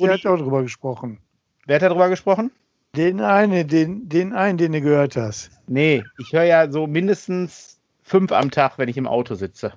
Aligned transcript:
Der 0.00 0.12
hat 0.12 0.26
auch 0.26 0.36
drüber 0.36 0.62
gesprochen. 0.62 1.18
Wer 1.66 1.76
hat 1.76 1.82
darüber 1.82 2.08
gesprochen? 2.08 2.50
Den 2.96 3.20
einen, 3.20 3.68
den, 3.68 4.08
den 4.08 4.32
einen, 4.32 4.58
den 4.58 4.72
du 4.72 4.80
gehört 4.80 5.16
hast. 5.16 5.50
Nee, 5.66 6.02
ich 6.18 6.32
höre 6.32 6.44
ja 6.44 6.70
so 6.70 6.86
mindestens 6.86 7.80
fünf 8.02 8.32
am 8.32 8.50
Tag, 8.50 8.78
wenn 8.78 8.88
ich 8.88 8.96
im 8.96 9.06
Auto 9.06 9.34
sitze. 9.34 9.74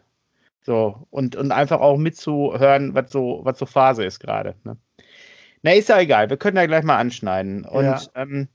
So, 0.61 1.07
und, 1.09 1.35
und 1.35 1.51
einfach 1.51 1.81
auch 1.81 1.97
mitzuhören, 1.97 2.93
was 2.93 3.11
so, 3.11 3.41
was 3.43 3.57
so 3.57 3.65
Phase 3.65 4.05
ist 4.05 4.19
gerade. 4.19 4.55
Ne? 4.63 4.77
Na, 5.63 5.73
ist 5.73 5.89
ja 5.89 5.99
egal, 5.99 6.29
wir 6.29 6.37
können 6.37 6.55
da 6.55 6.65
gleich 6.65 6.83
mal 6.83 6.97
anschneiden. 6.97 7.65
Und 7.65 7.85
ja, 7.85 8.01
ähm, 8.15 8.47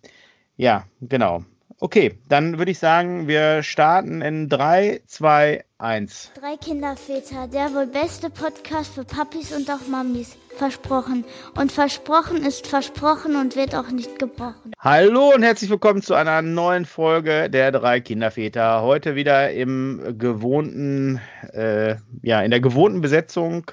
ja 0.57 0.85
genau. 1.01 1.45
Okay, 1.79 2.19
dann 2.27 2.57
würde 2.57 2.71
ich 2.71 2.79
sagen, 2.79 3.29
wir 3.29 3.63
starten 3.63 4.23
in 4.23 4.49
3, 4.49 5.03
2, 5.07 5.63
1. 5.77 6.33
Drei 6.41 6.57
Kinderväter, 6.57 7.49
der 7.49 7.75
wohl 7.75 7.87
beste 7.87 8.31
Podcast 8.31 8.95
für 8.95 9.05
Papis 9.05 9.55
und 9.55 9.69
auch 9.71 9.87
Mamis. 9.87 10.39
Versprochen. 10.57 11.27
Und 11.55 11.71
versprochen 11.71 12.43
ist 12.43 12.67
versprochen 12.67 13.37
und 13.37 13.57
wird 13.57 13.75
auch 13.75 13.91
nicht 13.91 14.19
gebrochen. 14.19 14.73
Hallo 14.79 15.35
und 15.35 15.43
herzlich 15.43 15.69
willkommen 15.69 16.01
zu 16.01 16.15
einer 16.15 16.41
neuen 16.41 16.87
Folge 16.87 17.51
der 17.51 17.73
drei 17.73 18.01
Kinderväter. 18.01 18.81
Heute 18.81 19.15
wieder 19.15 19.53
im 19.53 20.17
gewohnten, 20.19 21.21
äh, 21.53 21.97
ja, 22.23 22.41
in 22.41 22.53
der 22.53 22.61
gewohnten 22.61 23.03
Besetzung. 23.03 23.71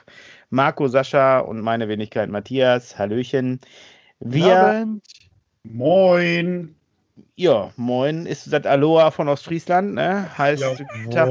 Marco, 0.50 0.90
Sascha 0.90 1.40
und 1.40 1.62
meine 1.62 1.88
Wenigkeit 1.88 2.30
Matthias. 2.30 3.00
Hallöchen. 3.00 3.62
Wir. 4.20 4.90
Moin. 5.64 6.76
Ja, 7.36 7.72
moin 7.76 8.26
ist 8.26 8.52
das 8.52 8.66
Aloha 8.66 9.12
von 9.12 9.28
Ostfriesland, 9.28 9.94
ne? 9.94 10.36
Heißt 10.38 10.62
ja, 10.62 10.74
Tag 11.12 11.30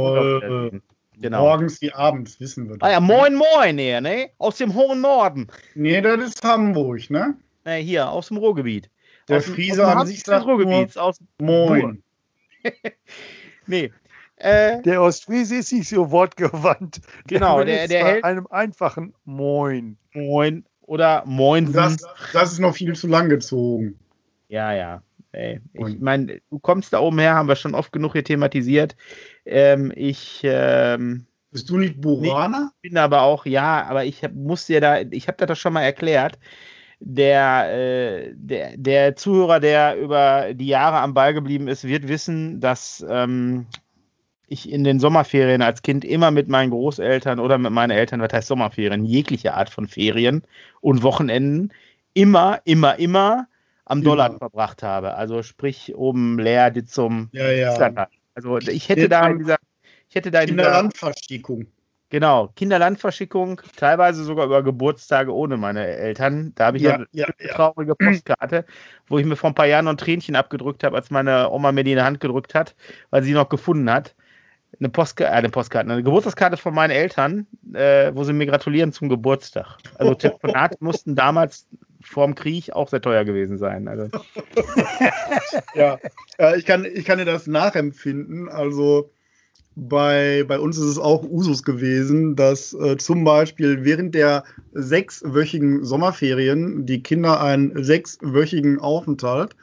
genau. 1.18 1.42
Morgens 1.42 1.80
wie 1.80 1.92
abends, 1.92 2.38
wissen 2.40 2.68
wir 2.68 2.76
das. 2.76 2.88
Ah 2.88 2.92
ja, 2.92 3.00
moin, 3.00 3.34
moin, 3.34 3.78
eher, 3.78 4.00
ne? 4.00 4.30
Aus 4.38 4.58
dem 4.58 4.74
hohen 4.74 5.00
Norden. 5.00 5.48
Nee, 5.74 6.00
das 6.00 6.20
ist 6.20 6.44
Hamburg, 6.44 7.10
ne? 7.10 7.36
Ne, 7.64 7.76
hier, 7.76 8.10
aus 8.10 8.28
dem 8.28 8.36
Ruhrgebiet. 8.36 8.90
Der 9.28 9.38
aus 9.38 9.46
Friese 9.46 9.86
an 9.86 10.06
sich 10.06 10.22
sagt 10.22 10.46
Ruhrgebiets, 10.46 10.96
aus 10.96 11.18
Moin. 11.40 12.02
nee. 13.66 13.92
Äh, 14.36 14.82
der 14.82 15.00
Ostfriese 15.02 15.56
ist 15.56 15.72
nicht 15.72 15.88
so 15.88 16.10
wortgewandt. 16.10 17.00
Genau, 17.28 17.62
der, 17.62 17.86
der, 17.86 17.88
der 17.88 18.04
hält 18.04 18.24
einem 18.24 18.48
einfachen 18.48 19.14
Moin. 19.24 19.96
Moin 20.12 20.64
oder 20.82 21.22
Moin. 21.26 21.72
Das, 21.72 21.98
das 22.32 22.52
ist 22.52 22.58
noch 22.58 22.74
viel 22.74 22.94
zu 22.96 23.06
lang 23.06 23.28
gezogen. 23.28 23.98
Ja, 24.48 24.72
ja. 24.72 25.02
Ey, 25.32 25.60
ich 25.72 25.98
meine, 25.98 26.40
du 26.50 26.58
kommst 26.58 26.92
da 26.92 27.00
oben 27.00 27.18
her, 27.18 27.34
haben 27.34 27.48
wir 27.48 27.56
schon 27.56 27.74
oft 27.74 27.92
genug 27.92 28.12
hier 28.12 28.24
thematisiert. 28.24 28.96
Ähm, 29.46 29.92
ich 29.96 30.40
ähm, 30.44 31.26
bist 31.52 31.68
du 31.68 31.76
nicht 31.76 32.00
Buraner? 32.00 32.72
Ich 32.80 32.90
bin 32.90 32.98
aber 32.98 33.22
auch, 33.22 33.44
ja, 33.44 33.84
aber 33.84 34.06
ich 34.06 34.24
hab, 34.24 34.32
musste 34.32 34.74
ja 34.74 34.80
da, 34.80 35.00
ich 35.00 35.28
habe 35.28 35.36
das 35.36 35.48
doch 35.48 35.60
schon 35.60 35.74
mal 35.74 35.82
erklärt. 35.82 36.38
Der, 36.98 37.74
äh, 37.74 38.32
der, 38.34 38.76
der 38.76 39.16
Zuhörer, 39.16 39.60
der 39.60 39.96
über 39.98 40.54
die 40.54 40.68
Jahre 40.68 40.98
am 41.00 41.14
Ball 41.14 41.34
geblieben 41.34 41.68
ist, 41.68 41.84
wird 41.84 42.08
wissen, 42.08 42.60
dass 42.60 43.04
ähm, 43.08 43.66
ich 44.46 44.70
in 44.70 44.84
den 44.84 45.00
Sommerferien 45.00 45.62
als 45.62 45.82
Kind 45.82 46.04
immer 46.04 46.30
mit 46.30 46.48
meinen 46.48 46.70
Großeltern 46.70 47.38
oder 47.38 47.58
mit 47.58 47.72
meinen 47.72 47.90
Eltern, 47.90 48.20
was 48.20 48.32
heißt 48.32 48.48
Sommerferien, 48.48 49.04
jegliche 49.04 49.54
Art 49.54 49.68
von 49.68 49.88
Ferien 49.88 50.42
und 50.80 51.02
Wochenenden, 51.02 51.72
immer, 52.14 52.60
immer, 52.64 52.98
immer 52.98 53.46
am 53.92 54.02
Dollar 54.02 54.38
verbracht 54.38 54.82
habe. 54.82 55.14
Also 55.14 55.42
sprich 55.42 55.94
oben 55.94 56.38
leer 56.38 56.70
die 56.70 56.84
zum 56.84 57.28
ja, 57.32 57.50
ja. 57.50 58.08
Also 58.34 58.58
ich 58.58 58.88
hätte 58.88 59.08
da 59.08 59.28
in 59.28 59.38
dieser 59.38 59.56
ich 60.08 60.16
hätte 60.16 60.30
da 60.30 60.40
in 60.40 60.48
Kinderlandverschickung. 60.48 61.66
Genau, 62.10 62.48
Kinderlandverschickung, 62.56 63.62
teilweise 63.76 64.24
sogar 64.24 64.44
über 64.44 64.62
Geburtstage 64.62 65.34
ohne 65.34 65.56
meine 65.56 65.86
Eltern. 65.86 66.52
Da 66.54 66.66
habe 66.66 66.76
ich 66.76 66.82
ja, 66.82 66.96
eine 66.96 67.06
ja, 67.12 67.26
traurige 67.54 67.94
Postkarte, 67.94 68.66
wo 69.06 69.18
ich 69.18 69.24
mir 69.24 69.36
vor 69.36 69.50
ein 69.50 69.54
paar 69.54 69.66
Jahren 69.66 69.86
noch 69.86 69.92
ein 69.92 69.96
Tränchen 69.96 70.36
abgedrückt 70.36 70.84
habe, 70.84 70.96
als 70.96 71.10
meine 71.10 71.50
Oma 71.50 71.72
mir 71.72 71.84
die 71.84 71.92
in 71.92 71.96
die 71.96 72.04
Hand 72.04 72.20
gedrückt 72.20 72.54
hat, 72.54 72.74
weil 73.08 73.22
sie 73.22 73.32
noch 73.32 73.48
gefunden 73.48 73.90
hat. 73.90 74.14
Eine, 74.78 74.90
Postka 74.90 75.24
äh, 75.24 75.28
eine 75.28 75.48
Postkarte, 75.48 75.90
eine 75.90 76.02
Geburtstagskarte 76.02 76.58
von 76.58 76.74
meinen 76.74 76.90
Eltern, 76.90 77.46
äh, 77.72 78.10
wo 78.14 78.24
sie 78.24 78.34
mir 78.34 78.46
gratulieren 78.46 78.92
zum 78.92 79.08
Geburtstag. 79.08 79.78
Also 79.96 80.14
Telefonate 80.14 80.76
mussten 80.80 81.14
damals 81.14 81.66
vorm 82.02 82.34
Krieg 82.34 82.72
auch 82.72 82.88
sehr 82.88 83.00
teuer 83.00 83.24
gewesen 83.24 83.58
sein. 83.58 83.88
Also. 83.88 84.08
ja, 85.74 85.98
ich, 86.56 86.64
kann, 86.64 86.84
ich 86.84 87.04
kann 87.04 87.18
dir 87.18 87.24
das 87.24 87.46
nachempfinden. 87.46 88.48
Also 88.48 89.10
bei, 89.74 90.44
bei 90.46 90.58
uns 90.58 90.76
ist 90.76 90.84
es 90.84 90.98
auch 90.98 91.22
Usus 91.22 91.62
gewesen, 91.62 92.36
dass 92.36 92.74
äh, 92.74 92.96
zum 92.98 93.24
Beispiel 93.24 93.84
während 93.84 94.14
der 94.14 94.44
sechswöchigen 94.72 95.84
Sommerferien 95.84 96.84
die 96.84 97.02
Kinder 97.02 97.40
einen 97.40 97.82
sechswöchigen 97.82 98.78
Aufenthalt 98.80 99.56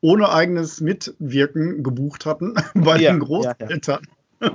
ohne 0.00 0.32
eigenes 0.32 0.80
Mitwirken 0.80 1.82
gebucht 1.82 2.26
hatten 2.26 2.54
bei 2.74 2.98
ja, 2.98 3.12
den 3.12 3.20
Großeltern. 3.20 4.00
Ja, 4.40 4.50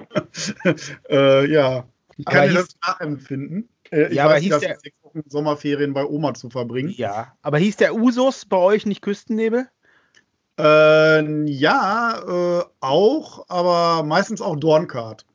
ja. 0.66 0.76
äh, 1.09 1.52
ja. 1.52 1.86
ich 2.18 2.26
kann 2.26 2.50
dir 2.50 2.56
das 2.56 2.76
nachempfinden. 2.86 3.70
Äh, 3.92 4.14
ja, 4.14 4.25
aber 4.25 4.38
hieß 4.38 4.59
der, 4.59 4.78
sechs 4.78 4.98
Wochen 5.02 5.22
Sommerferien 5.28 5.94
bei 5.94 6.06
Oma 6.06 6.34
zu 6.34 6.50
verbringen. 6.50 6.90
Ja, 6.90 7.34
aber 7.42 7.58
hieß 7.58 7.78
der 7.78 7.96
Usus 7.96 8.46
bei 8.46 8.58
euch 8.58 8.86
nicht 8.86 9.02
Küstennebel? 9.02 9.68
Äh, 10.59 11.50
ja, 11.50 12.20
äh, 12.28 12.64
auch, 12.80 13.46
aber 13.47 14.03
meistens 14.03 14.42
auch 14.42 14.56
Dornkart. 14.56 15.26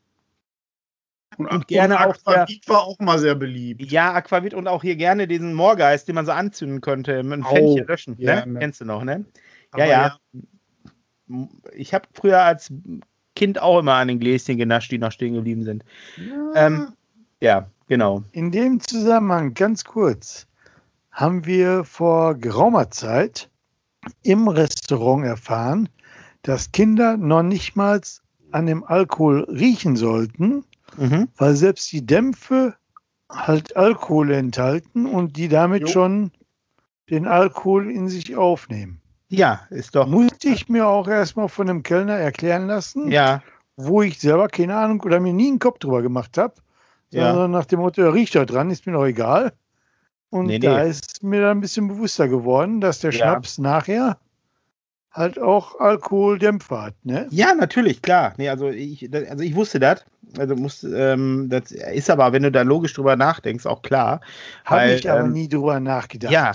Und, 1.38 1.46
und 1.46 1.68
gerne 1.68 1.94
und 1.94 2.00
Aquavit 2.00 2.68
war 2.68 2.82
auch 2.82 2.98
mal 2.98 3.18
sehr 3.18 3.34
beliebt. 3.34 3.90
Ja, 3.90 4.12
Aquavit 4.12 4.52
und 4.52 4.68
auch 4.68 4.82
hier 4.82 4.96
gerne 4.96 5.26
diesen 5.26 5.54
Moorgeist, 5.54 6.08
den 6.08 6.16
man 6.16 6.26
so 6.26 6.32
anzünden 6.32 6.80
könnte, 6.80 7.22
mit 7.22 7.32
einem 7.32 7.44
Fännchen 7.44 7.86
löschen. 7.86 8.16
Ja, 8.18 8.44
ne? 8.44 8.58
Kennst 8.58 8.80
du 8.80 8.84
noch, 8.84 9.02
ne? 9.04 9.24
Ja, 9.76 9.86
ja, 9.86 10.18
ja. 11.28 11.48
Ich 11.72 11.94
habe 11.94 12.06
früher 12.12 12.42
als 12.42 12.70
Kind 13.34 13.62
auch 13.62 13.78
immer 13.78 13.94
an 13.94 14.08
den 14.08 14.20
Gläschen 14.20 14.58
genascht, 14.58 14.90
die 14.90 14.98
noch 14.98 15.12
stehen 15.12 15.34
geblieben 15.34 15.64
sind. 15.64 15.84
Ja. 16.18 16.66
Ähm, 16.66 16.92
ja, 17.40 17.70
genau. 17.92 18.22
In 18.32 18.50
dem 18.50 18.80
Zusammenhang, 18.80 19.52
ganz 19.52 19.84
kurz, 19.84 20.46
haben 21.10 21.44
wir 21.44 21.84
vor 21.84 22.34
geraumer 22.36 22.90
Zeit 22.90 23.50
im 24.22 24.48
Restaurant 24.48 25.26
erfahren, 25.26 25.90
dass 26.40 26.72
Kinder 26.72 27.18
noch 27.18 27.42
nicht 27.42 27.76
mal 27.76 28.00
an 28.50 28.64
dem 28.64 28.82
Alkohol 28.82 29.42
riechen 29.42 29.96
sollten, 29.96 30.64
mhm. 30.96 31.28
weil 31.36 31.54
selbst 31.54 31.92
die 31.92 32.06
Dämpfe 32.06 32.76
halt 33.28 33.76
Alkohol 33.76 34.30
enthalten 34.30 35.04
und 35.04 35.36
die 35.36 35.48
damit 35.48 35.82
jo. 35.82 35.88
schon 35.88 36.30
den 37.10 37.26
Alkohol 37.26 37.90
in 37.90 38.08
sich 38.08 38.36
aufnehmen. 38.36 39.02
Ja, 39.28 39.66
ist 39.68 39.94
doch. 39.96 40.06
Musste 40.06 40.48
ich 40.48 40.70
mir 40.70 40.86
auch 40.86 41.08
erstmal 41.08 41.50
von 41.50 41.68
einem 41.68 41.82
Kellner 41.82 42.16
erklären 42.16 42.68
lassen, 42.68 43.10
ja. 43.10 43.42
wo 43.76 44.00
ich 44.00 44.18
selber 44.18 44.48
keine 44.48 44.76
Ahnung 44.76 45.02
oder 45.02 45.20
mir 45.20 45.34
nie 45.34 45.48
einen 45.48 45.58
Kopf 45.58 45.78
drüber 45.78 46.00
gemacht 46.00 46.38
habe. 46.38 46.54
Ja. 47.12 47.32
Sondern 47.32 47.50
nach 47.50 47.66
dem 47.66 47.80
Motto, 47.80 48.08
riecht 48.08 48.34
da 48.34 48.44
dran, 48.44 48.70
ist 48.70 48.86
mir 48.86 48.92
doch 48.92 49.04
egal. 49.04 49.52
Und 50.30 50.46
nee, 50.46 50.58
da 50.58 50.82
nee. 50.82 50.90
ist 50.90 51.22
mir 51.22 51.42
dann 51.42 51.58
ein 51.58 51.60
bisschen 51.60 51.88
bewusster 51.88 52.26
geworden, 52.26 52.80
dass 52.80 53.00
der 53.00 53.12
ja. 53.12 53.18
Schnaps 53.18 53.58
nachher 53.58 54.16
halt 55.12 55.38
auch 55.38 55.78
Alkoholdämpfer 55.78 56.82
hat, 56.82 56.94
ne? 57.04 57.26
Ja, 57.30 57.54
natürlich, 57.54 58.00
klar. 58.00 58.32
Nee, 58.38 58.48
also 58.48 58.68
ich, 58.68 59.12
also 59.12 59.44
ich 59.44 59.54
wusste 59.54 59.78
das. 59.78 60.04
Also 60.38 60.56
muss, 60.56 60.82
ähm, 60.84 61.48
das 61.50 61.70
ist 61.70 62.08
aber, 62.08 62.32
wenn 62.32 62.44
du 62.44 62.50
da 62.50 62.62
logisch 62.62 62.94
drüber 62.94 63.16
nachdenkst, 63.16 63.66
auch 63.66 63.82
klar. 63.82 64.22
Habe 64.64 64.92
ich 64.92 65.10
aber 65.10 65.20
ähm, 65.20 65.32
nie 65.32 65.48
drüber 65.48 65.80
nachgedacht. 65.80 66.32
Ja, 66.32 66.52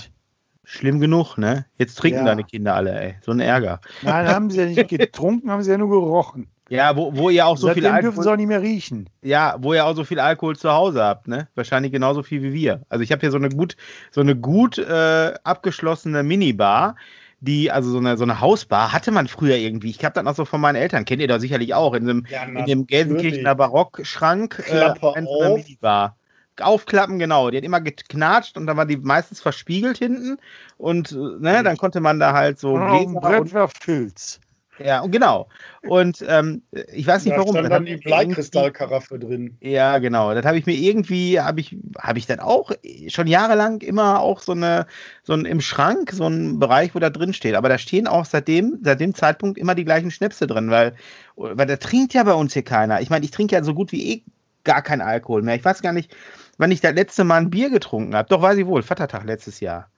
schlimm 0.63 0.99
genug, 0.99 1.37
ne? 1.37 1.65
Jetzt 1.77 1.99
trinken 1.99 2.21
ja. 2.21 2.25
deine 2.25 2.43
Kinder 2.43 2.73
alle, 2.73 2.99
ey. 2.99 3.15
So 3.21 3.31
ein 3.31 3.39
Ärger. 3.39 3.79
Nein, 4.01 4.27
haben 4.27 4.49
sie 4.49 4.61
ja 4.61 4.65
nicht 4.65 4.87
getrunken, 4.89 5.51
haben 5.51 5.61
sie 5.61 5.69
ja 5.69 5.77
nur 5.77 5.89
gerochen. 5.89 6.47
Ja, 6.69 6.95
wo, 6.95 7.15
wo 7.15 7.29
ihr 7.29 7.45
auch 7.45 7.57
so 7.57 7.67
Seitdem 7.67 7.83
viel 7.83 7.91
Alkohol. 7.91 8.01
dürfen 8.01 8.23
sie 8.23 8.31
auch 8.31 8.35
nicht 8.35 8.47
mehr 8.47 8.61
riechen. 8.61 9.09
Ja, 9.21 9.55
wo 9.59 9.73
ihr 9.73 9.85
auch 9.85 9.95
so 9.95 10.03
viel 10.03 10.19
Alkohol 10.19 10.57
zu 10.57 10.71
Hause 10.71 11.03
habt, 11.03 11.27
ne? 11.27 11.47
Wahrscheinlich 11.55 11.91
genauso 11.91 12.23
viel 12.23 12.43
wie 12.43 12.53
wir. 12.53 12.81
Also 12.89 13.03
ich 13.03 13.11
habe 13.11 13.21
hier 13.21 13.31
so 13.31 13.37
eine 13.37 13.49
gut, 13.49 13.77
so 14.11 14.21
eine 14.21 14.35
gut 14.35 14.77
äh, 14.77 15.33
abgeschlossene 15.43 16.23
Minibar, 16.23 16.95
die, 17.39 17.71
also 17.71 17.91
so 17.91 17.99
eine, 17.99 18.17
so 18.17 18.23
eine 18.23 18.41
Hausbar 18.41 18.91
hatte 18.91 19.11
man 19.11 19.27
früher 19.27 19.55
irgendwie. 19.55 19.91
Ich 19.91 20.03
habe 20.03 20.13
das 20.13 20.23
noch 20.23 20.35
so 20.35 20.45
von 20.45 20.59
meinen 20.59 20.75
Eltern, 20.75 21.05
kennt 21.05 21.21
ihr 21.21 21.27
da 21.27 21.39
sicherlich 21.39 21.73
auch, 21.73 21.93
in 21.93 22.05
dem, 22.05 22.25
ja, 22.29 22.43
in 22.43 22.65
dem 22.65 22.87
Gelsenkirchener 22.87 23.55
Barockschrank. 23.55 24.63
Äh, 24.67 24.93
eine 25.13 25.27
Minibar 25.55 26.17
aufklappen, 26.59 27.19
genau. 27.19 27.49
Die 27.49 27.57
hat 27.57 27.63
immer 27.63 27.81
geknatscht 27.81 28.57
und 28.57 28.65
dann 28.65 28.77
war 28.77 28.85
die 28.85 28.97
meistens 28.97 29.39
verspiegelt 29.39 29.97
hinten 29.97 30.37
und 30.77 31.11
ne, 31.11 31.63
dann 31.63 31.77
konnte 31.77 31.99
man 31.99 32.19
da 32.19 32.33
halt 32.33 32.59
so. 32.59 32.77
Oh, 32.77 33.19
Brett 33.19 33.53
war 33.53 33.69
Filz. 33.69 34.39
Ja, 34.83 35.01
und 35.01 35.11
genau. 35.11 35.47
Und 35.87 36.23
ähm, 36.27 36.61
ich 36.93 37.07
weiß 37.07 37.25
nicht 37.25 37.35
da 37.35 37.39
warum. 37.39 37.55
Da 37.55 37.61
stand 37.61 37.73
dann 37.73 37.85
die 37.85 37.97
Bleikristallkaraffe 37.97 39.17
drin. 39.17 39.57
Ja, 39.61 39.97
genau. 39.99 40.33
Das 40.33 40.45
habe 40.45 40.57
ich 40.57 40.65
mir 40.65 40.75
irgendwie, 40.75 41.39
habe 41.39 41.59
ich, 41.59 41.75
habe 41.99 42.19
ich 42.19 42.27
dann 42.27 42.39
auch 42.39 42.71
schon 43.07 43.27
jahrelang 43.27 43.81
immer 43.81 44.19
auch 44.19 44.41
so 44.41 44.51
eine, 44.51 44.85
so 45.23 45.33
ein 45.33 45.45
im 45.45 45.61
Schrank, 45.61 46.11
so 46.11 46.27
ein 46.27 46.59
Bereich, 46.59 46.93
wo 46.95 46.99
da 46.99 47.09
drin 47.09 47.33
steht. 47.33 47.55
Aber 47.55 47.69
da 47.69 47.77
stehen 47.77 48.07
auch 48.07 48.25
seitdem, 48.25 48.79
seit 48.83 48.99
dem 48.99 49.15
Zeitpunkt 49.15 49.57
immer 49.57 49.75
die 49.75 49.85
gleichen 49.85 50.11
Schnäpse 50.11 50.47
drin, 50.47 50.69
weil, 50.69 50.95
weil 51.35 51.67
da 51.67 51.77
trinkt 51.77 52.13
ja 52.13 52.23
bei 52.23 52.33
uns 52.33 52.53
hier 52.53 52.63
keiner. 52.63 53.01
Ich 53.01 53.09
meine, 53.09 53.25
ich 53.25 53.31
trinke 53.31 53.55
ja 53.55 53.63
so 53.63 53.73
gut 53.73 53.91
wie 53.91 54.13
eh 54.13 54.23
gar 54.63 54.81
keinen 54.81 55.01
Alkohol 55.01 55.41
mehr. 55.41 55.55
Ich 55.55 55.65
weiß 55.65 55.81
gar 55.81 55.93
nicht, 55.93 56.15
wann 56.57 56.71
ich 56.71 56.81
das 56.81 56.93
letzte 56.93 57.23
Mal 57.23 57.37
ein 57.37 57.49
Bier 57.49 57.69
getrunken 57.69 58.15
habe. 58.15 58.29
Doch 58.29 58.41
weiß 58.41 58.57
ich 58.57 58.67
wohl, 58.67 58.83
Vatertag 58.83 59.23
letztes 59.23 59.59
Jahr. 59.59 59.89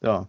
So. 0.00 0.26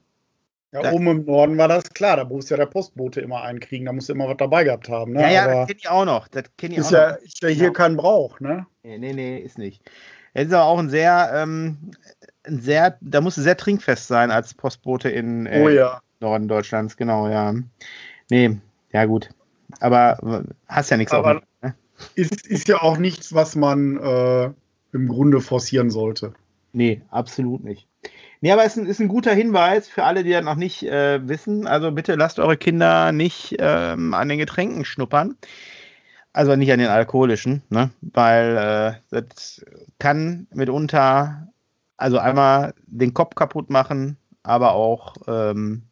Ja, 0.71 0.83
Da- 0.83 0.91
oben 0.91 1.07
im 1.07 1.25
Norden 1.25 1.57
war 1.57 1.67
das 1.67 1.83
klar, 1.93 2.17
da 2.17 2.25
musste 2.25 2.53
ja 2.53 2.57
der 2.57 2.67
Postbote 2.67 3.21
immer 3.21 3.41
einkriegen, 3.41 3.87
da 3.87 3.91
musste 3.93 4.13
immer 4.13 4.27
was 4.27 4.37
dabei 4.37 4.63
gehabt 4.65 4.87
haben. 4.87 5.13
Ne? 5.13 5.21
Ja, 5.23 5.29
ja, 5.29 5.43
Aber 5.45 5.53
das 5.55 5.67
kenne 5.67 5.79
ich 5.79 5.89
auch 5.89 6.05
noch. 6.05 6.27
Das 6.27 6.43
kenne 6.57 6.73
ich 6.73 6.79
ist 6.79 6.87
auch 6.87 6.91
ja, 6.91 7.11
noch. 7.13 7.17
ist 7.17 7.41
ja 7.41 7.47
hier 7.49 7.57
Genau. 7.63 7.73
kein 7.73 7.97
Brauch, 7.97 8.39
ne? 8.39 8.67
Nee, 8.83 8.97
nee, 8.99 9.13
nee, 9.13 9.39
ist 9.39 9.57
nicht. 9.57 9.81
Es 10.35 10.47
ist 10.47 10.53
aber 10.53 10.65
auch 10.65 10.77
ein 10.77 10.89
sehr, 10.89 11.31
ähm, 11.33 11.91
ein 12.43 12.59
sehr, 12.61 12.97
da 13.01 13.19
musst 13.19 13.37
du 13.37 13.41
sehr 13.41 13.57
trinkfest 13.57 14.07
sein 14.07 14.29
als 14.29 14.53
Postbote 14.53 15.09
in 15.09 15.47
äh, 15.47 15.61
Oh 15.63 15.69
ja. 15.69 16.01
Norden 16.19 16.47
Deutschlands, 16.47 16.95
genau, 16.97 17.27
ja. 17.29 17.53
Nee, 18.29 18.59
ja 18.93 19.05
gut. 19.05 19.29
Aber 19.79 20.43
äh, 20.45 20.53
hast 20.67 20.91
ja 20.91 20.97
nichts 20.97 21.13
Aber- 21.13 21.37
auf. 21.37 21.41
Ne? 21.63 21.73
Ist, 22.15 22.45
ist 22.47 22.67
ja 22.67 22.81
auch 22.81 22.97
nichts, 22.97 23.33
was 23.33 23.55
man 23.55 23.97
äh, 23.97 24.51
im 24.93 25.07
Grunde 25.07 25.41
forcieren 25.41 25.89
sollte. 25.89 26.33
Nee, 26.73 27.01
absolut 27.09 27.63
nicht. 27.63 27.87
Nee, 28.41 28.51
aber 28.51 28.63
es 28.63 28.77
ist 28.77 28.83
ein, 28.83 28.85
ist 28.87 28.99
ein 29.01 29.07
guter 29.09 29.33
Hinweis 29.33 29.89
für 29.89 30.05
alle, 30.05 30.23
die 30.23 30.31
das 30.31 30.45
noch 30.45 30.55
nicht 30.55 30.83
äh, 30.83 31.27
wissen. 31.27 31.67
Also 31.67 31.91
bitte 31.91 32.15
lasst 32.15 32.39
eure 32.39 32.57
Kinder 32.57 33.11
nicht 33.11 33.57
ähm, 33.59 34.13
an 34.13 34.29
den 34.29 34.37
Getränken 34.37 34.85
schnuppern. 34.85 35.35
Also 36.31 36.55
nicht 36.55 36.71
an 36.71 36.79
den 36.79 36.87
alkoholischen, 36.89 37.63
ne? 37.69 37.91
Weil 38.01 38.57
äh, 38.57 38.99
das 39.09 39.65
kann 39.97 40.47
mitunter 40.53 41.49
also 41.97 42.17
einmal 42.17 42.73
den 42.85 43.13
Kopf 43.13 43.35
kaputt 43.35 43.69
machen, 43.69 44.17
aber 44.43 44.73
auch 44.73 45.15
ähm, 45.27 45.83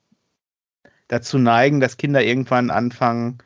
dazu 1.09 1.37
neigen, 1.37 1.81
dass 1.81 1.97
Kinder 1.97 2.23
irgendwann 2.23 2.69
anfangen, 2.69 3.39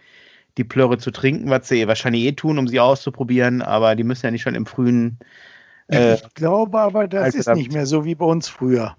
die 0.58 0.64
Plörre 0.64 0.98
zu 1.00 1.12
trinken, 1.12 1.50
was 1.50 1.68
sie 1.68 1.88
wahrscheinlich 1.88 2.24
eh 2.24 2.34
tun, 2.34 2.60
um 2.60 2.68
sie 2.68 2.80
auszuprobieren, 2.80 3.62
aber 3.62 3.96
die 3.96 4.04
müssen 4.04 4.26
ja 4.28 4.32
nicht 4.32 4.44
schon 4.44 4.56
im 4.56 4.66
frühen 4.66 5.18
äh, 5.92 6.16
Ich 6.16 6.34
glaube 6.34 6.80
aber, 6.80 7.08
das 7.08 7.24
Also 7.24 7.38
ist 7.40 7.54
nicht 7.56 7.72
mehr 7.74 7.86
so 7.86 8.06
wie 8.06 8.16
bei 8.16 8.26
uns 8.26 8.48
früher. 8.48 8.96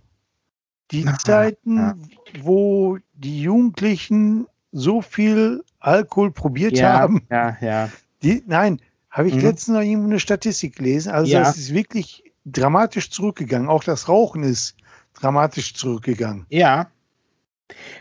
Die 0.90 1.06
Aha, 1.06 1.18
Zeiten, 1.18 1.76
ja. 1.76 1.94
wo 2.42 2.98
die 3.14 3.42
Jugendlichen 3.42 4.46
so 4.72 5.00
viel 5.02 5.64
Alkohol 5.80 6.30
probiert 6.30 6.76
ja, 6.76 6.92
haben, 6.92 7.26
ja, 7.30 7.56
ja. 7.60 7.88
die, 8.22 8.42
nein, 8.46 8.80
habe 9.10 9.28
ich 9.28 9.34
Mhm. 9.34 9.40
letztens 9.40 9.76
noch 9.76 9.82
irgendwo 9.82 10.08
eine 10.08 10.20
Statistik 10.20 10.76
gelesen. 10.76 11.12
Also 11.12 11.32
Ja. 11.32 11.40
das 11.40 11.56
ist 11.58 11.72
wirklich 11.74 12.24
dramatisch 12.44 13.10
zurückgegangen. 13.10 13.68
Auch 13.68 13.84
das 13.84 14.08
Rauchen 14.08 14.42
ist 14.42 14.76
dramatisch 15.14 15.74
zurückgegangen. 15.74 16.46
Ja. 16.48 16.90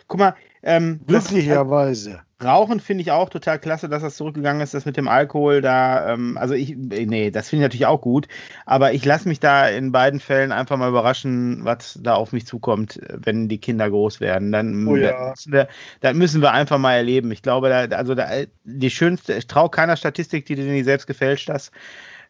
Guck 0.08 0.20
mal, 0.20 0.36
ähm, 0.64 1.02
Glücklicherweise. 1.08 2.22
Rauchen 2.44 2.80
finde 2.80 3.02
ich 3.02 3.12
auch 3.12 3.30
total 3.30 3.60
klasse, 3.60 3.90
dass 3.90 4.02
das 4.02 4.16
zurückgegangen 4.16 4.62
ist, 4.62 4.74
das 4.74 4.86
mit 4.86 4.98
dem 4.98 5.08
Alkohol 5.08 5.62
da, 5.62 6.14
ähm, 6.14 6.38
also 6.38 6.54
ich, 6.54 6.76
nee, 6.76 7.32
das 7.32 7.50
finde 7.50 7.64
ich 7.64 7.66
natürlich 7.66 7.86
auch 7.86 8.02
gut, 8.02 8.28
aber 8.66 8.94
ich 8.94 9.06
lasse 9.06 9.28
mich 9.28 9.40
da 9.40 9.68
in 9.68 9.92
beiden 9.92 10.20
Fällen 10.20 10.52
einfach 10.52 10.78
mal 10.78 10.90
überraschen, 10.90 11.64
was 11.64 12.00
da 12.02 12.16
auf 12.16 12.32
mich 12.32 12.46
zukommt, 12.46 13.00
wenn 13.10 13.48
die 13.48 13.60
Kinder 13.60 13.90
groß 13.90 14.20
werden. 14.20 14.52
Dann, 14.52 14.88
Oh 14.88 14.96
ja. 14.96 15.30
müssen, 15.30 15.52
wir, 15.52 15.68
dann 16.00 16.18
müssen 16.18 16.42
wir 16.42 16.52
einfach 16.52 16.78
mal 16.78 16.96
erleben. 16.96 17.32
Ich 17.32 17.42
glaube, 17.42 17.70
da, 17.70 17.96
also 17.96 18.16
da, 18.16 18.28
die 18.64 18.90
schönste, 18.90 19.34
ich 19.34 19.48
traue 19.48 19.70
keiner 19.70 19.96
Statistik, 19.96 20.46
die 20.46 20.56
du 20.56 20.64
nicht 20.64 20.86
selbst 20.86 21.08
gefälscht 21.08 21.50
hast. 21.50 21.72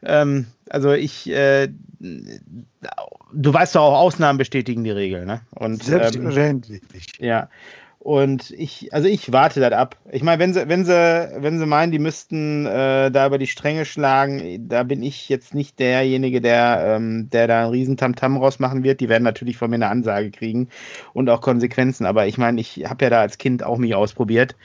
Ähm, 0.04 0.48
also 0.69 0.94
ich, 0.94 1.30
äh, 1.30 1.69
du 2.00 3.54
weißt 3.54 3.75
doch 3.75 3.81
auch, 3.81 4.00
Ausnahmen 4.00 4.38
bestätigen 4.38 4.84
die 4.84 4.92
Regel, 4.92 5.25
ne? 5.25 5.42
Und, 5.52 5.84
ähm, 5.84 6.00
Selbstverständlich. 6.00 6.81
ja. 7.19 7.50
Und 8.03 8.50
ich, 8.50 8.92
also 8.95 9.07
ich 9.07 9.31
warte 9.31 9.59
das 9.59 9.74
ab. 9.74 9.95
Ich 10.12 10.24
meine, 10.24 10.39
wenn 10.39 10.56
sie, 10.56 10.68
wenn 10.68 10.86
sie, 10.86 10.92
wenn 10.92 11.59
sie 11.59 11.68
meinen, 11.68 11.92
die 11.92 12.00
müssten 12.00 12.65
äh, 12.65 13.12
da 13.12 13.27
über 13.27 13.38
die 13.38 13.45
Stränge 13.45 13.86
schlagen, 13.86 14.68
da 14.68 14.81
bin 14.81 15.03
ich 15.03 15.30
jetzt 15.30 15.53
nicht 15.53 15.77
derjenige, 15.77 16.42
der, 16.42 16.95
ähm, 16.98 17.30
der 17.30 17.45
da 17.45 17.62
einen 17.62 17.69
riesen 17.69 17.98
Tamtam 17.98 18.38
rausmachen 18.38 18.83
wird. 18.83 19.01
Die 19.01 19.09
werden 19.09 19.21
natürlich 19.21 19.56
von 19.56 19.69
mir 19.69 19.75
eine 19.75 19.89
Ansage 19.89 20.31
kriegen 20.31 20.69
und 21.13 21.30
auch 21.30 21.42
Konsequenzen. 21.42 22.07
Aber 22.07 22.25
ich 22.25 22.39
meine, 22.39 22.59
ich 22.59 22.86
habe 22.89 23.06
ja 23.06 23.12
da 23.12 23.21
als 23.21 23.38
Kind 23.38 23.62
auch 23.62 23.77
mich 23.77 23.94
ausprobiert. 23.94 24.56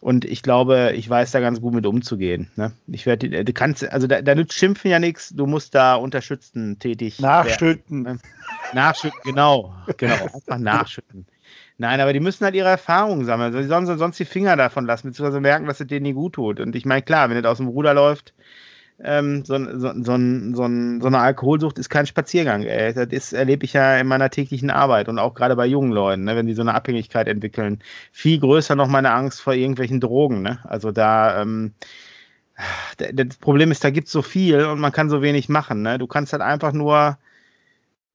Und 0.00 0.24
ich 0.24 0.42
glaube, 0.42 0.92
ich 0.94 1.10
weiß 1.10 1.32
da 1.32 1.40
ganz 1.40 1.60
gut 1.60 1.74
mit 1.74 1.86
umzugehen. 1.86 2.48
Ne? 2.54 2.70
Ich 2.86 3.06
werde, 3.06 3.44
du 3.44 3.52
kannst, 3.52 3.90
also 3.90 4.06
da, 4.06 4.22
da 4.22 4.36
nützt 4.36 4.54
Schimpfen 4.54 4.92
ja 4.92 5.00
nichts. 5.00 5.30
Du 5.30 5.46
musst 5.46 5.74
da 5.74 5.96
unterstützend 5.96 6.78
tätig 6.78 7.20
werden. 7.20 7.48
Nachschütten. 7.48 8.20
Nachschütten, 8.72 9.20
genau. 9.24 9.74
Genau, 9.96 10.14
einfach 10.32 10.58
nachschütten. 10.58 11.26
Nein, 11.76 12.00
aber 12.00 12.12
die 12.12 12.20
müssen 12.20 12.44
halt 12.44 12.54
ihre 12.54 12.68
Erfahrungen 12.68 13.24
sammeln. 13.24 13.52
Die 13.52 13.64
sollen 13.64 13.86
so- 13.86 13.96
sonst 13.96 14.18
die 14.18 14.24
Finger 14.24 14.56
davon 14.56 14.86
lassen, 14.86 15.08
beziehungsweise 15.08 15.40
merken, 15.40 15.66
dass 15.66 15.80
es 15.80 15.86
denen 15.88 16.04
nie 16.04 16.12
gut 16.12 16.34
tut. 16.34 16.60
Und 16.60 16.76
ich 16.76 16.84
meine, 16.86 17.02
klar, 17.02 17.28
wenn 17.30 17.42
das 17.42 17.50
aus 17.50 17.58
dem 17.58 17.66
Ruder 17.66 17.94
läuft, 17.94 18.32
ähm, 19.02 19.44
so, 19.44 19.58
so, 19.58 19.92
so, 19.92 19.92
so, 20.04 20.64
ein- 20.64 21.00
so 21.00 21.08
eine 21.08 21.18
Alkoholsucht 21.18 21.78
ist 21.80 21.88
kein 21.88 22.06
Spaziergang. 22.06 22.62
Ey. 22.62 22.94
Das 23.08 23.32
erlebe 23.32 23.64
ich 23.64 23.72
ja 23.72 23.96
in 23.98 24.06
meiner 24.06 24.30
täglichen 24.30 24.70
Arbeit 24.70 25.08
und 25.08 25.18
auch 25.18 25.34
gerade 25.34 25.56
bei 25.56 25.66
jungen 25.66 25.90
Leuten, 25.90 26.24
ne, 26.24 26.36
wenn 26.36 26.46
die 26.46 26.54
so 26.54 26.62
eine 26.62 26.74
Abhängigkeit 26.74 27.26
entwickeln. 27.26 27.80
Viel 28.12 28.38
größer 28.38 28.76
noch 28.76 28.86
meine 28.86 29.10
Angst 29.12 29.40
vor 29.40 29.54
irgendwelchen 29.54 30.00
Drogen. 30.00 30.42
Ne? 30.42 30.60
Also 30.64 30.92
da, 30.92 31.42
ähm, 31.42 31.74
das 33.12 33.36
Problem 33.38 33.72
ist, 33.72 33.82
da 33.82 33.90
gibt 33.90 34.06
es 34.06 34.12
so 34.12 34.22
viel 34.22 34.64
und 34.64 34.78
man 34.78 34.92
kann 34.92 35.10
so 35.10 35.22
wenig 35.22 35.48
machen. 35.48 35.82
Ne? 35.82 35.98
Du 35.98 36.06
kannst 36.06 36.32
halt 36.32 36.42
einfach 36.42 36.72
nur, 36.72 37.18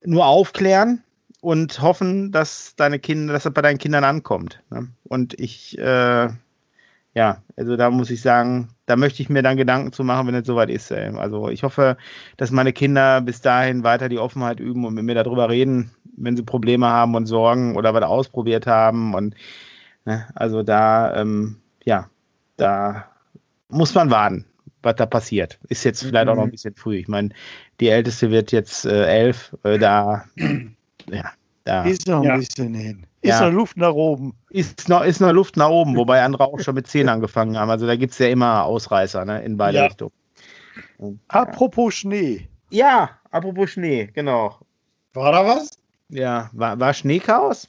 nur 0.02 0.24
aufklären 0.24 1.02
und 1.40 1.80
hoffen, 1.80 2.32
dass 2.32 2.74
deine 2.76 2.98
Kinder, 2.98 3.32
dass 3.32 3.44
das 3.44 3.52
bei 3.52 3.62
deinen 3.62 3.78
Kindern 3.78 4.04
ankommt. 4.04 4.62
Ne? 4.70 4.88
Und 5.04 5.38
ich, 5.38 5.78
äh, 5.78 6.28
ja, 7.14 7.42
also 7.56 7.76
da 7.76 7.90
muss 7.90 8.10
ich 8.10 8.22
sagen, 8.22 8.68
da 8.86 8.96
möchte 8.96 9.22
ich 9.22 9.28
mir 9.28 9.42
dann 9.42 9.56
Gedanken 9.56 9.92
zu 9.92 10.04
machen, 10.04 10.26
wenn 10.26 10.34
es 10.34 10.46
soweit 10.46 10.70
ist. 10.70 10.90
Ey. 10.90 11.16
Also 11.16 11.48
ich 11.48 11.62
hoffe, 11.62 11.96
dass 12.36 12.50
meine 12.50 12.72
Kinder 12.72 13.20
bis 13.20 13.40
dahin 13.40 13.82
weiter 13.82 14.08
die 14.08 14.18
Offenheit 14.18 14.60
üben 14.60 14.84
und 14.84 14.94
mit 14.94 15.04
mir 15.04 15.14
darüber 15.14 15.48
reden, 15.48 15.90
wenn 16.16 16.36
sie 16.36 16.42
Probleme 16.42 16.86
haben 16.86 17.14
und 17.14 17.26
Sorgen 17.26 17.76
oder 17.76 17.94
was 17.94 18.02
ausprobiert 18.02 18.66
haben. 18.66 19.14
Und 19.14 19.34
ne, 20.04 20.26
also 20.34 20.62
da, 20.62 21.16
ähm, 21.16 21.56
ja, 21.84 22.08
da 22.56 23.06
muss 23.68 23.94
man 23.94 24.10
warten, 24.10 24.44
was 24.82 24.96
da 24.96 25.06
passiert. 25.06 25.58
Ist 25.68 25.84
jetzt 25.84 26.02
vielleicht 26.02 26.28
auch 26.28 26.36
noch 26.36 26.44
ein 26.44 26.50
bisschen 26.50 26.74
früh. 26.74 26.96
Ich 26.96 27.08
meine, 27.08 27.30
die 27.80 27.88
Älteste 27.88 28.30
wird 28.30 28.52
jetzt 28.52 28.84
äh, 28.84 29.06
elf, 29.06 29.56
äh, 29.64 29.78
da, 29.78 30.24
ja, 31.12 31.32
da 31.64 31.84
Ist 31.84 32.06
noch 32.06 32.18
ein 32.18 32.24
Ja. 32.24 32.36
bisschen 32.36 32.74
hin. 32.74 33.06
Ist 33.22 33.38
Ja. 33.40 33.46
noch 33.48 33.52
Luft 33.52 33.76
nach 33.76 33.92
oben. 33.92 34.34
ist 34.50 34.88
noch, 34.88 35.02
ist 35.04 35.20
noch 35.20 35.32
Luft 35.32 35.56
nach 35.56 35.68
oben, 35.68 35.94
wobei 35.96 36.22
andere 36.22 36.44
auch 36.44 36.58
schon 36.60 36.74
mit 36.74 36.86
10 36.86 37.08
angefangen 37.08 37.58
haben. 37.58 37.70
Also 37.70 37.86
da 37.86 37.96
gibt 37.96 38.12
es 38.12 38.18
ja 38.18 38.28
immer 38.28 38.64
Ausreißer 38.64 39.24
ne, 39.24 39.42
in 39.42 39.56
beide 39.56 39.78
Ja. 39.78 39.84
Richtungen. 39.84 40.12
Apropos 41.28 41.94
Schnee. 41.94 42.48
Ja, 42.70 43.18
apropos 43.30 43.70
Schnee, 43.70 44.06
genau. 44.06 44.58
War 45.12 45.32
da 45.32 45.44
was? 45.46 45.70
Ja, 46.08 46.50
war, 46.52 46.78
war 46.80 46.94
Schneechaos? 46.94 47.68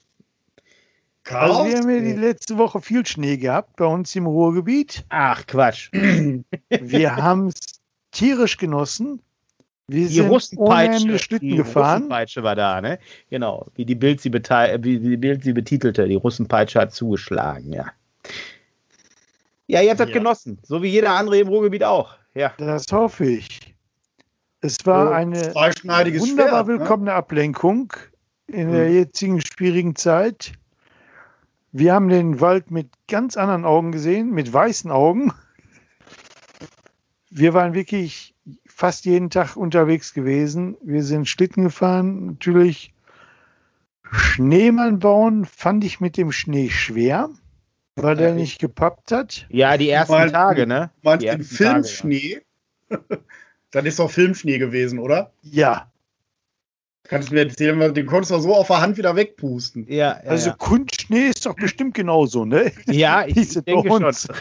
Also 1.23 1.53
Chaos? 1.59 1.65
wir 1.67 1.77
haben 1.77 1.89
ja 1.89 1.99
die 1.99 2.19
letzte 2.19 2.57
Woche 2.57 2.81
viel 2.81 3.05
Schnee 3.05 3.37
gehabt 3.37 3.75
bei 3.75 3.85
uns 3.85 4.15
im 4.15 4.25
Ruhrgebiet. 4.25 5.05
Ach, 5.09 5.45
Quatsch. 5.45 5.91
Wir 5.91 6.43
haben 7.15 7.47
es 7.47 7.79
tierisch 8.11 8.57
genossen. 8.57 9.21
Wir 9.91 10.07
Die 10.07 10.19
Russenpeitsche, 10.21 11.17
die 11.39 11.55
gefahren. 11.57 12.03
Russenpeitsche 12.03 12.43
war 12.43 12.55
da, 12.55 12.79
ne? 12.79 12.97
Genau, 13.29 13.67
wie 13.75 13.83
die 13.83 13.95
Bild 13.95 14.21
sie, 14.21 14.31
wie 14.31 14.99
die 14.99 15.17
Bild 15.17 15.43
sie 15.43 15.51
betitelte. 15.51 16.07
Die 16.07 16.15
Russenpeitsche 16.15 16.79
hat 16.79 16.93
zugeschlagen, 16.93 17.73
ja. 17.73 17.87
Ja, 19.67 19.81
ihr 19.81 19.89
habt 19.89 19.99
das 19.99 20.07
Ja. 20.09 20.13
genossen, 20.13 20.59
so 20.63 20.81
wie 20.81 20.87
jeder 20.87 21.11
andere 21.11 21.39
im 21.39 21.49
Ruhrgebiet 21.49 21.83
auch. 21.83 22.15
Ja, 22.33 22.53
Das 22.57 22.85
hoffe 22.91 23.25
ich. 23.25 23.75
Es 24.61 24.77
war 24.85 25.11
eine 25.13 25.53
wunderbar 25.53 25.73
Schwert, 25.73 26.67
ne? 26.67 26.67
willkommene 26.67 27.13
Ablenkung 27.13 27.91
in 28.47 28.71
der 28.71 28.87
Mhm. 28.87 28.93
jetzigen 28.95 29.41
schwierigen 29.41 29.95
Zeit. 29.97 30.53
Wir 31.73 31.93
haben 31.93 32.07
den 32.07 32.39
Wald 32.39 32.71
mit 32.71 32.89
ganz 33.09 33.35
anderen 33.35 33.65
Augen 33.65 33.91
gesehen, 33.91 34.31
mit 34.31 34.51
weißen 34.53 34.89
Augen. 34.91 35.33
Wir 37.31 37.53
waren 37.53 37.73
wirklich 37.73 38.35
fast 38.65 39.05
jeden 39.05 39.29
Tag 39.29 39.55
unterwegs 39.55 40.13
gewesen. 40.13 40.77
Wir 40.83 41.01
sind 41.03 41.27
Schlitten 41.27 41.63
gefahren, 41.63 42.25
natürlich. 42.25 42.93
Schneemann 44.11 44.99
bauen 44.99 45.45
fand 45.45 45.85
ich 45.85 46.01
mit 46.01 46.17
dem 46.17 46.33
Schnee 46.33 46.69
schwer, 46.69 47.29
weil 47.95 48.17
der 48.17 48.33
nicht 48.33 48.59
gepappt 48.59 49.13
hat. 49.13 49.47
ja 49.49 49.77
die 49.77 49.89
ersten 49.89 50.13
Weil- 50.13 50.31
Tage, 50.31 50.67
ne? 50.67 50.91
Du 51.01 51.09
meinst 51.09 51.25
ersten 51.25 51.43
Tage, 51.43 51.63
ja. 51.63 51.71
Filmschnee? 51.71 52.41
das 53.71 53.85
ist 53.85 53.99
doch 53.99 54.11
Filmschnee 54.11 54.57
gewesen, 54.57 54.99
oder? 54.99 55.31
Ja, 55.41 55.91
Kannst 57.11 57.29
du 57.29 57.33
mir 57.33 57.41
erzählen, 57.41 57.93
den 57.93 58.05
konntest 58.05 58.31
du 58.31 58.39
so 58.39 58.55
auf 58.55 58.67
der 58.67 58.79
Hand 58.79 58.95
wieder 58.97 59.15
wegpusten. 59.17 59.85
Ja, 59.89 60.21
ja, 60.23 60.29
also 60.29 60.51
ja. 60.51 60.55
Kunstschnee 60.55 61.27
ist 61.27 61.45
doch 61.45 61.55
bestimmt 61.55 61.93
genauso, 61.93 62.45
ne? 62.45 62.71
ja 62.85 63.25
ich 63.27 63.53
denke 63.53 63.89
schon. 63.89 64.03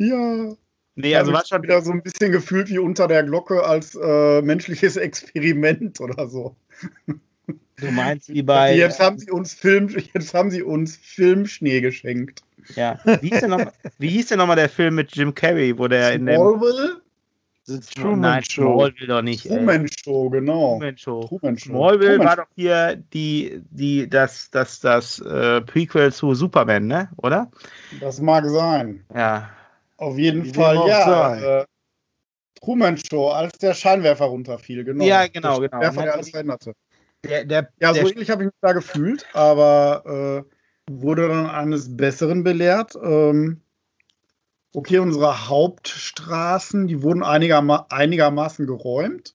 Ja. 0.00 0.54
Nee, 0.96 1.14
also 1.14 1.32
war 1.32 1.42
ich 1.42 1.48
schon 1.48 1.62
wieder 1.62 1.82
so 1.82 1.92
ein 1.92 2.02
bisschen 2.02 2.32
gefühlt 2.32 2.68
wie 2.70 2.78
unter 2.78 3.06
der 3.06 3.22
Glocke 3.22 3.62
als 3.64 3.94
äh, 3.94 4.42
menschliches 4.42 4.96
Experiment 4.96 6.00
oder 6.00 6.26
so. 6.26 6.56
Du 7.76 7.90
meinst 7.90 8.28
wie 8.30 8.42
bei. 8.42 8.76
jetzt 8.76 8.98
haben 8.98 9.18
sie 9.18 9.30
uns 9.30 9.52
Film, 9.52 9.88
jetzt 10.14 10.32
haben 10.32 10.50
sie 10.50 10.62
uns 10.62 10.96
Filmschnee 10.96 11.80
geschenkt. 11.82 12.42
ja. 12.76 12.98
Wie 13.20 13.28
hieß 13.28 13.40
denn 13.40 13.50
noch, 13.50 13.72
wie 13.98 14.08
hieß 14.08 14.28
denn 14.28 14.38
noch 14.38 14.54
der 14.54 14.68
Film 14.70 14.94
mit 14.94 15.14
Jim 15.14 15.34
Carrey, 15.34 15.78
wo 15.78 15.86
der 15.86 16.12
in 16.14 16.26
dem. 16.26 16.36
Smallville? 16.36 17.00
The 17.64 17.78
Truman 17.80 18.20
Nein, 18.20 18.44
Show. 18.44 18.74
Smallville 18.74 19.06
doch 19.06 19.22
nicht. 19.22 19.46
Truman 19.46 19.82
ey. 19.82 19.90
Show, 20.02 20.30
genau. 20.30 20.78
Truman 20.78 20.96
Show. 20.96 21.20
Truman 21.28 21.58
Show. 21.58 21.70
Smallville 21.70 22.16
Truman 22.16 22.26
war 22.26 22.36
doch 22.36 22.48
hier 22.56 22.96
die, 23.12 23.62
die, 23.70 24.08
das, 24.08 24.50
das, 24.50 24.80
das 24.80 25.20
äh, 25.20 25.60
Prequel 25.60 26.10
zu 26.12 26.34
Superman, 26.34 26.86
ne? 26.86 27.10
Oder? 27.18 27.50
Das 28.00 28.20
mag 28.20 28.46
sein. 28.46 29.04
Ja. 29.14 29.50
Auf 30.00 30.16
jeden 30.16 30.44
Wie 30.44 30.52
Fall, 30.54 30.76
ja. 30.88 31.60
Äh, 31.60 31.66
Truman 32.58 32.96
Show, 32.96 33.28
als 33.28 33.58
der 33.58 33.74
Scheinwerfer 33.74 34.24
runterfiel, 34.24 34.82
genau. 34.82 35.04
Ja, 35.04 35.26
genau, 35.26 35.60
genau. 35.60 35.78
Der, 35.78 35.90
der 35.92 36.14
alles 36.14 36.30
veränderte. 36.30 36.72
Der, 37.22 37.44
der, 37.44 37.70
ja, 37.80 37.92
so 37.92 38.08
ähnlich 38.08 38.30
habe 38.30 38.44
ich 38.44 38.46
mich 38.46 38.56
da 38.62 38.72
gefühlt, 38.72 39.26
aber 39.34 40.46
äh, 40.88 40.90
wurde 40.90 41.28
dann 41.28 41.46
eines 41.50 41.98
Besseren 41.98 42.44
belehrt. 42.44 42.96
Ähm, 43.02 43.60
okay, 44.72 44.98
unsere 44.98 45.48
Hauptstraßen, 45.48 46.86
die 46.86 47.02
wurden 47.02 47.22
einigerma 47.22 47.86
einigermaßen 47.90 48.66
geräumt. 48.66 49.34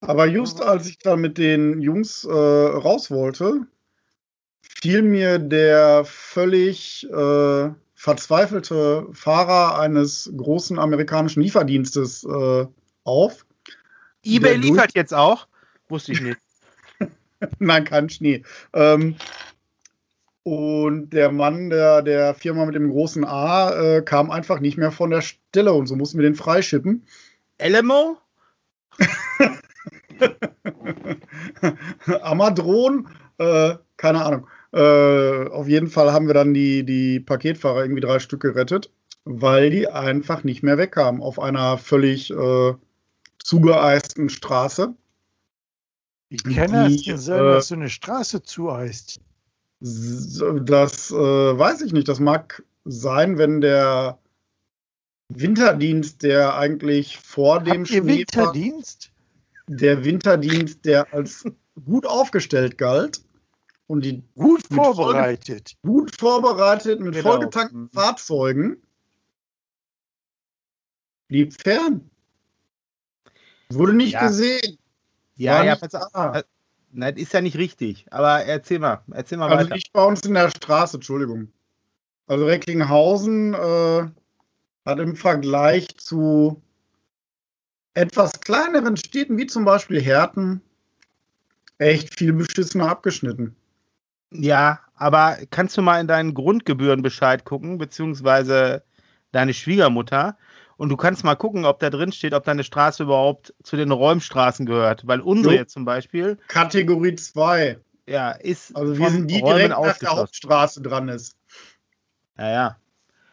Aber 0.00 0.26
just 0.26 0.62
als 0.62 0.86
ich 0.86 0.98
dann 0.98 1.20
mit 1.20 1.38
den 1.38 1.80
Jungs 1.80 2.24
äh, 2.24 2.30
raus 2.30 3.10
wollte, 3.10 3.66
fiel 4.60 5.02
mir 5.02 5.40
der 5.40 6.04
völlig 6.04 7.04
äh, 7.10 7.70
verzweifelte 8.04 9.08
Fahrer 9.14 9.78
eines 9.78 10.30
großen 10.36 10.78
amerikanischen 10.78 11.42
Lieferdienstes 11.42 12.22
äh, 12.24 12.66
auf. 13.02 13.46
eBay 14.22 14.56
liefert 14.56 14.90
jetzt 14.94 15.14
auch? 15.14 15.48
Wusste 15.88 16.12
ich 16.12 16.20
nicht. 16.20 16.36
Nein, 17.60 17.84
kein 17.84 18.10
Schnee. 18.10 18.42
Ähm, 18.74 19.16
und 20.42 21.14
der 21.14 21.32
Mann 21.32 21.70
der, 21.70 22.02
der 22.02 22.34
Firma 22.34 22.66
mit 22.66 22.74
dem 22.74 22.90
großen 22.90 23.24
A 23.24 23.72
äh, 23.72 24.02
kam 24.02 24.30
einfach 24.30 24.60
nicht 24.60 24.76
mehr 24.76 24.92
von 24.92 25.08
der 25.08 25.22
Stelle 25.22 25.72
und 25.72 25.86
so 25.86 25.96
mussten 25.96 26.18
wir 26.18 26.24
den 26.24 26.34
freischippen. 26.34 27.06
Elemo? 27.56 28.18
Amadron? 32.20 33.08
Äh, 33.38 33.76
keine 33.96 34.26
Ahnung. 34.26 34.46
Äh, 34.74 35.48
auf 35.50 35.68
jeden 35.68 35.86
Fall 35.86 36.12
haben 36.12 36.26
wir 36.26 36.34
dann 36.34 36.52
die, 36.52 36.84
die 36.84 37.20
Paketfahrer 37.20 37.82
irgendwie 37.82 38.00
drei 38.00 38.18
Stück 38.18 38.40
gerettet, 38.42 38.90
weil 39.24 39.70
die 39.70 39.88
einfach 39.88 40.42
nicht 40.42 40.64
mehr 40.64 40.78
wegkamen 40.78 41.22
auf 41.22 41.38
einer 41.38 41.78
völlig 41.78 42.32
äh, 42.32 42.74
zugeeisten 43.38 44.28
Straße. 44.28 44.92
Wie 46.28 46.36
kann 46.38 46.72
das 46.72 47.02
denn 47.02 47.18
sein, 47.18 47.40
äh, 47.40 47.44
dass 47.44 47.68
so 47.68 47.76
eine 47.76 47.88
Straße 47.88 48.42
zueist? 48.42 49.20
Das 49.78 51.10
äh, 51.12 51.14
weiß 51.14 51.82
ich 51.82 51.92
nicht. 51.92 52.08
Das 52.08 52.18
mag 52.18 52.64
sein, 52.84 53.38
wenn 53.38 53.60
der 53.60 54.18
Winterdienst, 55.28 56.24
der 56.24 56.56
eigentlich 56.56 57.18
vor 57.18 57.56
Habt 57.56 57.68
dem 57.68 57.86
Schnee 57.86 58.04
Winterdienst? 58.04 59.12
der 59.68 60.04
Winterdienst, 60.04 60.84
der 60.84 61.14
als 61.14 61.44
gut 61.84 62.06
aufgestellt 62.06 62.76
galt 62.76 63.20
und 63.86 64.04
die 64.04 64.22
gut 64.34 64.62
vorbereitet, 64.72 65.76
voll, 65.82 65.92
gut 65.92 66.16
vorbereitet 66.16 67.00
mit 67.00 67.14
genau. 67.14 67.30
vollgetankten 67.30 67.82
mhm. 67.82 67.90
Fahrzeugen 67.90 68.82
blieb 71.28 71.52
fern. 71.60 72.10
Wurde 73.70 73.94
nicht 73.94 74.12
ja. 74.12 74.26
gesehen. 74.26 74.78
Ja, 75.36 75.64
ja, 75.64 75.76
pass 75.76 75.94
auf. 75.94 76.44
Nein, 76.92 77.16
ist 77.16 77.32
ja 77.32 77.40
nicht 77.40 77.56
richtig. 77.56 78.06
Aber 78.10 78.44
erzähl 78.44 78.78
mal, 78.78 79.02
erzähl 79.10 79.38
mal 79.38 79.50
also 79.50 79.64
weiter. 79.64 79.74
nicht 79.74 79.92
bei 79.92 80.04
uns 80.04 80.20
in 80.20 80.34
der 80.34 80.50
Straße, 80.50 80.98
Entschuldigung. 80.98 81.48
Also 82.28 82.46
Recklinghausen 82.46 83.54
äh, 83.54 84.08
hat 84.86 84.98
im 85.00 85.16
Vergleich 85.16 85.88
zu 85.96 86.62
etwas 87.94 88.40
kleineren 88.40 88.96
Städten 88.96 89.36
wie 89.38 89.46
zum 89.46 89.64
Beispiel 89.64 90.00
Herten 90.00 90.62
echt 91.78 92.14
viel 92.16 92.32
beschissener 92.32 92.88
abgeschnitten. 92.88 93.56
Ja, 94.34 94.80
aber 94.96 95.38
kannst 95.50 95.76
du 95.76 95.82
mal 95.82 96.00
in 96.00 96.08
deinen 96.08 96.34
Grundgebührenbescheid 96.34 97.44
gucken, 97.44 97.78
beziehungsweise 97.78 98.82
deine 99.32 99.54
Schwiegermutter? 99.54 100.36
Und 100.76 100.88
du 100.88 100.96
kannst 100.96 101.22
mal 101.22 101.36
gucken, 101.36 101.64
ob 101.64 101.78
da 101.78 101.88
drin 101.88 102.10
steht, 102.10 102.34
ob 102.34 102.44
deine 102.44 102.64
Straße 102.64 103.04
überhaupt 103.04 103.54
zu 103.62 103.76
den 103.76 103.92
Räumstraßen 103.92 104.66
gehört. 104.66 105.06
Weil 105.06 105.20
unsere 105.20 105.54
jo. 105.54 105.60
jetzt 105.60 105.72
zum 105.72 105.84
Beispiel. 105.84 106.36
Kategorie 106.48 107.14
2. 107.14 107.78
Ja, 108.06 108.32
ist. 108.32 108.76
Also 108.76 108.98
wir 108.98 109.08
sind 109.10 109.30
die 109.30 109.40
Räumen 109.40 109.56
direkt 109.56 109.80
nach 109.80 109.98
der 109.98 110.10
Hauptstraße 110.10 110.82
dran 110.82 111.08
ist. 111.08 111.36
Ja, 112.36 112.50
ja. 112.50 112.76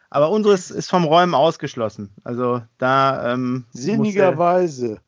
Aber 0.08 0.30
unseres 0.30 0.70
ist 0.70 0.88
vom 0.88 1.04
Räumen 1.04 1.34
ausgeschlossen. 1.34 2.10
Also 2.22 2.62
da. 2.78 3.32
Ähm, 3.32 3.64
Sinnigerweise. 3.72 5.00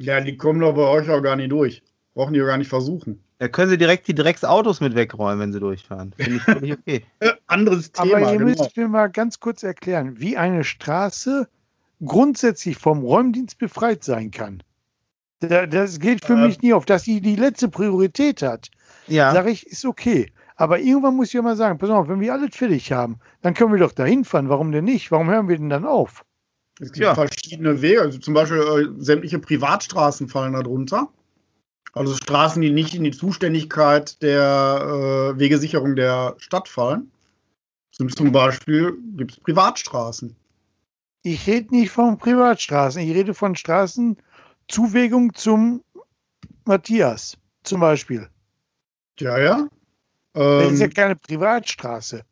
Ja, 0.00 0.20
die 0.20 0.36
kommen 0.36 0.60
doch 0.60 0.74
bei 0.74 0.88
euch 0.88 1.10
auch 1.10 1.20
gar 1.20 1.36
nicht 1.36 1.52
durch. 1.52 1.82
Brauchen 2.14 2.32
die 2.32 2.42
auch 2.42 2.46
gar 2.46 2.56
nicht 2.56 2.70
versuchen. 2.70 3.22
Da 3.42 3.48
können 3.48 3.70
sie 3.70 3.76
direkt 3.76 4.06
die 4.06 4.14
Drecksautos 4.14 4.80
mit 4.80 4.94
wegräumen, 4.94 5.40
wenn 5.40 5.52
sie 5.52 5.58
durchfahren. 5.58 6.14
Finde 6.16 6.36
ich 6.36 6.42
völlig 6.42 6.72
okay. 6.74 7.04
Anderes 7.48 7.90
Thema. 7.90 8.18
Aber 8.18 8.32
ihr 8.32 8.38
genau. 8.38 8.50
müsst 8.50 8.76
mir 8.76 8.86
mal 8.86 9.10
ganz 9.10 9.40
kurz 9.40 9.64
erklären, 9.64 10.20
wie 10.20 10.36
eine 10.36 10.62
Straße 10.62 11.48
grundsätzlich 12.04 12.76
vom 12.76 13.00
Räumdienst 13.00 13.58
befreit 13.58 14.04
sein 14.04 14.30
kann. 14.30 14.62
Das 15.40 15.98
geht 15.98 16.24
für 16.24 16.34
äh, 16.34 16.46
mich 16.46 16.62
nie 16.62 16.72
auf, 16.72 16.84
dass 16.84 17.02
sie 17.02 17.20
die 17.20 17.34
letzte 17.34 17.68
Priorität 17.68 18.42
hat. 18.42 18.70
Ja. 19.08 19.32
Sage 19.32 19.50
ich, 19.50 19.66
ist 19.66 19.86
okay. 19.86 20.30
Aber 20.54 20.78
irgendwann 20.78 21.16
muss 21.16 21.26
ich 21.26 21.32
ja 21.32 21.42
mal 21.42 21.56
sagen, 21.56 21.78
pass 21.78 21.90
auf, 21.90 22.06
wenn 22.06 22.20
wir 22.20 22.32
alles 22.32 22.54
fertig 22.54 22.92
haben, 22.92 23.18
dann 23.40 23.54
können 23.54 23.72
wir 23.72 23.80
doch 23.80 23.90
dahin 23.90 24.24
fahren. 24.24 24.50
Warum 24.50 24.70
denn 24.70 24.84
nicht? 24.84 25.10
Warum 25.10 25.28
hören 25.28 25.48
wir 25.48 25.56
denn 25.58 25.68
dann 25.68 25.84
auf? 25.84 26.24
Es 26.78 26.92
gibt 26.92 27.04
ja. 27.06 27.16
verschiedene 27.16 27.82
Wege. 27.82 28.02
Also 28.02 28.20
zum 28.20 28.34
Beispiel 28.34 28.58
äh, 28.58 29.02
sämtliche 29.02 29.40
Privatstraßen 29.40 30.28
fallen 30.28 30.52
darunter. 30.52 31.08
Also 31.92 32.14
Straßen, 32.14 32.62
die 32.62 32.70
nicht 32.70 32.94
in 32.94 33.04
die 33.04 33.10
Zuständigkeit 33.10 34.22
der 34.22 35.34
äh, 35.34 35.38
Wegesicherung 35.38 35.94
der 35.94 36.34
Stadt 36.38 36.68
fallen. 36.68 37.10
Zum 37.90 38.32
Beispiel 38.32 38.96
gibt 39.16 39.32
es 39.32 39.40
Privatstraßen. 39.40 40.34
Ich 41.22 41.46
rede 41.46 41.74
nicht 41.74 41.90
von 41.90 42.18
Privatstraßen, 42.18 43.02
ich 43.02 43.14
rede 43.14 43.34
von 43.34 43.54
Straßenzuwegung 43.54 45.34
zum 45.34 45.84
Matthias, 46.64 47.36
zum 47.62 47.80
Beispiel. 47.80 48.28
Ja, 49.20 49.38
ja. 49.38 49.68
Das 50.32 50.64
ähm, 50.64 50.74
ist 50.74 50.80
ja 50.80 50.86
ähm, 50.86 50.94
keine 50.94 51.16
Privatstraße. 51.16 52.22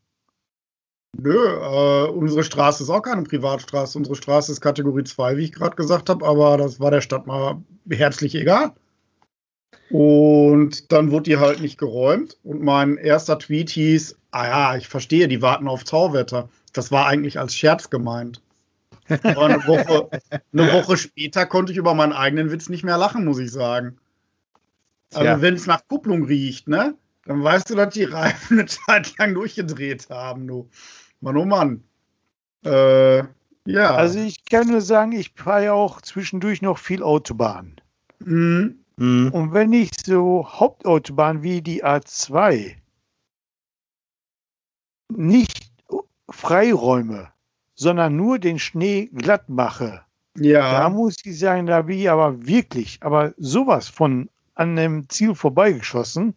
Nö, 1.18 1.36
äh, 1.36 2.08
unsere 2.08 2.42
Straße 2.42 2.84
ist 2.84 2.90
auch 2.90 3.02
keine 3.02 3.22
Privatstraße. 3.22 3.98
Unsere 3.98 4.16
Straße 4.16 4.52
ist 4.52 4.60
Kategorie 4.60 5.04
2, 5.04 5.36
wie 5.36 5.44
ich 5.44 5.52
gerade 5.52 5.76
gesagt 5.76 6.08
habe, 6.08 6.26
aber 6.26 6.56
das 6.56 6.80
war 6.80 6.90
der 6.90 7.00
Stadt 7.00 7.26
mal 7.26 7.62
herzlich 7.90 8.34
egal. 8.34 8.72
Und 9.90 10.92
dann 10.92 11.10
wurde 11.10 11.24
die 11.24 11.36
halt 11.38 11.60
nicht 11.60 11.78
geräumt. 11.78 12.36
Und 12.44 12.62
mein 12.62 12.96
erster 12.96 13.38
Tweet 13.38 13.70
hieß: 13.70 14.16
Ah 14.30 14.46
ja, 14.46 14.76
ich 14.76 14.88
verstehe, 14.88 15.28
die 15.28 15.42
warten 15.42 15.68
auf 15.68 15.84
Tauwetter. 15.84 16.48
Das 16.72 16.92
war 16.92 17.06
eigentlich 17.06 17.38
als 17.38 17.54
Scherz 17.54 17.90
gemeint. 17.90 18.40
Aber 19.24 19.46
eine 19.46 19.66
Woche, 19.66 20.08
eine 20.52 20.72
Woche 20.72 20.96
später 20.96 21.44
konnte 21.46 21.72
ich 21.72 21.78
über 21.78 21.94
meinen 21.94 22.12
eigenen 22.12 22.52
Witz 22.52 22.68
nicht 22.68 22.84
mehr 22.84 22.98
lachen, 22.98 23.24
muss 23.24 23.40
ich 23.40 23.50
sagen. 23.50 23.98
Also, 25.12 25.26
ja. 25.26 25.40
wenn 25.42 25.54
es 25.54 25.66
nach 25.66 25.82
Kupplung 25.88 26.24
riecht, 26.24 26.68
ne? 26.68 26.94
Dann 27.26 27.42
weißt 27.42 27.70
du, 27.70 27.74
dass 27.74 27.92
die 27.92 28.04
Reifen 28.04 28.60
eine 28.60 28.68
Zeit 28.68 29.18
lang 29.18 29.34
durchgedreht 29.34 30.08
haben, 30.10 30.46
du. 30.46 30.68
Mann, 31.20 31.36
oh 31.36 31.44
Mann. 31.44 31.82
Äh, 32.64 33.18
ja. 33.66 33.94
Also, 33.94 34.20
ich 34.20 34.44
kann 34.44 34.68
nur 34.68 34.80
sagen, 34.80 35.12
ich 35.12 35.32
fahre 35.34 35.64
ja 35.64 35.72
auch 35.72 36.00
zwischendurch 36.00 36.62
noch 36.62 36.78
viel 36.78 37.02
Autobahn. 37.02 37.80
Mhm. 38.20 38.79
Mhm. 39.00 39.30
Und 39.32 39.54
wenn 39.54 39.72
ich 39.72 39.92
so 40.04 40.46
Hauptautobahn 40.46 41.42
wie 41.42 41.62
die 41.62 41.82
A2 41.82 42.76
nicht 45.08 45.72
freiräume, 46.28 47.32
sondern 47.74 48.14
nur 48.16 48.38
den 48.38 48.58
Schnee 48.58 49.06
glatt 49.06 49.48
mache. 49.48 50.02
Ja. 50.36 50.70
Da 50.72 50.90
muss 50.90 51.16
ich 51.24 51.38
sagen, 51.38 51.66
da 51.66 51.80
bin 51.80 51.98
ich 51.98 52.10
aber 52.10 52.46
wirklich, 52.46 52.98
aber 53.00 53.32
sowas 53.38 53.88
von 53.88 54.28
an 54.54 54.76
dem 54.76 55.08
Ziel 55.08 55.34
vorbeigeschossen. 55.34 56.36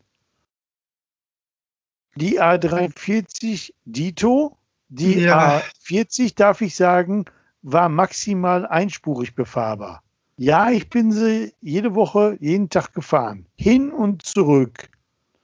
Die 2.15 2.41
A340 2.41 3.73
Dito, 3.83 4.57
die 4.87 5.19
ja. 5.19 5.59
A40, 5.59 6.35
darf 6.35 6.61
ich 6.61 6.77
sagen, 6.77 7.25
war 7.61 7.89
maximal 7.89 8.65
einspurig 8.65 9.35
befahrbar. 9.35 10.01
Ja, 10.43 10.69
ich 10.69 10.89
bin 10.89 11.13
sie 11.13 11.53
jede 11.61 11.95
Woche, 11.95 12.35
jeden 12.41 12.69
Tag 12.69 12.93
gefahren. 12.93 13.45
Hin 13.55 13.93
und 13.93 14.25
zurück. 14.25 14.89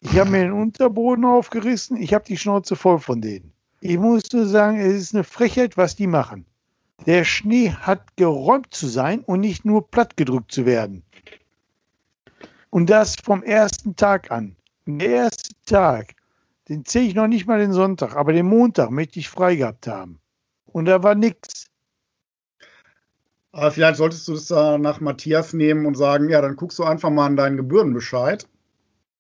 Ich 0.02 0.20
habe 0.20 0.30
mir 0.30 0.42
den 0.42 0.52
Unterboden 0.52 1.24
aufgerissen, 1.24 1.96
ich 1.96 2.14
habe 2.14 2.26
die 2.26 2.36
Schnauze 2.36 2.76
voll 2.76 3.00
von 3.00 3.22
denen. 3.22 3.54
Ich 3.80 3.98
muss 3.98 4.30
nur 4.34 4.46
sagen, 4.46 4.78
es 4.78 4.94
ist 4.96 5.16
eine 5.16 5.24
Frechheit, 5.24 5.78
was 5.78 5.96
die 5.96 6.06
machen. 6.06 6.46
Der 7.06 7.24
Schnee 7.24 7.72
hat 7.72 8.18
geräumt 8.18 8.74
zu 8.74 8.88
sein 8.88 9.22
und 9.22 9.40
nicht 9.40 9.64
nur 9.64 9.90
plattgedrückt 9.90 10.52
zu 10.52 10.66
werden. 10.66 11.02
Und 12.70 12.90
das 12.90 13.16
vom 13.24 13.42
ersten 13.42 13.96
Tag 13.96 14.32
an. 14.32 14.58
Der 14.86 15.10
erste 15.10 15.54
Tag, 15.66 16.14
den 16.68 16.84
zähle 16.84 17.06
ich 17.06 17.16
noch 17.16 17.28
nicht 17.28 17.48
mal 17.48 17.60
den 17.60 17.72
Sonntag, 17.72 18.18
aber 18.18 18.34
den 18.34 18.48
Montag 18.48 18.92
möchte 18.92 19.20
ich 19.20 19.30
frei 19.30 19.56
gehabt 19.56 19.88
haben. 19.88 20.20
Und 20.66 20.84
da 20.86 21.02
war 21.04 21.16
nichts. 21.16 21.69
Aber 23.52 23.72
vielleicht 23.72 23.98
solltest 23.98 24.28
du 24.28 24.34
das 24.34 24.46
da 24.46 24.78
nach 24.78 25.00
Matthias 25.00 25.54
nehmen 25.54 25.86
und 25.86 25.96
sagen, 25.96 26.30
ja, 26.30 26.42
dann 26.42 26.56
guckst 26.56 26.78
du 26.80 26.84
einfach 26.84 27.10
mal 27.10 27.26
an 27.26 27.36
deinen 27.36 27.58
Gebührenbescheid. 27.58 28.48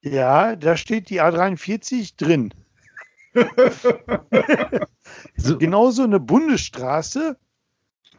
Ja, 0.01 0.55
da 0.55 0.77
steht 0.77 1.09
die 1.09 1.21
A43 1.21 2.15
drin. 2.15 2.53
so. 5.37 5.57
Genauso 5.57 6.03
eine 6.03 6.19
Bundesstraße 6.19 7.37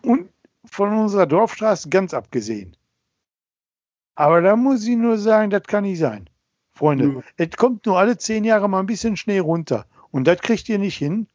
und 0.03 0.31
von 0.65 0.93
unserer 0.97 1.27
Dorfstraße 1.27 1.89
ganz 1.89 2.13
abgesehen. 2.13 2.77
Aber 4.15 4.41
da 4.43 4.57
muss 4.57 4.87
ich 4.87 4.97
nur 4.97 5.17
sagen, 5.19 5.51
das 5.51 5.63
kann 5.63 5.85
nicht 5.85 5.99
sein. 5.99 6.29
Freunde, 6.73 7.07
ja. 7.07 7.23
es 7.37 7.57
kommt 7.57 7.87
nur 7.87 7.99
alle 7.99 8.19
zehn 8.19 8.45
Jahre 8.45 8.69
mal 8.69 8.81
ein 8.81 8.87
bisschen 8.87 9.17
Schnee 9.17 9.39
runter. 9.39 9.87
Und 10.11 10.27
das 10.27 10.39
kriegt 10.41 10.69
ihr 10.69 10.79
nicht 10.79 10.97
hin. 10.97 11.27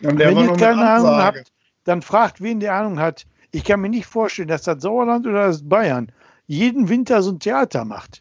Wenn 0.00 0.38
ihr 0.38 0.52
keine 0.56 0.88
Ahnung 0.88 1.16
habt, 1.16 1.52
dann 1.84 2.02
fragt, 2.02 2.40
wen 2.40 2.60
der 2.60 2.74
Ahnung 2.74 2.98
hat. 2.98 3.26
Ich 3.54 3.62
kann 3.62 3.80
mir 3.80 3.88
nicht 3.88 4.06
vorstellen, 4.06 4.48
dass 4.48 4.62
das 4.62 4.82
Sauerland 4.82 5.28
oder 5.28 5.46
das 5.46 5.68
Bayern 5.68 6.10
jeden 6.48 6.88
Winter 6.88 7.22
so 7.22 7.30
ein 7.30 7.38
Theater 7.38 7.84
macht. 7.84 8.20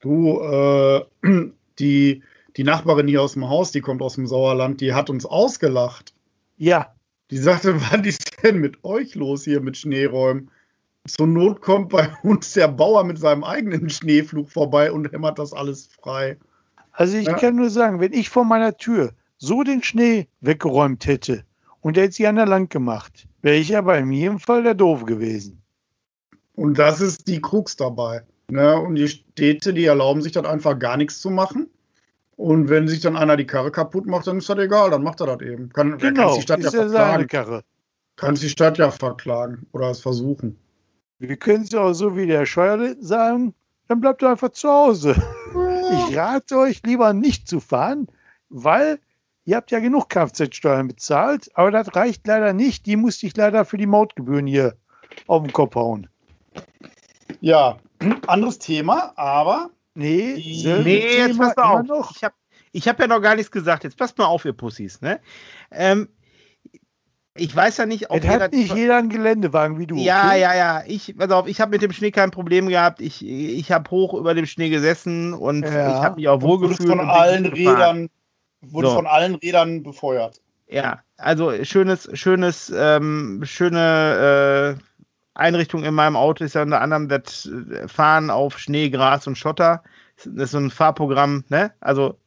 Du, 0.00 0.40
äh, 0.40 1.04
die, 1.78 2.22
die 2.56 2.64
Nachbarin 2.64 3.08
hier 3.08 3.22
aus 3.22 3.32
dem 3.32 3.48
Haus, 3.48 3.72
die 3.72 3.80
kommt 3.80 4.02
aus 4.02 4.16
dem 4.16 4.26
Sauerland, 4.26 4.82
die 4.82 4.92
hat 4.92 5.08
uns 5.08 5.24
ausgelacht. 5.24 6.12
Ja. 6.58 6.94
Die 7.30 7.38
sagte, 7.38 7.80
was 7.90 8.06
ist 8.06 8.42
denn 8.42 8.58
mit 8.58 8.84
euch 8.84 9.14
los 9.14 9.44
hier 9.44 9.62
mit 9.62 9.78
Schneeräumen? 9.78 10.50
Zur 11.06 11.26
Not 11.26 11.62
kommt 11.62 11.88
bei 11.88 12.10
uns 12.22 12.52
der 12.52 12.68
Bauer 12.68 13.04
mit 13.04 13.18
seinem 13.18 13.44
eigenen 13.44 13.88
Schneeflug 13.88 14.50
vorbei 14.50 14.92
und 14.92 15.10
hämmert 15.10 15.38
das 15.38 15.54
alles 15.54 15.86
frei. 15.86 16.36
Also 16.92 17.16
ich 17.16 17.26
ja. 17.26 17.38
kann 17.38 17.56
nur 17.56 17.70
sagen, 17.70 18.00
wenn 18.00 18.12
ich 18.12 18.28
vor 18.28 18.44
meiner 18.44 18.76
Tür 18.76 19.14
so 19.38 19.62
den 19.62 19.82
Schnee 19.82 20.28
weggeräumt 20.42 21.06
hätte 21.06 21.44
und 21.80 21.96
er 21.96 22.02
hätte 22.02 22.12
sie 22.12 22.26
an 22.26 22.36
der 22.36 22.44
Land 22.44 22.68
gemacht, 22.68 23.26
wäre 23.42 23.56
ich 23.56 23.76
aber 23.76 23.98
in 23.98 24.12
jedem 24.12 24.38
Fall 24.38 24.62
der 24.62 24.74
Doof 24.74 25.04
gewesen. 25.04 25.62
Und 26.54 26.78
das 26.78 27.00
ist 27.00 27.28
die 27.28 27.40
Krux 27.40 27.76
dabei. 27.76 28.22
Ne? 28.50 28.80
Und 28.80 28.96
die 28.96 29.08
Städte, 29.08 29.72
die 29.72 29.84
erlauben 29.84 30.22
sich 30.22 30.32
dann 30.32 30.46
einfach 30.46 30.78
gar 30.78 30.96
nichts 30.96 31.20
zu 31.20 31.30
machen. 31.30 31.68
Und 32.36 32.68
wenn 32.68 32.88
sich 32.88 33.00
dann 33.00 33.16
einer 33.16 33.36
die 33.36 33.46
Karre 33.46 33.70
kaputt 33.70 34.06
macht, 34.06 34.26
dann 34.26 34.38
ist 34.38 34.48
das 34.48 34.58
egal, 34.58 34.90
dann 34.90 35.02
macht 35.02 35.20
er 35.20 35.26
das 35.26 35.40
eben. 35.40 35.70
Kann, 35.70 35.98
genau, 35.98 36.36
die 36.36 36.42
Stadt 36.42 36.60
ist 36.60 36.72
ja 36.72 36.82
ja 36.82 36.88
seine 36.88 37.26
Karre. 37.26 37.64
Kann 38.16 38.36
die 38.36 38.48
Stadt 38.48 38.78
ja 38.78 38.90
verklagen 38.90 39.66
oder 39.72 39.90
es 39.90 40.00
versuchen. 40.00 40.56
Wir 41.18 41.36
können 41.36 41.64
es 41.64 41.74
auch 41.74 41.92
so 41.92 42.16
wie 42.16 42.26
der 42.26 42.46
Scheuer 42.46 42.94
sagen, 43.00 43.54
dann 43.88 44.00
bleibt 44.00 44.22
ihr 44.22 44.30
einfach 44.30 44.50
zu 44.50 44.68
Hause. 44.68 45.14
Ich 45.90 46.16
rate 46.16 46.58
euch 46.58 46.82
lieber 46.84 47.14
nicht 47.14 47.48
zu 47.48 47.60
fahren, 47.60 48.08
weil 48.50 49.00
ihr 49.48 49.56
habt 49.56 49.70
ja 49.70 49.80
genug 49.80 50.10
Kfz-Steuern 50.10 50.88
bezahlt, 50.88 51.50
aber 51.54 51.70
das 51.70 51.96
reicht 51.96 52.26
leider 52.26 52.52
nicht. 52.52 52.84
Die 52.84 52.96
musste 52.96 53.26
ich 53.26 53.34
leider 53.34 53.64
für 53.64 53.78
die 53.78 53.86
Mautgebühren 53.86 54.46
hier 54.46 54.76
auf 55.26 55.42
den 55.42 55.54
Kopf 55.54 55.74
hauen. 55.74 56.06
Ja, 57.40 57.78
anderes 58.26 58.58
Thema, 58.58 59.14
aber. 59.16 59.70
Nee, 59.94 60.34
nee 60.84 61.16
jetzt 61.16 61.38
passt 61.38 61.56
auf. 61.56 61.82
Noch. 61.84 62.14
Ich 62.14 62.22
habe 62.22 62.34
ich 62.72 62.86
hab 62.88 63.00
ja 63.00 63.06
noch 63.06 63.22
gar 63.22 63.36
nichts 63.36 63.50
gesagt. 63.50 63.84
Jetzt 63.84 63.96
passt 63.96 64.18
mal 64.18 64.26
auf, 64.26 64.44
ihr 64.44 64.52
Pussys. 64.52 65.00
Ne? 65.00 65.18
Ähm, 65.70 66.10
ich 67.34 67.56
weiß 67.56 67.78
ja 67.78 67.86
nicht, 67.86 68.10
ob. 68.10 68.22
Es 68.22 68.28
hat 68.28 68.52
nicht 68.52 68.74
jeder 68.74 68.98
einen 68.98 69.08
Geländewagen 69.08 69.78
wie 69.78 69.86
du. 69.86 69.96
Ja, 69.96 70.26
okay? 70.26 70.40
ja, 70.42 70.54
ja. 70.54 70.82
Ich, 70.86 71.16
pass 71.16 71.30
auf, 71.30 71.48
ich 71.48 71.62
habe 71.62 71.70
mit 71.70 71.80
dem 71.80 71.92
Schnee 71.92 72.10
kein 72.10 72.30
Problem 72.30 72.68
gehabt. 72.68 73.00
Ich, 73.00 73.24
ich 73.24 73.72
habe 73.72 73.90
hoch 73.90 74.12
über 74.12 74.34
dem 74.34 74.44
Schnee 74.44 74.68
gesessen 74.68 75.32
und 75.32 75.62
ja. 75.62 75.70
ich 75.70 76.04
habe 76.04 76.16
mich 76.16 76.28
auch 76.28 76.42
wohlgefühlt. 76.42 76.90
Von 76.90 77.00
allen 77.00 77.46
Rädern, 77.46 78.10
wurde 78.60 78.88
so. 78.88 78.94
von 78.94 79.06
allen 79.06 79.34
Rädern 79.36 79.82
befeuert. 79.82 80.40
Ja, 80.68 81.00
also 81.16 81.64
schönes, 81.64 82.08
schönes, 82.12 82.72
ähm, 82.74 83.40
schöne 83.44 84.76
äh, 84.78 84.82
Einrichtung 85.34 85.84
in 85.84 85.94
meinem 85.94 86.16
Auto 86.16 86.44
ist 86.44 86.54
ja 86.54 86.62
unter 86.62 86.80
anderem 86.80 87.08
das 87.08 87.46
äh, 87.46 87.88
Fahren 87.88 88.30
auf 88.30 88.58
Schnee, 88.58 88.90
Gras 88.90 89.26
und 89.26 89.38
Schotter. 89.38 89.82
Das 90.16 90.26
ist 90.26 90.50
so 90.50 90.58
ein 90.58 90.70
Fahrprogramm, 90.70 91.44
ne? 91.48 91.72
Also 91.80 92.18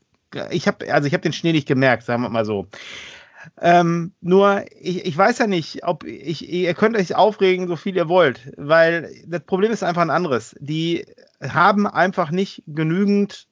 ich 0.50 0.68
habe 0.68 0.92
also 0.92 1.08
ich 1.08 1.17
den 1.17 1.34
Schnee 1.34 1.52
nicht 1.52 1.67
gemerkt, 1.67 2.04
sagen 2.04 2.24
wir 2.24 2.30
mal 2.30 2.46
so. 2.46 2.67
Ähm, 3.60 4.13
nur, 4.22 4.65
ich, 4.80 5.06
ich 5.06 5.17
weiß 5.17 5.39
ja 5.39 5.48
nicht, 5.48 5.84
ob 5.84 6.04
ich, 6.04 6.48
ihr 6.48 6.74
könnt 6.74 6.96
euch 6.96 7.15
aufregen, 7.15 7.67
so 7.67 7.76
viel 7.76 7.96
ihr 7.96 8.08
wollt, 8.08 8.52
weil 8.56 9.12
das 9.26 9.41
Problem 9.41 9.72
ist 9.72 9.84
einfach 9.84 10.04
ein 10.04 10.10
anderes. 10.10 10.56
Die 10.60 11.06
haben 11.41 11.88
einfach 11.88 12.32
nicht 12.32 12.63
genügend 12.67 13.48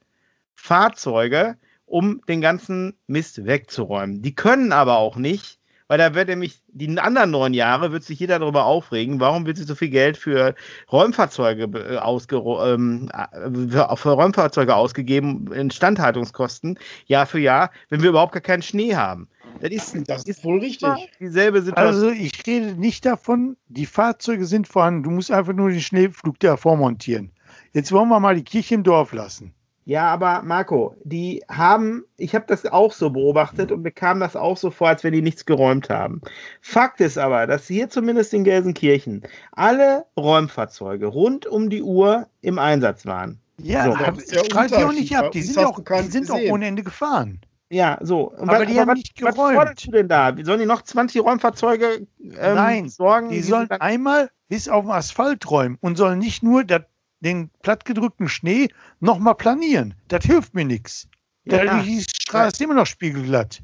Fahrzeuge, 0.56 1.58
um 1.90 2.22
den 2.28 2.42
ganzen 2.42 2.94
Mist 3.08 3.46
wegzuräumen. 3.46 4.22
Die 4.22 4.36
können 4.36 4.72
aber 4.72 4.98
auch 4.98 5.18
nicht, 5.18 5.60
weil 5.88 5.98
da 5.98 6.14
wird 6.14 6.30
nämlich 6.30 6.62
die 6.68 7.00
anderen 7.00 7.32
neun 7.32 7.54
Jahre 7.56 7.92
wird 7.92 8.04
sich 8.04 8.20
jeder 8.20 8.38
darüber 8.38 8.66
aufregen, 8.66 9.20
warum 9.20 9.48
wird 9.48 9.58
sich 9.58 9.66
so 9.66 9.74
viel 9.74 9.90
Geld 9.90 10.18
für 10.18 10.54
Räumfahrzeuge 10.92 11.64
äh, 11.64 11.98
ausge, 11.98 12.38
ähm, 12.38 13.10
äh, 13.12 13.96
für 13.96 14.12
Räumfahrzeuge 14.12 14.76
ausgegeben, 14.76 15.52
Instandhaltungskosten, 15.52 16.78
Jahr 17.08 17.26
für 17.26 17.40
Jahr, 17.40 17.72
wenn 17.90 18.04
wir 18.04 18.10
überhaupt 18.10 18.34
gar 18.34 18.42
keinen 18.42 18.62
Schnee 18.62 18.96
haben. 18.96 19.28
Das 19.62 19.72
ist, 19.72 20.10
das 20.10 20.24
ist 20.26 20.44
wohl 20.44 20.60
richtig. 20.60 20.90
Dieselbe 21.20 21.64
Situation. 21.64 21.88
Also 21.88 22.10
ich 22.12 22.46
rede 22.46 22.80
nicht 22.80 23.04
davon, 23.06 23.58
die 23.68 23.88
Fahrzeuge 23.88 24.46
sind 24.46 24.68
vorhanden, 24.68 25.04
du 25.04 25.10
musst 25.10 25.32
einfach 25.32 25.54
nur 25.54 25.70
den 25.70 25.82
Schneeflug 25.82 26.40
davor 26.40 26.78
montieren. 26.78 27.32
Jetzt 27.74 27.92
wollen 27.92 28.10
wir 28.10 28.20
mal 28.20 28.36
die 28.36 28.44
Kirche 28.44 28.76
im 28.76 28.84
Dorf 28.84 29.12
lassen. 29.12 29.54
Ja, 29.90 30.06
aber 30.06 30.44
Marco, 30.44 30.96
die 31.04 31.44
haben, 31.50 32.06
ich 32.16 32.36
habe 32.36 32.46
das 32.48 32.64
auch 32.68 32.94
so 32.94 33.10
beobachtet 33.10 33.72
und 33.72 33.82
bekam 33.82 34.20
das 34.20 34.36
auch 34.36 34.56
so 34.56 34.70
vor, 34.70 34.90
als 34.90 35.04
wenn 35.04 35.14
die 35.14 35.24
nichts 35.24 35.48
geräumt 35.48 35.90
haben. 35.90 36.22
Fakt 36.62 37.02
ist 37.02 37.18
aber, 37.18 37.48
dass 37.48 37.66
hier 37.66 37.90
zumindest 37.90 38.36
in 38.36 38.44
Gelsenkirchen 38.44 39.24
alle 39.52 40.06
Räumfahrzeuge 40.16 41.08
rund 41.08 41.48
um 41.48 41.72
die 41.72 41.82
Uhr 41.82 42.28
im 42.42 42.60
Einsatz 42.60 43.08
waren. 43.08 43.40
Ja, 43.58 43.86
so. 43.86 43.98
das 43.98 44.70
ja 44.70 44.88
auch 44.88 44.94
nicht 44.94 45.18
ab. 45.18 45.32
Die 45.32 45.42
sind, 45.42 45.58
auch, 45.58 45.80
die 45.80 46.12
sind 46.12 46.30
auch 46.30 46.40
ohne 46.52 46.68
Ende 46.68 46.84
gefahren. 46.84 47.42
Ja, 47.72 47.98
so. 48.00 48.30
Und 48.30 48.48
aber 48.48 48.60
was, 48.60 48.68
die 48.68 48.74
aber 48.74 48.82
haben 48.82 48.90
was, 48.90 48.98
nicht 48.98 49.16
geräumt. 49.16 49.58
Was 49.58 49.74
du 49.84 49.90
denn 49.90 50.08
da? 50.08 50.36
Sollen 50.44 50.60
die 50.60 50.68
noch 50.68 50.84
20 50.84 51.24
Räumfahrzeuge 51.24 52.06
ähm, 52.20 52.36
Nein, 52.38 52.90
sorgen? 52.90 53.30
Die 53.30 53.42
sollen 53.42 53.72
einmal 53.72 54.30
bis 54.50 54.70
auf 54.70 54.86
den 54.86 54.92
Asphalt 54.92 55.50
räumen 55.50 55.80
und 55.82 55.98
sollen 55.98 56.20
nicht 56.20 56.44
nur 56.44 56.64
das 56.64 56.84
den 57.20 57.50
plattgedrückten 57.62 58.30
Schnee 58.30 58.70
nochmal 59.00 59.36
planieren. 59.36 59.94
Das 60.08 60.26
hilft 60.26 60.54
mir 60.54 60.66
nichts. 60.66 61.08
Ja, 61.46 61.64
da 61.64 61.82
die 61.82 62.02
Straße 62.02 62.48
ist 62.54 62.62
immer 62.62 62.74
noch 62.74 62.86
spiegelglatt. 62.86 63.62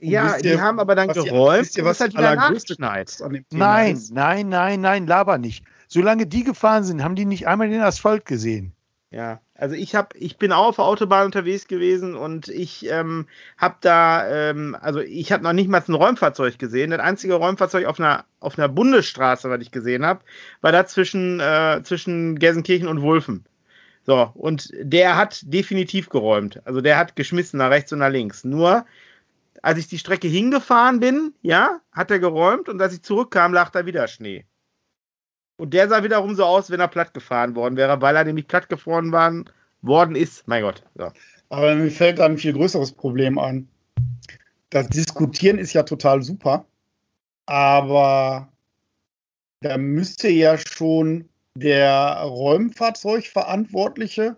Ja, 0.00 0.38
die 0.38 0.48
ihr, 0.48 0.60
haben 0.60 0.78
aber 0.78 0.94
dann 0.94 1.08
geräumt, 1.08 1.62
wisst 1.62 1.76
ihr, 1.76 1.84
was 1.84 2.00
halt 2.00 2.12
wieder 2.12 2.36
nachgeschneit. 2.36 3.18
Nein, 3.50 4.00
nein, 4.12 4.48
nein, 4.48 4.80
nein, 4.80 5.06
laber 5.06 5.38
nicht. 5.38 5.64
Solange 5.88 6.26
die 6.26 6.44
gefahren 6.44 6.84
sind, 6.84 7.02
haben 7.02 7.16
die 7.16 7.24
nicht 7.24 7.48
einmal 7.48 7.68
den 7.68 7.80
Asphalt 7.80 8.24
gesehen. 8.24 8.72
Ja, 9.10 9.40
also 9.54 9.74
ich 9.74 9.94
habe, 9.94 10.18
ich 10.18 10.36
bin 10.36 10.52
auch 10.52 10.66
auf 10.66 10.76
der 10.76 10.84
Autobahn 10.84 11.24
unterwegs 11.24 11.66
gewesen 11.66 12.14
und 12.14 12.48
ich 12.48 12.86
ähm, 12.90 13.26
habe 13.56 13.76
da, 13.80 14.50
ähm, 14.50 14.76
also 14.78 15.00
ich 15.00 15.32
habe 15.32 15.42
noch 15.42 15.54
nicht 15.54 15.70
mal 15.70 15.82
ein 15.86 15.94
Räumfahrzeug 15.94 16.58
gesehen. 16.58 16.90
Das 16.90 17.00
einzige 17.00 17.34
Räumfahrzeug 17.34 17.86
auf 17.86 17.98
einer 17.98 18.26
auf 18.40 18.58
einer 18.58 18.68
Bundesstraße, 18.68 19.48
was 19.48 19.62
ich 19.62 19.70
gesehen 19.70 20.04
habe, 20.04 20.20
war 20.60 20.72
da 20.72 20.84
zwischen 20.86 21.40
äh, 21.40 21.80
zwischen 21.84 22.38
Gelsenkirchen 22.38 22.86
und 22.86 23.00
Wulfen. 23.00 23.46
So 24.04 24.30
und 24.34 24.70
der 24.78 25.16
hat 25.16 25.40
definitiv 25.44 26.10
geräumt. 26.10 26.60
Also 26.66 26.82
der 26.82 26.98
hat 26.98 27.16
geschmissen 27.16 27.58
nach 27.58 27.70
rechts 27.70 27.92
und 27.92 28.00
nach 28.00 28.10
links. 28.10 28.44
Nur 28.44 28.84
als 29.62 29.78
ich 29.78 29.88
die 29.88 29.98
Strecke 29.98 30.28
hingefahren 30.28 31.00
bin, 31.00 31.34
ja, 31.42 31.80
hat 31.92 32.10
er 32.10 32.18
geräumt 32.18 32.68
und 32.68 32.80
als 32.82 32.94
ich 32.94 33.02
zurückkam, 33.02 33.54
lag 33.54 33.70
da 33.70 33.86
wieder 33.86 34.06
Schnee. 34.08 34.44
Und 35.58 35.74
der 35.74 35.88
sah 35.88 36.04
wiederum 36.04 36.36
so 36.36 36.44
aus, 36.44 36.70
wenn 36.70 36.80
er 36.80 36.88
platt 36.88 37.12
gefahren 37.12 37.54
worden 37.56 37.76
wäre, 37.76 38.00
weil 38.00 38.16
er 38.16 38.24
nämlich 38.24 38.46
platt 38.46 38.68
gefahren 38.68 39.10
waren, 39.12 39.50
worden 39.82 40.14
ist. 40.14 40.46
Mein 40.46 40.62
Gott. 40.62 40.84
Ja. 40.96 41.12
Aber 41.50 41.74
mir 41.74 41.90
fällt 41.90 42.20
da 42.20 42.26
ein 42.26 42.38
viel 42.38 42.52
größeres 42.52 42.92
Problem 42.92 43.38
ein. 43.38 43.68
Das 44.70 44.88
Diskutieren 44.88 45.58
ist 45.58 45.72
ja 45.72 45.82
total 45.82 46.22
super, 46.22 46.64
aber 47.46 48.52
da 49.60 49.76
müsste 49.78 50.28
ja 50.28 50.56
schon 50.58 51.28
der 51.54 52.20
Räumfahrzeugverantwortliche 52.22 54.36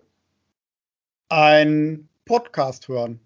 einen 1.29 2.09
Podcast 2.25 2.87
hören, 2.87 3.19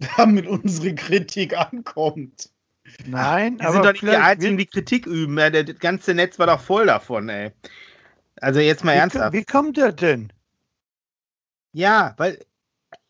damit 0.16 0.48
unsere 0.48 0.96
Kritik 0.96 1.56
ankommt. 1.56 2.50
Nein, 3.06 3.58
die 3.58 3.64
aber 3.64 3.72
sind 3.72 3.84
doch 3.84 3.92
nicht 3.92 4.02
die 4.02 4.16
Einzigen, 4.16 4.58
die 4.58 4.66
Kritik 4.66 5.06
üben. 5.06 5.38
Ja, 5.38 5.50
das 5.50 5.78
ganze 5.78 6.14
Netz 6.14 6.38
war 6.38 6.46
doch 6.46 6.60
voll 6.60 6.86
davon, 6.86 7.28
ey. 7.28 7.52
Also 8.40 8.60
jetzt 8.60 8.84
mal 8.84 8.94
wie, 8.94 8.98
ernsthaft. 8.98 9.32
Wie 9.32 9.44
kommt 9.44 9.76
der 9.76 9.92
denn? 9.92 10.32
Ja, 11.72 12.14
weil 12.18 12.44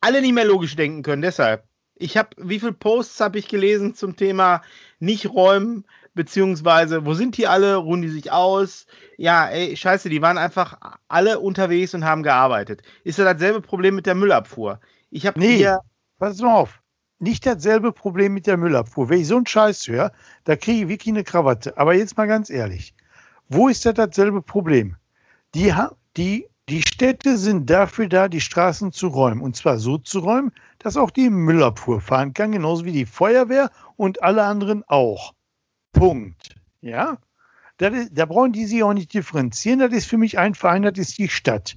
alle 0.00 0.20
nicht 0.20 0.34
mehr 0.34 0.44
logisch 0.44 0.76
denken 0.76 1.02
können, 1.02 1.22
deshalb. 1.22 1.64
Ich 1.96 2.16
habe, 2.16 2.30
wie 2.36 2.60
viele 2.60 2.72
Posts 2.72 3.20
habe 3.20 3.38
ich 3.38 3.48
gelesen 3.48 3.94
zum 3.94 4.16
Thema 4.16 4.62
nicht 4.98 5.26
räumen, 5.30 5.84
beziehungsweise, 6.14 7.04
wo 7.04 7.14
sind 7.14 7.36
die 7.36 7.46
alle, 7.46 7.76
ruhen 7.76 8.02
die 8.02 8.08
sich 8.08 8.32
aus? 8.32 8.86
Ja, 9.16 9.48
ey, 9.48 9.76
scheiße, 9.76 10.08
die 10.08 10.22
waren 10.22 10.38
einfach 10.38 10.78
alle 11.08 11.40
unterwegs 11.40 11.94
und 11.94 12.04
haben 12.04 12.22
gearbeitet. 12.22 12.82
Ist 13.04 13.18
ja 13.18 13.32
dasselbe 13.32 13.60
Problem 13.60 13.94
mit 13.94 14.06
der 14.06 14.14
Müllabfuhr. 14.14 14.80
Ich 15.10 15.26
habe 15.26 15.38
nee. 15.38 15.68
Pass 16.18 16.40
auf 16.40 16.80
nicht 17.18 17.46
dasselbe 17.46 17.92
Problem 17.92 18.34
mit 18.34 18.46
der 18.46 18.56
Müllabfuhr. 18.56 19.08
Wenn 19.08 19.20
ich 19.20 19.28
so 19.28 19.36
einen 19.36 19.46
Scheiß 19.46 19.86
höre, 19.88 20.12
da 20.44 20.56
kriege 20.56 20.82
ich 20.82 20.88
wirklich 20.88 21.14
eine 21.14 21.24
Krawatte. 21.24 21.78
Aber 21.78 21.94
jetzt 21.94 22.16
mal 22.16 22.26
ganz 22.26 22.50
ehrlich. 22.50 22.94
Wo 23.48 23.68
ist 23.68 23.86
das 23.86 23.94
dasselbe 23.94 24.42
Problem? 24.42 24.96
Die, 25.54 25.72
die, 26.16 26.48
die 26.68 26.82
Städte 26.82 27.36
sind 27.36 27.70
dafür 27.70 28.08
da, 28.08 28.28
die 28.28 28.40
Straßen 28.40 28.92
zu 28.92 29.08
räumen. 29.08 29.40
Und 29.40 29.56
zwar 29.56 29.78
so 29.78 29.98
zu 29.98 30.20
räumen, 30.20 30.52
dass 30.78 30.96
auch 30.96 31.10
die 31.10 31.30
Müllabfuhr 31.30 32.00
fahren 32.00 32.34
kann, 32.34 32.52
genauso 32.52 32.84
wie 32.84 32.92
die 32.92 33.06
Feuerwehr 33.06 33.70
und 33.96 34.22
alle 34.22 34.44
anderen 34.44 34.82
auch. 34.86 35.34
Punkt. 35.92 36.56
Ja? 36.80 37.18
Ist, 37.78 38.10
da 38.12 38.26
brauchen 38.26 38.52
die 38.52 38.66
sich 38.66 38.82
auch 38.82 38.92
nicht 38.92 39.12
differenzieren. 39.12 39.80
Das 39.80 39.92
ist 39.92 40.06
für 40.06 40.18
mich 40.18 40.38
ein 40.38 40.54
Verein, 40.54 40.82
das 40.82 40.98
ist 40.98 41.18
die 41.18 41.28
Stadt. 41.28 41.76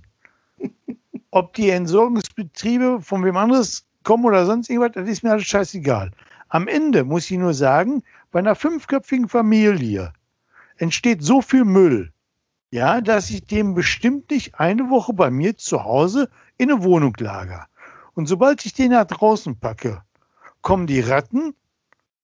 Ob 1.32 1.54
die 1.54 1.69
Entsorgungsbetriebe 1.69 3.02
von 3.02 3.23
wem 3.23 3.38
anderes 3.38 3.87
kommen 4.08 4.24
oder 4.24 4.46
sonst 4.46 4.70
irgendwas, 4.70 4.93
das 4.93 5.10
ist 5.10 5.22
mir 5.22 5.32
alles 5.32 5.48
scheißegal. 5.48 6.12
Am 6.48 6.70
Ende 6.70 7.04
muss 7.04 7.30
ich 7.30 7.38
nur 7.38 7.54
sagen, 7.54 8.04
bei 8.32 8.39
einer 8.39 8.56
fünfköpfigen 8.56 9.28
Familie 9.28 10.13
entsteht 10.78 11.22
so 11.22 11.41
viel 11.41 11.65
Müll, 11.65 12.13
ja, 12.72 13.02
dass 13.02 13.30
ich 13.30 13.46
dem 13.48 13.74
bestimmt 13.74 14.32
nicht 14.32 14.62
eine 14.62 14.89
Woche 14.89 15.12
bei 15.12 15.30
mir 15.30 15.58
zu 15.58 15.84
Hause 15.84 16.30
in 16.58 16.72
eine 16.72 16.86
Wohnung 16.86 17.15
lager. 17.20 17.67
Und 18.13 18.28
sobald 18.28 18.65
ich 18.65 18.74
den 18.74 18.91
nach 18.91 19.04
draußen 19.04 19.60
packe, 19.60 20.02
kommen 20.62 20.88
die 20.88 21.02
Ratten 21.02 21.54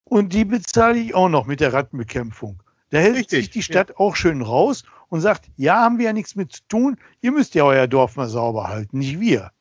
und 0.05 0.31
die 0.31 0.45
bezahle 0.45 0.97
ich 0.97 1.13
auch 1.13 1.27
noch 1.27 1.47
mit 1.47 1.59
der 1.59 1.73
Rattenbekämpfung. 1.73 2.63
Da 2.91 2.99
hält 2.99 3.17
Richtig, 3.17 3.39
sich 3.39 3.49
die 3.49 3.61
Stadt 3.61 3.89
ja. 3.89 3.95
auch 3.97 4.15
schön 4.15 4.41
raus 4.41 4.85
und 5.09 5.19
sagt, 5.19 5.49
ja, 5.57 5.81
haben 5.81 5.97
wir 5.97 6.05
ja 6.05 6.13
nichts 6.13 6.35
mit 6.35 6.53
zu 6.53 6.61
tun, 6.69 6.97
ihr 7.19 7.33
müsst 7.33 7.55
ja 7.55 7.65
euer 7.65 7.87
Dorf 7.87 8.15
mal 8.15 8.29
sauber 8.29 8.69
halten, 8.69 8.99
nicht 8.99 9.19
wir. 9.19 9.51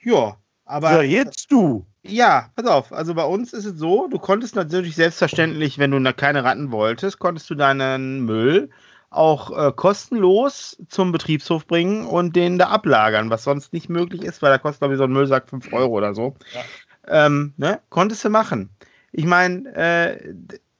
Ja, 0.00 0.36
aber. 0.64 0.94
So, 0.94 1.00
jetzt 1.02 1.50
du. 1.50 1.86
Ja, 2.02 2.50
pass 2.54 2.66
auf. 2.66 2.92
Also 2.92 3.14
bei 3.14 3.24
uns 3.24 3.52
ist 3.52 3.64
es 3.64 3.78
so, 3.78 4.08
du 4.08 4.18
konntest 4.18 4.56
natürlich 4.56 4.94
selbstverständlich, 4.94 5.78
wenn 5.78 5.90
du 5.90 6.12
keine 6.12 6.44
Ratten 6.44 6.70
wolltest, 6.70 7.18
konntest 7.18 7.48
du 7.48 7.54
deinen 7.54 8.24
Müll 8.24 8.70
auch 9.10 9.56
äh, 9.56 9.72
kostenlos 9.72 10.76
zum 10.88 11.12
Betriebshof 11.12 11.66
bringen 11.66 12.04
und 12.04 12.34
den 12.36 12.58
da 12.58 12.68
ablagern, 12.68 13.30
was 13.30 13.44
sonst 13.44 13.72
nicht 13.72 13.88
möglich 13.88 14.22
ist, 14.22 14.42
weil 14.42 14.50
da 14.50 14.58
kostet, 14.58 14.80
glaube 14.80 14.94
ich, 14.94 14.98
so 14.98 15.04
ein 15.04 15.12
Müllsack 15.12 15.48
5 15.48 15.72
Euro 15.72 15.92
oder 15.92 16.14
so. 16.14 16.34
Ja. 16.52 17.26
Ähm, 17.26 17.54
ne? 17.56 17.80
Konntest 17.90 18.24
du 18.24 18.30
machen. 18.30 18.70
Ich 19.12 19.24
meine, 19.24 19.72
äh, 19.74 20.34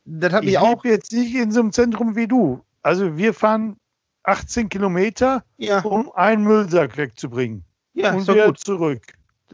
das 0.04 0.32
hat 0.32 0.44
mich 0.44 0.58
auch. 0.58 0.84
jetzt 0.84 1.12
nicht 1.12 1.34
in 1.34 1.52
so 1.52 1.60
einem 1.60 1.72
Zentrum 1.72 2.16
wie 2.16 2.26
du. 2.26 2.62
Also 2.82 3.16
wir 3.16 3.32
fahren 3.32 3.76
18 4.24 4.68
Kilometer, 4.68 5.44
ja. 5.56 5.80
um 5.82 6.10
einen 6.12 6.44
Müllsack 6.44 6.96
wegzubringen. 6.96 7.64
Ja, 7.94 8.12
und 8.12 8.26
wieder 8.26 8.46
gut. 8.46 8.58
zurück. 8.58 9.02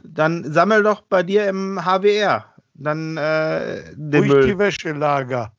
Dann 0.02 0.52
sammel 0.52 0.82
doch 0.82 1.02
bei 1.02 1.22
dir 1.22 1.46
im 1.48 1.84
HWR. 1.84 2.46
Dann 2.74 3.16
äh, 3.16 3.82
den 3.94 4.20
Ruhig 4.20 4.32
Müll. 4.32 4.46
die 4.46 4.58
Wäschelager. 4.58 5.52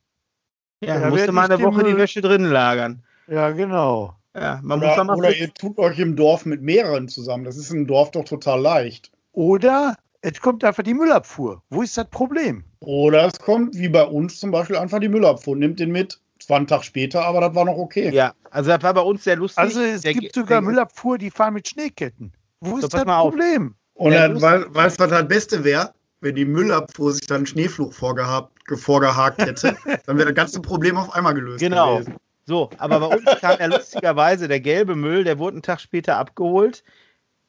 Ja, 0.80 0.98
da 0.98 1.10
musst 1.10 1.28
du 1.28 1.32
mal 1.32 1.50
eine 1.50 1.62
Woche 1.62 1.84
die 1.84 1.96
Wäsche 1.96 2.20
drin 2.20 2.44
lagern. 2.44 3.02
Ja, 3.28 3.50
genau. 3.50 4.16
Ja, 4.34 4.60
man 4.62 4.78
oder, 4.78 4.88
muss 4.88 4.96
da 4.96 5.04
mal 5.04 5.16
oder 5.16 5.36
ihr 5.36 5.52
tut 5.52 5.78
euch 5.78 5.98
im 5.98 6.16
Dorf 6.16 6.46
mit 6.46 6.62
mehreren 6.62 7.06
zusammen. 7.06 7.44
Das 7.44 7.56
ist 7.56 7.70
im 7.70 7.86
Dorf 7.86 8.10
doch 8.10 8.24
total 8.24 8.60
leicht. 8.60 9.12
Oder 9.32 9.94
es 10.22 10.40
kommt 10.40 10.64
einfach 10.64 10.82
die 10.82 10.94
Müllabfuhr. 10.94 11.62
Wo 11.70 11.82
ist 11.82 11.96
das 11.96 12.08
Problem? 12.08 12.64
Oder 12.80 13.26
es 13.26 13.38
kommt, 13.38 13.76
wie 13.76 13.88
bei 13.88 14.04
uns 14.04 14.40
zum 14.40 14.50
Beispiel, 14.50 14.76
einfach 14.76 15.00
die 15.00 15.08
Müllabfuhr. 15.08 15.56
Nimmt 15.56 15.78
den 15.80 15.92
mit. 15.92 16.20
Es 16.40 16.48
war 16.48 16.58
ein 16.58 16.66
Tag 16.66 16.82
später, 16.82 17.24
aber 17.24 17.40
das 17.40 17.54
war 17.54 17.64
noch 17.64 17.76
okay. 17.76 18.10
Ja, 18.12 18.34
also 18.50 18.70
das 18.70 18.82
war 18.82 18.94
bei 18.94 19.00
uns 19.02 19.22
sehr 19.22 19.36
lustig. 19.36 19.58
Also 19.58 19.80
es 19.80 20.00
der, 20.00 20.14
gibt 20.14 20.34
sogar 20.34 20.60
der, 20.60 20.62
Müllabfuhr, 20.62 21.18
die 21.18 21.30
fahren 21.30 21.54
mit 21.54 21.68
Schneeketten. 21.68 22.32
Wo 22.60 22.78
ist 22.78 22.92
das 22.92 23.04
Problem? 23.04 23.68
Auf. 23.68 23.81
Und 23.94 24.12
dann, 24.12 24.40
weißt 24.40 24.98
du, 24.98 25.04
was 25.04 25.10
das 25.10 25.28
Beste 25.28 25.64
wäre? 25.64 25.92
Wenn 26.20 26.36
die 26.36 26.44
Müllabfuhr 26.44 27.12
sich 27.12 27.26
dann 27.26 27.38
einen 27.38 27.46
Schneeflug 27.46 27.92
vorgehabt, 27.92 28.52
vorgehakt 28.78 29.42
hätte, 29.42 29.76
dann 30.06 30.16
wäre 30.16 30.32
das 30.32 30.34
ganze 30.34 30.60
Problem 30.60 30.96
auf 30.96 31.12
einmal 31.14 31.34
gelöst. 31.34 31.60
Genau. 31.60 31.98
Gewesen. 31.98 32.16
So, 32.44 32.70
aber 32.78 33.00
bei 33.00 33.16
uns 33.16 33.24
kam 33.40 33.58
ja 33.60 33.66
lustigerweise 33.66 34.48
der 34.48 34.60
gelbe 34.60 34.96
Müll, 34.96 35.24
der 35.24 35.38
wurde 35.38 35.56
einen 35.56 35.62
Tag 35.62 35.80
später 35.80 36.16
abgeholt. 36.16 36.82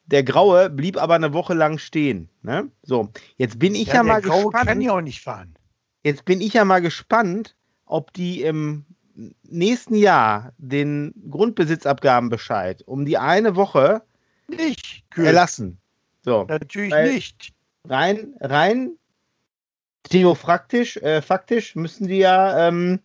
Der 0.05 0.23
graue 0.23 0.69
blieb 0.69 1.01
aber 1.01 1.15
eine 1.15 1.33
Woche 1.33 1.53
lang 1.53 1.77
stehen. 1.77 2.29
Ne? 2.41 2.69
So, 2.83 3.09
jetzt 3.37 3.57
bin 3.57 3.73
ich 3.73 3.87
ja, 3.87 3.95
ja 3.95 4.03
mal 4.03 4.21
graue 4.21 4.45
gespannt. 4.45 4.67
kann 4.67 4.81
ja 4.81 4.91
auch 4.91 5.01
nicht 5.01 5.21
fahren. 5.21 5.55
Jetzt 6.03 6.25
bin 6.25 6.41
ich 6.41 6.53
ja 6.53 6.65
mal 6.65 6.81
gespannt, 6.81 7.55
ob 7.85 8.13
die 8.13 8.41
im 8.41 8.85
nächsten 9.43 9.95
Jahr 9.95 10.53
den 10.57 11.13
Grundbesitzabgabenbescheid 11.29 12.83
um 12.85 13.05
die 13.05 13.17
eine 13.17 13.55
Woche 13.55 14.01
nicht 14.47 15.05
erlassen. 15.15 15.79
So, 16.23 16.45
Natürlich 16.47 16.91
Weil 16.91 17.13
nicht. 17.13 17.53
Rein, 17.87 18.35
rein 18.39 18.97
theofraktisch, 20.03 20.97
äh, 20.97 21.21
faktisch 21.21 21.75
müssen 21.75 22.07
die 22.07 22.17
ja, 22.17 22.67
ähm, 22.67 22.99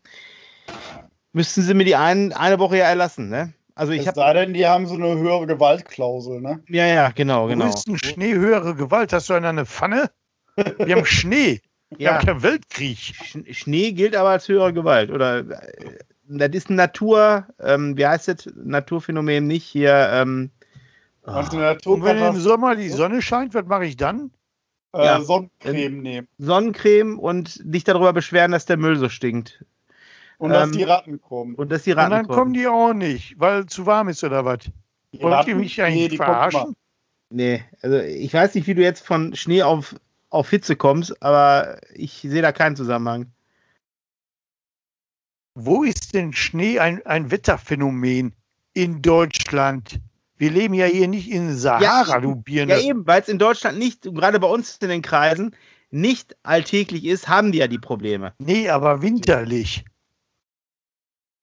müssten 1.33 1.63
sie 1.63 1.75
mir 1.75 1.85
die 1.85 1.97
ein, 1.97 2.33
eine 2.33 2.59
Woche 2.59 2.79
ja 2.79 2.87
erlassen, 2.87 3.29
ne? 3.29 3.55
Also 3.75 3.93
ich 3.93 4.07
es 4.07 4.15
sei 4.15 4.33
denn, 4.33 4.55
die 4.55 4.67
haben 4.67 4.87
so 4.87 4.95
eine 4.95 5.17
höhere 5.17 5.47
Gewaltklausel, 5.47 6.41
ne? 6.41 6.63
Ja, 6.69 6.87
ja, 6.87 7.11
genau, 7.11 7.47
genau. 7.47 7.67
Wo 7.67 7.69
ist 7.69 7.87
ein 7.87 7.99
Schnee 7.99 8.35
höhere 8.35 8.75
Gewalt? 8.75 9.13
Hast 9.13 9.31
du 9.31 9.35
eine 9.35 9.67
Pfanne? 9.67 10.11
Wir 10.57 10.97
haben 10.97 11.07
Schnee. 11.07 11.61
Wir 11.91 12.07
ja. 12.07 12.15
haben 12.15 12.27
keinen 12.27 12.43
Weltkrieg. 12.43 12.99
Schnee 13.53 13.93
gilt 13.93 14.17
aber 14.17 14.31
als 14.31 14.49
höhere 14.49 14.73
Gewalt. 14.73 15.11
Oder 15.11 15.39
äh, 15.39 15.99
das 16.27 16.51
ist 16.51 16.71
ein 16.71 16.75
Natur, 16.75 17.47
ähm, 17.61 17.97
wie 17.97 18.07
heißt 18.07 18.29
das? 18.29 18.51
Naturphänomen 18.55 19.47
nicht 19.47 19.65
hier. 19.65 20.11
Ähm, 20.13 20.51
oh. 21.29 21.93
Und 21.93 22.05
wenn 22.05 22.19
im 22.19 22.41
Sommer 22.41 22.77
die 22.77 22.89
Sonne 22.89 23.23
scheint, 23.23 23.55
was 23.55 23.67
mache 23.67 23.87
ich 23.87 23.97
dann? 23.97 24.31
Äh, 24.95 25.05
ja. 25.05 25.21
Sonnencreme 25.21 26.03
nehmen. 26.03 26.29
Sonnencreme 26.39 27.19
und 27.19 27.61
dich 27.63 27.85
darüber 27.85 28.13
beschweren, 28.13 28.53
dass 28.53 28.67
der 28.67 28.77
Müll 28.77 28.97
so 28.97 29.09
stinkt. 29.09 29.65
Und 30.39 30.51
dass 30.51 30.69
ähm, 30.69 30.73
die 30.73 30.85
Ratten 30.85 31.21
kommen. 31.21 31.55
Und 31.55 31.71
dass 31.71 31.83
die 31.83 31.93
Ratten 31.93 32.13
und 32.13 32.19
dann 32.19 32.27
kommen. 32.27 32.39
kommen 32.39 32.55
die 32.55 32.67
auch 32.67 32.95
nicht, 32.95 33.39
weil 33.39 33.67
zu 33.67 33.87
warm 33.87 34.09
ist 34.09 34.25
oder 34.25 34.45
was? 34.45 34.71
Wollt 35.13 35.47
ihr 35.49 35.57
mich 35.57 35.83
eigentlich 35.83 36.13
nee, 36.13 36.17
verarschen? 36.17 36.77
Nee, 37.31 37.65
also 37.83 37.99
ich 37.99 38.33
weiß 38.33 38.55
nicht, 38.55 38.67
wie 38.67 38.75
du 38.75 38.83
jetzt 38.83 39.05
von 39.05 39.35
Schnee 39.35 39.63
auf, 39.63 39.97
auf 40.31 40.49
Hitze 40.49 40.77
kommst, 40.77 41.23
aber 41.23 41.79
ich 41.93 42.21
sehe 42.21 42.43
da 42.43 42.53
keinen 42.53 42.77
Zusammenhang. 42.77 43.27
Wo 45.55 45.83
ist 45.83 46.15
denn 46.15 46.33
Schnee 46.33 46.79
ein, 46.79 47.05
ein 47.05 47.31
Wetterphänomen 47.31 48.35
in 48.75 49.03
Deutschland? 49.03 50.01
Wir 50.39 50.51
leben 50.51 50.75
ja 50.75 50.87
hier 50.87 51.09
nicht 51.09 51.31
in 51.31 51.57
Sahara, 51.57 52.15
ja, 52.15 52.21
du 52.21 52.37
Birne. 52.37 52.73
Ja, 52.73 52.81
eben, 52.81 53.07
weil 53.07 53.21
es 53.21 53.29
in 53.29 53.39
Deutschland 53.39 53.79
nicht, 53.79 54.03
gerade 54.03 54.39
bei 54.39 54.47
uns 54.47 54.79
in 54.79 54.89
den 54.89 55.03
Kreisen, 55.03 55.55
nicht 55.91 56.37
alltäglich 56.45 57.05
ist, 57.05 57.29
haben 57.29 57.51
die 57.51 57.59
ja 57.59 57.67
die 57.67 57.79
Probleme. 57.79 58.35
Nee, 58.39 58.69
aber 58.69 59.03
winterlich. 59.03 59.85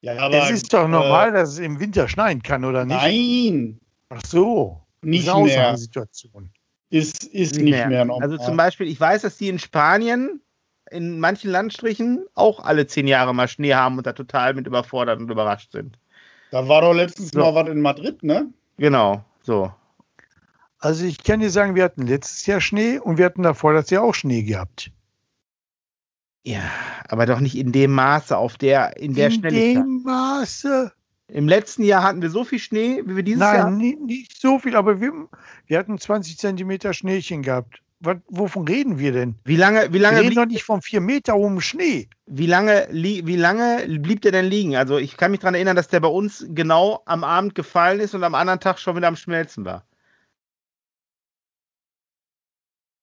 Ja, 0.01 0.17
aber, 0.17 0.43
es 0.43 0.51
ist 0.51 0.73
doch 0.73 0.87
normal, 0.87 1.29
äh, 1.29 1.33
dass 1.33 1.53
es 1.53 1.59
im 1.59 1.79
Winter 1.79 2.07
schneien 2.07 2.41
kann, 2.41 2.63
oder 2.63 2.85
nicht? 2.85 2.95
Nein. 2.95 3.79
Ach 4.09 4.21
so. 4.25 4.81
Nicht 5.01 5.27
mehr. 5.27 5.75
Situation. 5.77 6.51
Ist, 6.89 7.25
ist 7.25 7.55
nicht, 7.55 7.65
nicht 7.65 7.73
mehr. 7.73 7.87
mehr 7.87 8.05
normal. 8.05 8.29
Also 8.29 8.43
zum 8.43 8.55
Beispiel, 8.55 8.87
ich 8.87 8.99
weiß, 8.99 9.23
dass 9.23 9.37
die 9.37 9.49
in 9.49 9.59
Spanien 9.59 10.41
in 10.91 11.19
manchen 11.19 11.49
Landstrichen 11.49 12.25
auch 12.35 12.59
alle 12.59 12.87
zehn 12.87 13.07
Jahre 13.07 13.33
mal 13.33 13.47
Schnee 13.47 13.73
haben 13.73 13.97
und 13.97 14.05
da 14.05 14.13
total 14.13 14.53
mit 14.53 14.67
überfordert 14.67 15.19
und 15.19 15.29
überrascht 15.29 15.71
sind. 15.71 15.97
Da 16.51 16.67
war 16.67 16.81
doch 16.81 16.93
letztens 16.93 17.31
so. 17.31 17.39
mal 17.39 17.55
was 17.55 17.67
in 17.67 17.81
Madrid, 17.81 18.21
ne? 18.23 18.53
Genau, 18.77 19.23
so. 19.41 19.73
Also 20.79 21.05
ich 21.05 21.23
kann 21.23 21.39
dir 21.39 21.49
sagen, 21.49 21.75
wir 21.75 21.83
hatten 21.83 22.05
letztes 22.05 22.45
Jahr 22.45 22.61
Schnee 22.61 22.99
und 22.99 23.17
wir 23.17 23.25
hatten 23.25 23.43
davor 23.43 23.73
das 23.73 23.89
Jahr 23.89 24.03
auch 24.03 24.13
Schnee 24.13 24.43
gehabt. 24.43 24.91
Ja, 26.43 26.69
aber 27.07 27.25
doch 27.25 27.39
nicht 27.39 27.57
in 27.57 27.71
dem 27.71 27.91
Maße, 27.91 28.37
auf 28.37 28.57
der, 28.57 28.97
in 28.97 29.15
der 29.15 29.27
in 29.27 29.33
Schnelligkeit. 29.33 29.83
In 29.83 29.97
dem 29.97 30.03
Maße. 30.03 30.91
Im 31.27 31.47
letzten 31.47 31.83
Jahr 31.83 32.03
hatten 32.03 32.21
wir 32.21 32.29
so 32.29 32.43
viel 32.43 32.59
Schnee, 32.59 33.01
wie 33.03 33.15
wir 33.15 33.23
dieses 33.23 33.39
Nein, 33.39 33.55
Jahr. 33.55 33.69
Nein, 33.71 33.77
nicht, 33.77 34.01
nicht, 34.01 34.39
so 34.39 34.59
viel, 34.59 34.75
aber 34.75 35.01
wir, 35.01 35.11
wir 35.65 35.79
hatten 35.79 35.97
20 35.97 36.37
Zentimeter 36.37 36.93
Schneechen 36.93 37.41
gehabt. 37.41 37.81
Was, 37.99 38.17
wovon 38.27 38.67
reden 38.67 38.99
wir 38.99 39.13
denn? 39.13 39.35
Wie 39.45 39.55
lange, 39.55 39.91
wie 39.93 39.99
lange 39.99 40.17
wir 40.17 40.23
reden 40.23 40.35
doch 40.35 40.45
nicht 40.45 40.63
von 40.63 40.81
vier 40.81 41.01
Meter 41.01 41.33
hohem 41.33 41.61
Schnee. 41.61 42.09
Wie 42.25 42.45
lange, 42.45 42.87
wie 42.91 43.35
lange 43.35 43.85
blieb 43.99 44.21
der 44.21 44.31
denn 44.31 44.45
liegen? 44.45 44.75
Also 44.75 44.97
ich 44.97 45.17
kann 45.17 45.31
mich 45.31 45.39
daran 45.39 45.55
erinnern, 45.55 45.75
dass 45.75 45.87
der 45.87 46.01
bei 46.01 46.09
uns 46.09 46.45
genau 46.49 47.01
am 47.05 47.23
Abend 47.23 47.55
gefallen 47.55 47.99
ist 47.99 48.13
und 48.13 48.23
am 48.23 48.35
anderen 48.35 48.59
Tag 48.59 48.79
schon 48.79 48.95
wieder 48.95 49.07
am 49.07 49.15
Schmelzen 49.15 49.65
war. 49.65 49.85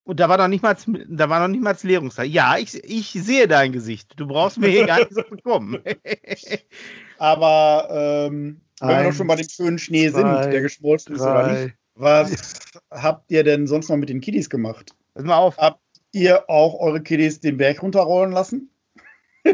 Und 0.05 0.18
da 0.18 0.28
war 0.28 0.37
noch 0.37 0.48
nicht 0.48 0.62
mal, 0.62 0.76
da 1.09 1.28
war 1.28 1.40
noch 1.40 1.48
nicht 1.48 1.62
mal 1.62 1.76
Leerungszeit. 1.81 2.28
Ja, 2.28 2.59
ich, 2.59 2.74
ich 2.85 3.12
sehe 3.12 3.46
dein 3.46 3.72
Gesicht. 3.72 4.12
Du 4.16 4.26
brauchst 4.26 4.59
mir 4.59 4.68
hier 4.68 4.87
gar 4.87 4.98
nicht 4.98 5.14
so 5.14 5.22
bekommen. 5.22 5.81
Aber 7.18 7.88
ähm, 8.28 8.61
wenn 8.81 8.88
wir 8.88 9.02
noch 9.05 9.12
schon 9.12 9.28
bei 9.28 9.37
dem 9.37 9.48
schönen 9.48 9.78
Schnee 9.78 10.11
zwei, 10.11 10.18
sind, 10.18 10.52
der 10.52 10.61
geschmolzen 10.61 11.14
ist 11.14 11.22
oder 11.22 11.46
nicht, 11.46 11.74
was 11.94 12.61
habt 12.90 13.31
ihr 13.31 13.44
denn 13.44 13.66
sonst 13.66 13.88
noch 13.88 13.96
mit 13.96 14.09
den 14.09 14.20
Kiddies 14.20 14.50
gemacht? 14.50 14.94
Pass 15.14 15.24
mal 15.24 15.37
auf. 15.37 15.57
Habt 15.59 15.81
ihr 16.12 16.48
auch 16.48 16.78
eure 16.81 17.02
Kiddies 17.02 17.40
den 17.40 17.57
Berg 17.57 17.83
runterrollen 17.83 18.33
lassen? 18.33 18.70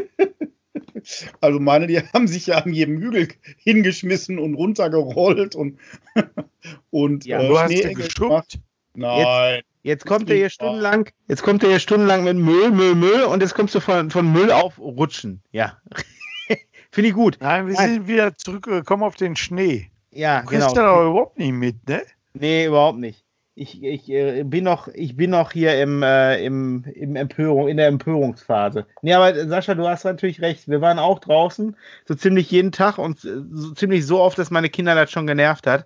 also 1.41 1.59
meine, 1.59 1.87
die 1.87 1.99
haben 1.99 2.27
sich 2.27 2.47
ja 2.47 2.59
an 2.59 2.73
jedem 2.73 2.97
Hügel 2.99 3.29
hingeschmissen 3.57 4.39
und 4.39 4.55
runtergerollt 4.55 5.55
und, 5.55 5.79
und 6.89 7.25
ja, 7.25 7.41
äh, 7.41 7.47
du 7.47 7.59
hast 7.59 8.15
gemacht. 8.15 8.59
Nein. 8.93 9.55
Jetzt, 9.55 9.65
Jetzt 9.81 10.05
kommt 10.05 10.29
er 10.29 10.35
hier 10.35 10.49
stundenlang, 10.49 11.09
jetzt 11.27 11.41
kommt 11.41 11.63
er 11.63 11.69
hier 11.69 11.79
stundenlang 11.79 12.25
mit 12.25 12.35
Müll, 12.35 12.69
Müll, 12.71 12.95
Müll 12.95 13.23
und 13.23 13.41
jetzt 13.41 13.55
kommst 13.55 13.73
du 13.75 13.79
von, 13.79 14.11
von 14.11 14.31
Müll 14.31 14.51
auf 14.51 14.77
Rutschen. 14.77 15.41
Ja. 15.51 15.77
Finde 16.91 17.09
ich 17.09 17.15
gut. 17.15 17.37
Nein, 17.39 17.67
wir 17.67 17.75
Nein. 17.75 17.93
sind 17.93 18.07
wieder 18.07 18.35
zurückgekommen 18.35 19.03
auf 19.03 19.15
den 19.15 19.35
Schnee. 19.37 19.89
Ja, 20.11 20.41
Du 20.41 20.47
kriegst 20.47 20.69
genau. 20.69 20.81
da 20.81 21.07
überhaupt 21.07 21.39
nicht 21.39 21.53
mit, 21.53 21.87
ne? 21.87 22.03
Nee, 22.33 22.65
überhaupt 22.65 22.99
nicht. 22.99 23.25
Ich, 23.55 23.83
ich, 23.83 24.09
äh, 24.09 24.43
bin 24.43 24.63
noch, 24.63 24.87
ich 24.87 25.17
bin 25.17 25.31
noch 25.31 25.51
hier 25.51 25.81
im, 25.81 26.01
äh, 26.01 26.41
im, 26.45 26.85
im 26.93 27.17
Empörung, 27.17 27.67
in 27.67 27.75
der 27.75 27.87
Empörungsphase. 27.87 28.85
Nee, 29.01 29.13
aber 29.13 29.35
äh, 29.35 29.47
Sascha, 29.47 29.75
du 29.75 29.85
hast 29.85 30.05
natürlich 30.05 30.41
recht. 30.41 30.69
Wir 30.69 30.79
waren 30.79 30.97
auch 30.97 31.19
draußen, 31.19 31.75
so 32.05 32.15
ziemlich 32.15 32.49
jeden 32.51 32.71
Tag 32.71 32.97
und 32.97 33.25
äh, 33.25 33.41
so 33.51 33.73
ziemlich 33.73 34.05
so 34.05 34.21
oft, 34.21 34.37
dass 34.39 34.49
meine 34.49 34.69
Kinder 34.69 34.95
das 34.95 35.11
schon 35.11 35.27
genervt 35.27 35.67
hat. 35.67 35.85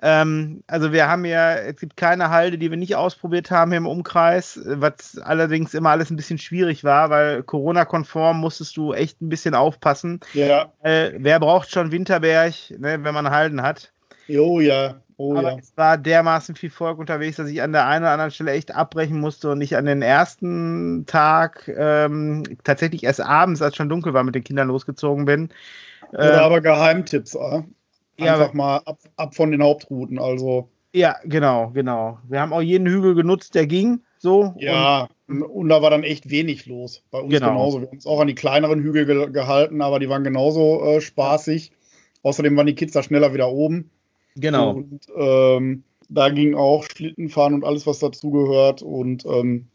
Ähm, 0.00 0.64
also 0.66 0.92
wir 0.92 1.06
haben 1.06 1.26
ja, 1.26 1.54
es 1.54 1.76
gibt 1.76 1.98
keine 1.98 2.30
Halde, 2.30 2.56
die 2.56 2.70
wir 2.70 2.78
nicht 2.78 2.96
ausprobiert 2.96 3.50
haben 3.50 3.72
hier 3.72 3.78
im 3.78 3.86
Umkreis, 3.86 4.58
was 4.64 5.18
allerdings 5.18 5.74
immer 5.74 5.90
alles 5.90 6.10
ein 6.10 6.16
bisschen 6.16 6.38
schwierig 6.38 6.82
war, 6.82 7.10
weil 7.10 7.42
Corona-konform 7.42 8.40
musstest 8.40 8.76
du 8.78 8.94
echt 8.94 9.20
ein 9.20 9.28
bisschen 9.28 9.54
aufpassen. 9.54 10.20
Ja, 10.32 10.72
Äh, 10.82 11.12
wer 11.18 11.38
braucht 11.40 11.70
schon 11.70 11.92
Winterberg, 11.92 12.54
ne, 12.70 13.04
wenn 13.04 13.14
man 13.14 13.30
Halden 13.30 13.60
hat? 13.62 13.92
oh 14.38 14.60
ja, 14.60 15.02
oh 15.16 15.36
aber 15.36 15.52
ja. 15.52 15.58
es 15.58 15.76
war 15.76 15.98
dermaßen 15.98 16.54
viel 16.56 16.70
Volk 16.70 16.98
unterwegs, 16.98 17.36
dass 17.36 17.48
ich 17.48 17.62
an 17.62 17.72
der 17.72 17.86
einen 17.86 18.04
oder 18.04 18.12
anderen 18.12 18.30
Stelle 18.30 18.52
echt 18.52 18.74
abbrechen 18.74 19.20
musste 19.20 19.50
und 19.50 19.60
ich 19.60 19.76
an 19.76 19.84
den 19.86 20.02
ersten 20.02 21.04
Tag 21.06 21.68
ähm, 21.76 22.42
tatsächlich 22.64 23.04
erst 23.04 23.20
abends, 23.20 23.62
als 23.62 23.76
schon 23.76 23.88
dunkel 23.88 24.14
war, 24.14 24.24
mit 24.24 24.34
den 24.34 24.44
Kindern 24.44 24.68
losgezogen 24.68 25.24
bin. 25.24 25.48
Oder 26.12 26.34
Ähm, 26.34 26.40
aber 26.40 26.60
Geheimtipps, 26.60 27.34
äh? 27.34 27.62
ja, 28.18 28.32
Einfach 28.34 28.48
aber- 28.48 28.56
mal 28.56 28.76
ab, 28.84 28.98
ab 29.16 29.34
von 29.34 29.50
den 29.50 29.62
Hauptrouten. 29.62 30.18
Also, 30.18 30.68
ja, 30.94 31.16
genau, 31.24 31.70
genau. 31.70 32.18
Wir 32.28 32.40
haben 32.40 32.52
auch 32.52 32.60
jeden 32.60 32.86
Hügel 32.86 33.14
genutzt, 33.14 33.54
der 33.54 33.66
ging. 33.66 34.02
So. 34.18 34.54
ja, 34.58 35.08
und, 35.26 35.42
und 35.42 35.68
da 35.68 35.82
war 35.82 35.90
dann 35.90 36.04
echt 36.04 36.30
wenig 36.30 36.66
los. 36.66 37.02
Bei 37.10 37.18
uns 37.18 37.32
Genau. 37.32 37.48
genauso. 37.48 37.80
Wir 37.80 37.86
haben 37.88 37.96
uns 37.96 38.06
auch 38.06 38.20
an 38.20 38.28
die 38.28 38.34
kleineren 38.36 38.80
Hügel 38.82 39.04
ge 39.06 39.30
gehalten, 39.32 39.80
aber 39.82 39.98
die 39.98 40.08
waren 40.08 40.22
genauso 40.22 40.84
äh, 40.84 41.00
spaßig. 41.00 41.72
Außerdem 42.22 42.56
waren 42.56 42.66
die 42.68 42.76
Kids 42.76 42.92
da 42.92 43.02
schneller 43.02 43.34
wieder 43.34 43.48
oben. 43.50 43.90
Genau. 44.36 44.70
Und 44.76 45.00
ähm, 45.16 45.84
da 46.08 46.28
ging 46.30 46.54
auch 46.54 46.84
Schlittenfahren 46.84 47.54
und 47.54 47.64
alles, 47.64 47.86
was 47.86 47.98
dazugehört. 48.00 48.82
Und 48.82 49.24
ähm, 49.26 49.66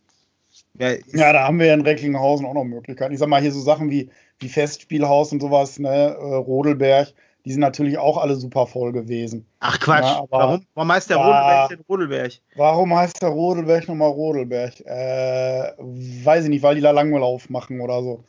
Ja, 0.80 0.91
ja, 1.13 1.34
da 1.34 1.43
haben 1.46 1.60
wir 1.60 1.74
in 1.74 1.82
Recklinghausen 1.82 2.46
auch 2.46 2.54
noch 2.54 2.63
Möglichkeiten. 2.63 3.13
Ich 3.13 3.20
sag 3.20 3.30
mal, 3.30 3.41
hier 3.41 3.52
so 3.52 3.60
Sachen 3.62 3.89
wie, 3.89 4.10
wie 4.39 4.50
Festspielhaus 4.50 5.32
und 5.32 5.41
sowas, 5.41 5.80
ne, 5.80 5.89
äh, 6.20 6.36
Rodelberg, 6.36 7.13
die 7.46 7.52
sind 7.52 7.62
natürlich 7.62 7.98
auch 7.98 8.17
alle 8.17 8.36
super 8.36 8.67
voll 8.67 8.91
gewesen. 8.91 9.46
ach 9.62 9.80
Quatsch. 9.80 10.04
Ja, 10.04 10.17
aber- 10.20 10.28
warum, 10.32 10.62
warum 10.76 10.91
heißt 10.91 11.10
der 11.10 11.17
Ja. 11.17 11.24
Rodelberg 11.26 11.70
denn 11.70 11.86
Rodelberg? 11.89 12.32
Warum 12.56 12.93
heißt 12.96 13.22
der 13.22 13.30
Rodelberg 13.30 13.88
nochmal 13.88 14.10
Rodelberg? 14.12 14.80
Äh, 14.86 15.72
weiß 15.78 16.43
ich 16.43 16.50
nicht, 16.50 16.62
weil 16.63 16.76
die 16.76 16.82
da 16.82 16.91
Langlauf 16.91 17.50
machen 17.50 17.80
oder 17.80 18.02
so. 18.04 18.24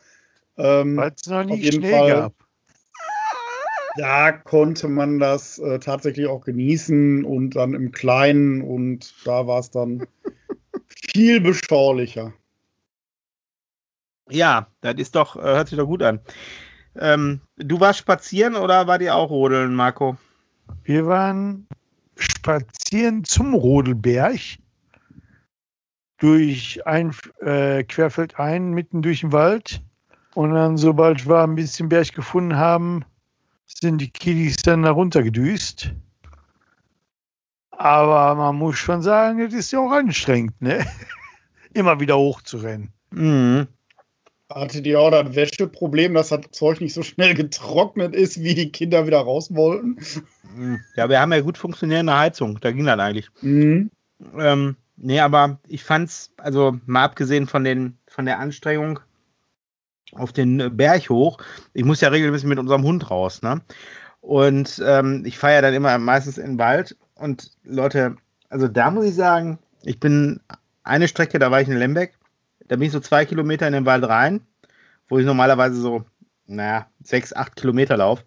Ähm, 0.57 0.97
Weil 0.97 1.11
es 1.15 1.27
noch 1.27 1.43
nie 1.43 1.71
Schnee 1.71 1.91
Fall. 1.91 2.09
gab. 2.09 2.33
Da 3.97 4.31
konnte 4.31 4.87
man 4.87 5.19
das 5.19 5.59
äh, 5.59 5.79
tatsächlich 5.79 6.27
auch 6.27 6.41
genießen 6.41 7.25
und 7.25 7.55
dann 7.55 7.73
im 7.73 7.91
Kleinen 7.91 8.61
und 8.61 9.13
da 9.25 9.47
war 9.47 9.59
es 9.59 9.71
dann 9.71 10.05
viel 10.87 11.41
beschaulicher. 11.41 12.33
Ja, 14.29 14.67
das 14.81 14.95
ist 14.95 15.15
doch, 15.15 15.35
äh, 15.35 15.41
hört 15.41 15.69
sich 15.69 15.77
doch 15.77 15.87
gut 15.87 16.03
an. 16.03 16.19
Ähm, 16.95 17.41
du 17.57 17.79
warst 17.79 17.99
spazieren 17.99 18.55
oder 18.55 18.87
war 18.87 18.99
dir 18.99 19.15
auch 19.15 19.29
Rodeln, 19.29 19.73
Marco? 19.73 20.17
Wir 20.83 21.05
waren 21.07 21.67
spazieren 22.15 23.23
zum 23.23 23.53
Rodelberg 23.53 24.39
durch 26.19 26.85
ein 26.85 27.15
äh, 27.41 27.83
Querfeldein 27.83 28.71
mitten 28.71 29.01
durch 29.01 29.21
den 29.21 29.31
Wald. 29.31 29.81
Und 30.35 30.53
dann, 30.53 30.77
sobald 30.77 31.27
wir 31.27 31.41
ein 31.41 31.55
bisschen 31.55 31.89
Berg 31.89 32.13
gefunden 32.13 32.55
haben, 32.55 33.03
sind 33.81 33.99
die 33.99 34.09
Kiddies 34.09 34.57
dann 34.57 34.83
da 34.83 34.91
runtergedüst. 34.91 35.93
Aber 37.71 38.35
man 38.35 38.55
muss 38.57 38.77
schon 38.77 39.01
sagen, 39.01 39.39
das 39.39 39.53
ist 39.53 39.71
ja 39.71 39.79
auch 39.79 39.91
anstrengend, 39.91 40.61
ne? 40.61 40.85
Immer 41.73 41.99
wieder 41.99 42.17
hochzurennen. 42.17 42.89
Mhm. 43.11 43.67
Hattet 44.51 44.87
ihr 44.87 44.99
auch 44.99 45.11
das 45.11 45.35
Wäscheproblem, 45.35 46.15
dass 46.15 46.29
das 46.29 46.41
Zeug 46.51 46.81
nicht 46.81 46.93
so 46.93 47.03
schnell 47.03 47.35
getrocknet 47.35 48.15
ist, 48.15 48.41
wie 48.41 48.55
die 48.55 48.71
Kinder 48.71 49.05
wieder 49.05 49.19
raus 49.19 49.53
wollten? 49.53 49.97
Ja, 50.95 51.07
wir 51.07 51.21
haben 51.21 51.31
ja 51.31 51.41
gut 51.41 51.57
funktionierende 51.57 52.17
Heizung, 52.17 52.59
da 52.59 52.71
ging 52.71 52.85
das 52.85 52.99
eigentlich. 52.99 53.29
Mhm. 53.41 53.91
Ähm, 54.37 54.75
nee, 54.97 55.19
aber 55.19 55.59
ich 55.67 55.83
fand's, 55.83 56.31
also 56.37 56.79
mal 56.87 57.03
abgesehen 57.03 57.47
von, 57.47 57.63
den, 57.63 57.97
von 58.07 58.25
der 58.25 58.39
Anstrengung 58.39 58.99
auf 60.13 60.31
den 60.31 60.75
Berg 60.75 61.09
hoch, 61.09 61.39
ich 61.73 61.85
muss 61.85 62.01
ja 62.01 62.09
regelmäßig 62.09 62.47
mit 62.47 62.59
unserem 62.59 62.83
Hund 62.83 63.09
raus, 63.09 63.41
ne? 63.41 63.61
Und 64.21 64.81
ähm, 64.85 65.23
ich 65.25 65.37
fahre 65.37 65.61
dann 65.61 65.73
immer 65.73 65.97
meistens 65.97 66.37
in 66.37 66.51
den 66.51 66.59
Wald. 66.59 66.97
Und 67.15 67.51
Leute, 67.63 68.15
also 68.49 68.67
da 68.67 68.91
muss 68.91 69.05
ich 69.05 69.15
sagen, 69.15 69.59
ich 69.83 69.99
bin 69.99 70.41
eine 70.83 71.07
Strecke, 71.07 71.39
da 71.39 71.51
war 71.51 71.61
ich 71.61 71.69
in 71.69 71.77
Lembeck, 71.77 72.17
da 72.67 72.75
bin 72.75 72.87
ich 72.87 72.91
so 72.91 72.99
zwei 72.99 73.25
Kilometer 73.25 73.67
in 73.67 73.73
den 73.73 73.85
Wald 73.85 74.07
rein, 74.07 74.41
wo 75.07 75.19
ich 75.19 75.25
normalerweise 75.25 75.79
so, 75.79 76.03
naja, 76.47 76.87
sechs, 77.03 77.33
acht 77.33 77.55
Kilometer 77.55 77.97
laufe. 77.97 78.23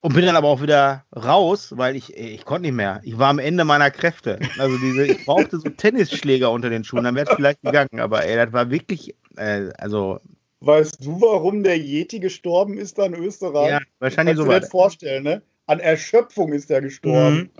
Und 0.00 0.14
bin 0.14 0.24
dann 0.26 0.36
aber 0.36 0.48
auch 0.48 0.62
wieder 0.62 1.04
raus, 1.14 1.76
weil 1.76 1.96
ich, 1.96 2.16
ich 2.16 2.44
konnte 2.44 2.62
nicht 2.62 2.74
mehr. 2.74 3.00
Ich 3.02 3.18
war 3.18 3.28
am 3.30 3.40
Ende 3.40 3.64
meiner 3.64 3.90
Kräfte. 3.90 4.38
Also 4.56 4.78
diese, 4.78 5.04
ich 5.06 5.24
brauchte 5.24 5.58
so 5.58 5.68
Tennisschläger 5.76 6.50
unter 6.52 6.70
den 6.70 6.84
Schuhen, 6.84 7.02
dann 7.04 7.16
wäre 7.16 7.26
es 7.26 7.34
vielleicht 7.34 7.62
gegangen. 7.62 7.98
Aber 7.98 8.24
ey, 8.24 8.36
das 8.36 8.52
war 8.52 8.70
wirklich, 8.70 9.14
äh, 9.36 9.70
also, 9.78 10.20
Weißt 10.60 11.04
du, 11.04 11.20
warum 11.20 11.62
der 11.62 11.78
Yeti 11.78 12.20
gestorben 12.20 12.78
ist 12.78 12.98
da 12.98 13.06
in 13.06 13.14
Österreich? 13.14 13.70
ja, 13.70 13.78
wahrscheinlich 13.98 14.36
Kannst 14.36 14.38
so 14.38 14.44
du 14.44 14.48
dir 14.50 14.54
weit. 14.54 14.62
das 14.64 14.70
vorstellen, 14.70 15.24
ne? 15.24 15.42
An 15.66 15.80
Erschöpfung 15.80 16.52
ist 16.52 16.70
er 16.70 16.80
gestorben. 16.80 17.36
Mhm. 17.36 17.50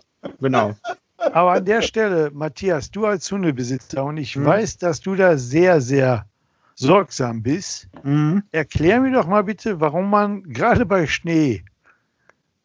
Genau. 0.40 0.74
Aber 1.16 1.53
an 1.53 1.64
der 1.64 1.83
Stelle, 1.83 2.31
Matthias, 2.33 2.90
du 2.90 3.05
als 3.07 3.31
Hundebesitzer, 3.31 4.05
und 4.05 4.16
ich 4.16 4.37
Mhm. 4.37 4.44
weiß, 4.46 4.79
dass 4.79 5.01
du 5.01 5.14
da 5.14 5.37
sehr, 5.37 5.81
sehr 5.81 6.27
sorgsam 6.74 7.42
bist, 7.42 7.88
Mhm. 8.03 8.44
erklär 8.53 9.01
mir 9.01 9.12
doch 9.12 9.27
mal 9.27 9.42
bitte, 9.42 9.81
warum 9.81 10.09
man 10.11 10.42
gerade 10.44 10.87
bei 10.87 11.07
Schnee 11.07 11.64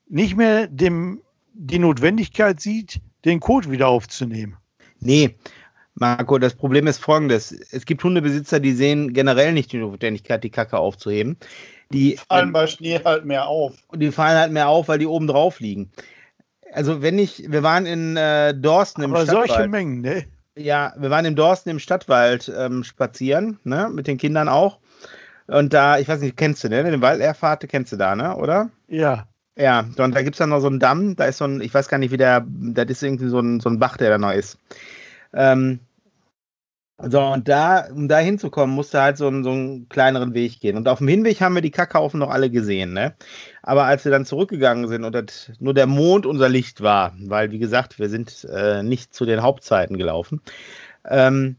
nicht 0.07 0.35
mehr 0.35 0.67
dem, 0.67 1.21
die 1.53 1.79
Notwendigkeit 1.79 2.59
sieht, 2.59 3.01
den 3.25 3.39
Kot 3.39 3.69
wieder 3.69 3.87
aufzunehmen. 3.87 4.57
Nee, 4.99 5.37
Marco, 5.95 6.39
das 6.39 6.55
Problem 6.55 6.87
ist 6.87 6.99
folgendes. 6.99 7.51
Es 7.51 7.85
gibt 7.85 8.03
Hundebesitzer, 8.03 8.59
die 8.59 8.73
sehen 8.73 9.13
generell 9.13 9.53
nicht 9.53 9.71
die 9.71 9.77
Notwendigkeit, 9.77 10.43
die 10.43 10.49
Kacke 10.49 10.77
aufzuheben. 10.77 11.37
Die, 11.91 12.17
Fallen 12.27 12.51
bei 12.51 12.65
Schnee 12.65 12.99
halt 13.03 13.25
mehr 13.25 13.47
auf. 13.47 13.73
die 13.93 14.11
fallen 14.11 14.37
halt 14.37 14.51
mehr 14.51 14.69
auf, 14.69 14.87
weil 14.87 14.97
die 14.97 15.05
oben 15.05 15.27
drauf 15.27 15.59
liegen. 15.59 15.91
Also 16.71 17.03
wenn 17.03 17.19
ich, 17.19 17.51
wir 17.51 17.61
waren 17.61 17.85
in 17.85 18.17
äh, 18.17 18.55
Dorsten 18.55 19.03
im 19.03 19.13
Aber 19.13 19.23
Stadtwald. 19.23 19.49
solche 19.49 19.67
Mengen, 19.67 20.01
ne? 20.01 20.25
Ja, 20.55 20.93
wir 20.97 21.09
waren 21.09 21.25
im 21.25 21.35
Dorsten 21.35 21.69
im 21.69 21.79
Stadtwald 21.79 22.51
ähm, 22.55 22.83
spazieren, 22.83 23.59
ne, 23.63 23.89
mit 23.91 24.07
den 24.07 24.17
Kindern 24.17 24.49
auch. 24.49 24.79
Und 25.47 25.73
da, 25.73 25.99
ich 25.99 26.07
weiß 26.07 26.21
nicht, 26.21 26.37
kennst 26.37 26.63
du, 26.63 26.69
ne? 26.69 26.83
Den 26.83 27.01
Walderfahrt 27.01 27.67
kennst 27.69 27.91
du 27.91 27.97
da, 27.97 28.15
ne, 28.15 28.35
oder? 28.35 28.69
Ja. 28.87 29.27
Ja, 29.55 29.81
und 29.81 30.15
da 30.15 30.21
gibt 30.23 30.35
es 30.35 30.39
dann 30.39 30.49
noch 30.49 30.61
so 30.61 30.67
einen 30.67 30.79
Damm, 30.79 31.15
da 31.15 31.25
ist 31.25 31.37
so 31.37 31.45
ein, 31.45 31.61
ich 31.61 31.73
weiß 31.73 31.87
gar 31.87 31.99
nicht, 31.99 32.11
wie 32.11 32.17
der, 32.17 32.45
das 32.47 32.89
ist 32.89 33.03
irgendwie 33.03 33.27
so 33.27 33.39
ein, 33.39 33.59
so 33.59 33.69
ein 33.69 33.79
Bach, 33.79 33.97
der 33.97 34.09
da 34.09 34.17
noch 34.17 34.31
ist. 34.31 34.57
Ähm, 35.33 35.79
so, 36.99 37.19
und 37.19 37.47
da, 37.47 37.87
um 37.91 38.07
da 38.07 38.19
hinzukommen, 38.19 38.75
musste 38.75 39.01
halt 39.01 39.17
so 39.17 39.27
einen, 39.27 39.43
so 39.43 39.51
einen 39.51 39.89
kleineren 39.89 40.33
Weg 40.33 40.59
gehen. 40.59 40.77
Und 40.77 40.87
auf 40.87 40.99
dem 40.99 41.07
Hinweg 41.07 41.41
haben 41.41 41.55
wir 41.55 41.61
die 41.61 41.71
Kackhaufen 41.71 42.19
noch 42.19 42.29
alle 42.29 42.49
gesehen, 42.49 42.93
ne? 42.93 43.15
Aber 43.61 43.83
als 43.85 44.05
wir 44.05 44.11
dann 44.11 44.25
zurückgegangen 44.25 44.87
sind 44.87 45.03
und 45.03 45.55
nur 45.59 45.73
der 45.73 45.87
Mond 45.87 46.25
unser 46.25 46.49
Licht 46.49 46.81
war, 46.81 47.13
weil, 47.19 47.51
wie 47.51 47.59
gesagt, 47.59 47.99
wir 47.99 48.09
sind 48.09 48.47
äh, 48.49 48.83
nicht 48.83 49.13
zu 49.13 49.25
den 49.25 49.41
Hauptzeiten 49.41 49.97
gelaufen, 49.97 50.41
ähm, 51.09 51.57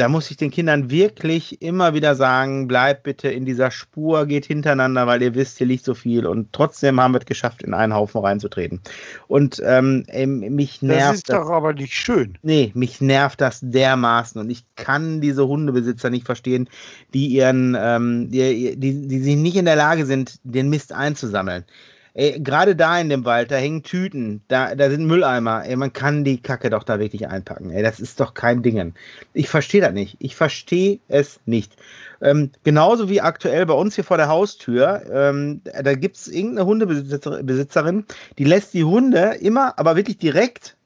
da 0.00 0.08
muss 0.08 0.30
ich 0.30 0.38
den 0.38 0.50
Kindern 0.50 0.90
wirklich 0.90 1.60
immer 1.60 1.92
wieder 1.92 2.14
sagen, 2.14 2.66
bleibt 2.66 3.02
bitte 3.02 3.28
in 3.28 3.44
dieser 3.44 3.70
Spur, 3.70 4.24
geht 4.24 4.46
hintereinander, 4.46 5.06
weil 5.06 5.20
ihr 5.20 5.34
wisst, 5.34 5.58
hier 5.58 5.66
liegt 5.66 5.84
so 5.84 5.92
viel. 5.92 6.26
Und 6.26 6.54
trotzdem 6.54 6.98
haben 6.98 7.12
wir 7.12 7.18
es 7.18 7.26
geschafft, 7.26 7.62
in 7.62 7.74
einen 7.74 7.92
Haufen 7.92 8.22
reinzutreten. 8.22 8.80
Und 9.28 9.60
ähm, 9.62 10.04
ey, 10.06 10.26
mich 10.26 10.80
Das 10.80 10.82
nervt 10.82 11.14
ist 11.16 11.30
doch 11.30 11.50
aber 11.50 11.74
nicht 11.74 11.92
schön. 11.92 12.38
Nee, 12.40 12.72
mich 12.74 13.02
nervt 13.02 13.42
das 13.42 13.60
dermaßen 13.62 14.40
und 14.40 14.48
ich 14.48 14.64
kann 14.74 15.20
diese 15.20 15.46
Hundebesitzer 15.46 16.08
nicht 16.08 16.24
verstehen, 16.24 16.70
die 17.12 17.26
ihren, 17.26 17.76
ähm, 17.78 18.30
die, 18.30 18.76
die, 18.76 19.06
die 19.06 19.18
sich 19.18 19.36
nicht 19.36 19.56
in 19.56 19.66
der 19.66 19.76
Lage 19.76 20.06
sind, 20.06 20.40
den 20.44 20.70
Mist 20.70 20.94
einzusammeln. 20.94 21.66
Ey, 22.14 22.40
gerade 22.40 22.74
da 22.74 22.98
in 22.98 23.08
dem 23.08 23.24
Wald, 23.24 23.50
da 23.50 23.56
hängen 23.56 23.82
Tüten, 23.82 24.42
da, 24.48 24.74
da 24.74 24.90
sind 24.90 25.06
Mülleimer. 25.06 25.64
Ey, 25.64 25.76
man 25.76 25.92
kann 25.92 26.24
die 26.24 26.42
Kacke 26.42 26.68
doch 26.68 26.82
da 26.82 26.98
wirklich 26.98 27.28
einpacken. 27.28 27.70
Ey, 27.70 27.82
das 27.82 28.00
ist 28.00 28.18
doch 28.18 28.34
kein 28.34 28.62
Dingen. 28.62 28.94
Ich 29.32 29.48
verstehe 29.48 29.80
das 29.80 29.92
nicht. 29.92 30.16
Ich 30.18 30.34
verstehe 30.34 30.98
es 31.08 31.40
nicht. 31.46 31.76
Ähm, 32.20 32.50
genauso 32.64 33.08
wie 33.08 33.20
aktuell 33.20 33.64
bei 33.64 33.74
uns 33.74 33.94
hier 33.94 34.04
vor 34.04 34.16
der 34.16 34.28
Haustür, 34.28 35.02
ähm, 35.10 35.62
da 35.64 35.94
gibt 35.94 36.16
es 36.16 36.28
irgendeine 36.28 36.66
Hundebesitzerin, 36.66 38.04
die 38.38 38.44
lässt 38.44 38.74
die 38.74 38.84
Hunde 38.84 39.36
immer, 39.40 39.78
aber 39.78 39.96
wirklich 39.96 40.18
direkt 40.18 40.76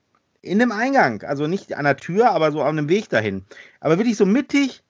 in 0.42 0.58
dem 0.58 0.72
Eingang. 0.72 1.22
Also 1.22 1.46
nicht 1.46 1.74
an 1.74 1.84
der 1.84 1.96
Tür, 1.96 2.30
aber 2.30 2.52
so 2.52 2.62
auf 2.62 2.74
dem 2.74 2.88
Weg 2.88 3.08
dahin. 3.08 3.44
Aber 3.80 3.98
wirklich 3.98 4.16
so 4.16 4.26
mittig 4.26 4.84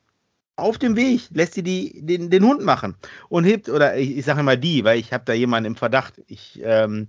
auf 0.57 0.79
dem 0.79 0.97
Weg 0.97 1.23
lässt 1.33 1.55
sie 1.55 1.63
die, 1.63 2.01
den, 2.05 2.31
den 2.31 2.45
Hund 2.45 2.63
machen 2.63 2.95
und 3.29 3.45
hebt, 3.45 3.69
oder 3.69 3.97
ich, 3.97 4.17
ich 4.19 4.25
sage 4.25 4.41
immer 4.41 4.57
die, 4.57 4.85
weil 4.85 4.99
ich 4.99 5.13
habe 5.13 5.25
da 5.27 5.33
jemanden 5.33 5.69
im 5.69 5.77
Verdacht. 5.77 6.23
Ich, 6.29 6.61
ähm, 6.63 7.09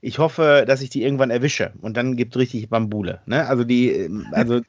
ich 0.00 0.18
hoffe, 0.18 0.64
dass 0.66 0.80
ich 0.80 0.90
die 0.90 1.02
irgendwann 1.02 1.30
erwische 1.30 1.72
und 1.82 1.96
dann 1.96 2.16
gibt 2.16 2.36
richtig 2.36 2.68
Bambule. 2.70 3.20
Ne? 3.26 3.46
Also 3.46 3.64
die, 3.64 3.90
ähm, 3.90 4.26
also, 4.32 4.60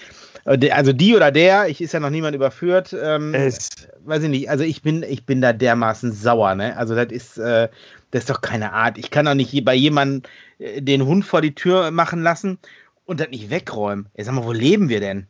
also 0.44 0.92
die 0.92 1.14
oder 1.14 1.30
der, 1.30 1.68
ich 1.68 1.80
ist 1.80 1.92
ja 1.92 2.00
noch 2.00 2.10
niemand 2.10 2.34
überführt. 2.34 2.96
Ähm, 3.00 3.34
Es, 3.34 3.68
weiß 4.04 4.24
ich 4.24 4.30
nicht, 4.30 4.50
also 4.50 4.64
ich 4.64 4.82
bin, 4.82 5.04
ich 5.04 5.24
bin 5.24 5.40
da 5.40 5.52
dermaßen 5.52 6.12
sauer, 6.12 6.54
ne? 6.54 6.76
Also 6.76 6.94
das 6.94 7.12
ist, 7.12 7.38
äh, 7.38 7.68
das 8.10 8.22
ist 8.22 8.30
doch 8.30 8.40
keine 8.40 8.72
Art. 8.72 8.98
Ich 8.98 9.10
kann 9.10 9.26
doch 9.26 9.34
nicht 9.34 9.64
bei 9.64 9.74
jemandem 9.74 10.22
äh, 10.58 10.82
den 10.82 11.04
Hund 11.06 11.24
vor 11.24 11.40
die 11.40 11.54
Tür 11.54 11.90
machen 11.92 12.22
lassen 12.22 12.58
und 13.04 13.20
das 13.20 13.28
nicht 13.30 13.50
wegräumen. 13.50 14.08
Ey, 14.14 14.24
sag 14.24 14.34
mal, 14.34 14.44
wo 14.44 14.52
leben 14.52 14.88
wir 14.88 15.00
denn? 15.00 15.26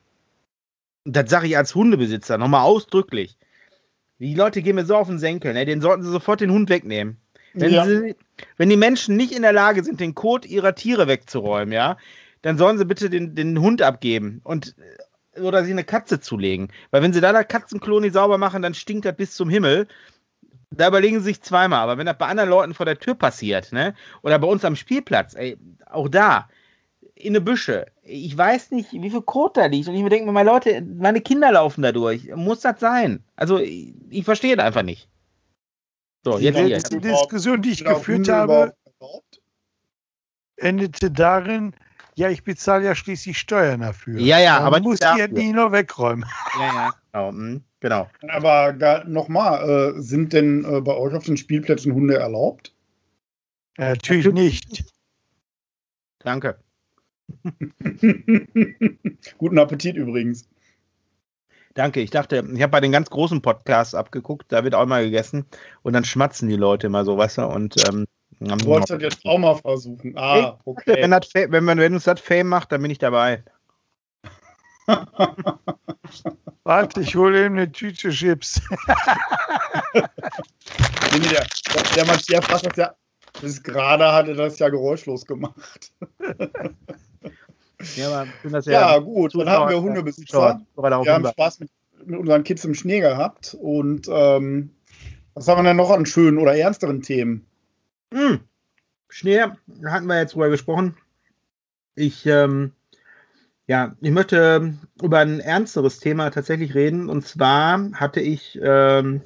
Das 1.08 1.30
sage 1.30 1.46
ich 1.46 1.56
als 1.56 1.74
Hundebesitzer 1.74 2.36
nochmal 2.36 2.62
ausdrücklich. 2.62 3.38
Die 4.18 4.34
Leute 4.34 4.60
gehen 4.60 4.74
mir 4.74 4.84
so 4.84 4.96
auf 4.96 5.06
den 5.06 5.18
Senkel, 5.18 5.52
ne? 5.54 5.64
Den 5.64 5.80
sollten 5.80 6.02
sie 6.02 6.10
sofort 6.10 6.40
den 6.40 6.50
Hund 6.50 6.68
wegnehmen. 6.68 7.18
Wenn, 7.54 7.72
Ja. 7.72 7.84
sie, 7.84 8.16
wenn 8.56 8.68
die 8.68 8.76
Menschen 8.76 9.16
nicht 9.16 9.32
in 9.32 9.42
der 9.42 9.52
Lage 9.52 9.84
sind, 9.84 10.00
den 10.00 10.14
Kot 10.14 10.44
ihrer 10.44 10.74
Tiere 10.74 11.06
wegzuräumen, 11.06 11.72
ja, 11.72 11.96
dann 12.42 12.58
sollen 12.58 12.76
sie 12.76 12.84
bitte 12.84 13.08
den, 13.08 13.34
den 13.34 13.60
Hund 13.60 13.82
abgeben 13.82 14.40
und 14.42 14.74
äh, 15.34 15.40
oder 15.40 15.62
sich 15.62 15.72
eine 15.72 15.84
Katze 15.84 16.18
zulegen. 16.18 16.68
Weil 16.90 17.02
wenn 17.02 17.12
sie 17.12 17.20
da 17.20 17.32
das 17.32 17.46
Katzenklo 17.46 18.00
nicht 18.00 18.14
sauber 18.14 18.38
machen, 18.38 18.62
dann 18.62 18.74
stinkt 18.74 19.04
das 19.04 19.16
bis 19.16 19.34
zum 19.34 19.48
Himmel. 19.48 19.86
Da 20.70 20.88
überlegen 20.88 21.18
sie 21.18 21.26
sich 21.26 21.42
zweimal. 21.42 21.80
Aber 21.80 21.98
wenn 21.98 22.06
das 22.06 22.18
bei 22.18 22.26
anderen 22.26 22.50
Leuten 22.50 22.74
vor 22.74 22.86
der 22.86 22.98
Tür 22.98 23.14
passiert, 23.14 23.72
ne? 23.72 23.94
Oder 24.22 24.38
bei 24.38 24.48
uns 24.48 24.64
am 24.64 24.76
Spielplatz, 24.76 25.34
ey, 25.34 25.56
auch 25.86 26.08
da, 26.08 26.48
in 27.16 27.32
eine 27.32 27.40
Büsche. 27.40 27.86
Ich 28.02 28.36
weiß 28.36 28.70
nicht, 28.70 28.92
wie 28.92 29.10
viel 29.10 29.22
Kot 29.22 29.56
da 29.56 29.66
liegt. 29.66 29.88
Und 29.88 29.94
ich 29.94 30.02
mir 30.02 30.10
denke 30.10 30.26
mir, 30.26 30.32
meine 30.32 30.50
Leute, 30.50 30.82
meine 30.82 31.20
Kinder 31.20 31.50
laufen 31.50 31.82
da 31.82 31.90
durch. 31.90 32.28
Muss 32.34 32.60
das 32.60 32.78
sein? 32.78 33.24
Also, 33.34 33.58
ich, 33.58 33.94
ich 34.10 34.24
verstehe 34.24 34.54
das 34.54 34.66
einfach 34.66 34.82
nicht. 34.82 35.08
So, 36.24 36.38
die 36.38 36.44
jetzt 36.44 36.58
letzte 36.58 37.00
Diskussion, 37.00 37.62
die 37.62 37.70
ich 37.70 37.86
auch 37.86 37.98
geführt 37.98 38.28
habe, 38.28 38.74
endete 40.56 41.10
darin, 41.10 41.74
ja, 42.16 42.28
ich 42.28 42.44
bezahle 42.44 42.84
ja 42.84 42.94
schließlich 42.94 43.38
Steuern 43.38 43.80
dafür. 43.80 44.20
Ja, 44.20 44.38
ja, 44.38 44.58
aber 44.58 44.80
muss 44.80 45.00
nicht 45.00 45.14
die 45.14 45.20
ja 45.20 45.28
nie 45.28 45.52
noch 45.52 45.72
wegräumen. 45.72 46.24
Ja, 46.58 46.72
ja, 46.72 46.94
genau. 47.12 47.32
mhm, 47.32 47.64
genau. 47.80 48.10
Aber 48.28 49.04
nochmal, 49.06 49.94
äh, 49.96 50.00
sind 50.00 50.32
denn 50.32 50.64
äh, 50.64 50.80
bei 50.80 50.96
euch 50.96 51.14
auf 51.14 51.24
den 51.24 51.36
Spielplätzen 51.36 51.92
Hunde 51.92 52.16
erlaubt? 52.16 52.74
Ja, 53.78 53.90
natürlich 53.90 54.26
nicht. 54.32 54.84
Danke. 56.18 56.58
Guten 59.38 59.58
Appetit 59.58 59.96
übrigens. 59.96 60.48
Danke. 61.74 62.00
Ich 62.00 62.10
dachte, 62.10 62.44
ich 62.54 62.62
habe 62.62 62.70
bei 62.70 62.80
den 62.80 62.92
ganz 62.92 63.10
großen 63.10 63.42
Podcasts 63.42 63.94
abgeguckt, 63.94 64.46
da 64.48 64.64
wird 64.64 64.74
auch 64.74 64.86
mal 64.86 65.04
gegessen 65.04 65.44
und 65.82 65.92
dann 65.92 66.04
schmatzen 66.04 66.48
die 66.48 66.56
Leute 66.56 66.86
immer 66.86 67.04
so, 67.04 67.18
weißt 67.18 67.38
du? 67.38 67.46
Und 67.46 67.76
ähm, 67.88 68.06
Du 68.38 68.66
wolltest 68.66 68.90
das 68.90 69.02
jetzt 69.02 69.24
auch 69.24 69.38
mal 69.38 69.54
versuchen. 69.56 70.12
Ah, 70.16 70.58
wenn, 70.64 70.74
okay. 70.74 71.08
das, 71.08 71.28
Fa- 71.28 71.50
wenn, 71.50 71.64
man, 71.64 71.78
wenn 71.78 71.94
uns 71.94 72.04
das 72.04 72.20
Fame 72.20 72.48
macht, 72.48 72.70
dann 72.70 72.82
bin 72.82 72.90
ich 72.90 72.98
dabei. 72.98 73.42
Warte, 76.64 77.00
ich 77.00 77.16
hole 77.16 77.46
eben 77.46 77.56
eine 77.56 77.72
Tüte 77.72 78.10
Chips. 78.10 78.60
Nee, 81.12 81.20
nee, 81.20 81.28
der, 81.28 81.46
der 81.94 82.04
Matthias 82.04 82.46
hat 82.50 82.66
das 82.66 82.76
ja, 82.76 82.94
bis 83.40 83.62
gerade 83.62 84.12
hat 84.12 84.28
er 84.28 84.34
das 84.34 84.58
ja 84.58 84.68
geräuschlos 84.68 85.24
gemacht. 85.24 85.92
Ja, 87.96 88.26
Ja, 88.66 88.98
gut, 88.98 89.34
dann 89.34 89.48
haben 89.48 89.70
wir 89.70 89.80
Hundebesitzer. 89.80 90.60
Wir 90.76 91.12
haben. 91.12 91.26
Spaß 91.26 91.60
mit, 91.60 91.70
mit 92.04 92.18
unseren 92.18 92.44
Kids 92.44 92.64
im 92.64 92.74
Schnee 92.74 93.00
gehabt. 93.00 93.56
Und 93.60 94.08
ähm, 94.10 94.70
was 95.34 95.48
haben 95.48 95.58
wir 95.58 95.68
denn 95.68 95.76
noch 95.76 95.90
an 95.90 96.06
schönen 96.06 96.38
oder 96.38 96.56
ernsteren 96.56 97.02
Themen? 97.02 97.46
Hm. 98.12 98.40
Schnee, 99.08 99.44
da 99.66 99.92
hatten 99.92 100.06
wir 100.06 100.18
jetzt 100.18 100.34
drüber 100.34 100.48
gesprochen. 100.48 100.96
Ich, 101.94 102.26
ähm, 102.26 102.72
ja, 103.66 103.96
ich 104.00 104.10
möchte 104.10 104.74
über 105.02 105.18
ein 105.18 105.40
ernsteres 105.40 105.98
Thema 105.98 106.30
tatsächlich 106.30 106.74
reden. 106.74 107.08
Und 107.08 107.26
zwar 107.26 107.90
hatte 107.92 108.20
ich 108.20 108.58
ähm, 108.62 109.22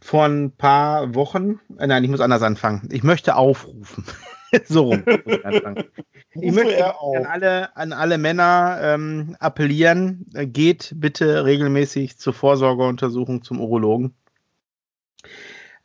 vor 0.00 0.26
ein 0.26 0.52
paar 0.52 1.14
Wochen, 1.14 1.60
äh, 1.78 1.86
nein, 1.86 2.04
ich 2.04 2.10
muss 2.10 2.20
anders 2.20 2.42
anfangen. 2.42 2.88
Ich 2.92 3.02
möchte 3.02 3.36
aufrufen. 3.36 4.04
so 4.66 4.84
rum. 4.84 5.02
Ich 6.40 6.52
möchte 6.52 6.94
an 7.00 7.26
alle, 7.26 7.76
an 7.76 7.92
alle 7.92 8.18
Männer 8.18 8.78
ähm, 8.82 9.36
appellieren, 9.40 10.26
äh, 10.34 10.46
geht 10.46 10.92
bitte 10.96 11.44
regelmäßig 11.44 12.18
zur 12.18 12.32
Vorsorgeuntersuchung 12.32 13.42
zum 13.42 13.60
Urologen. 13.60 14.14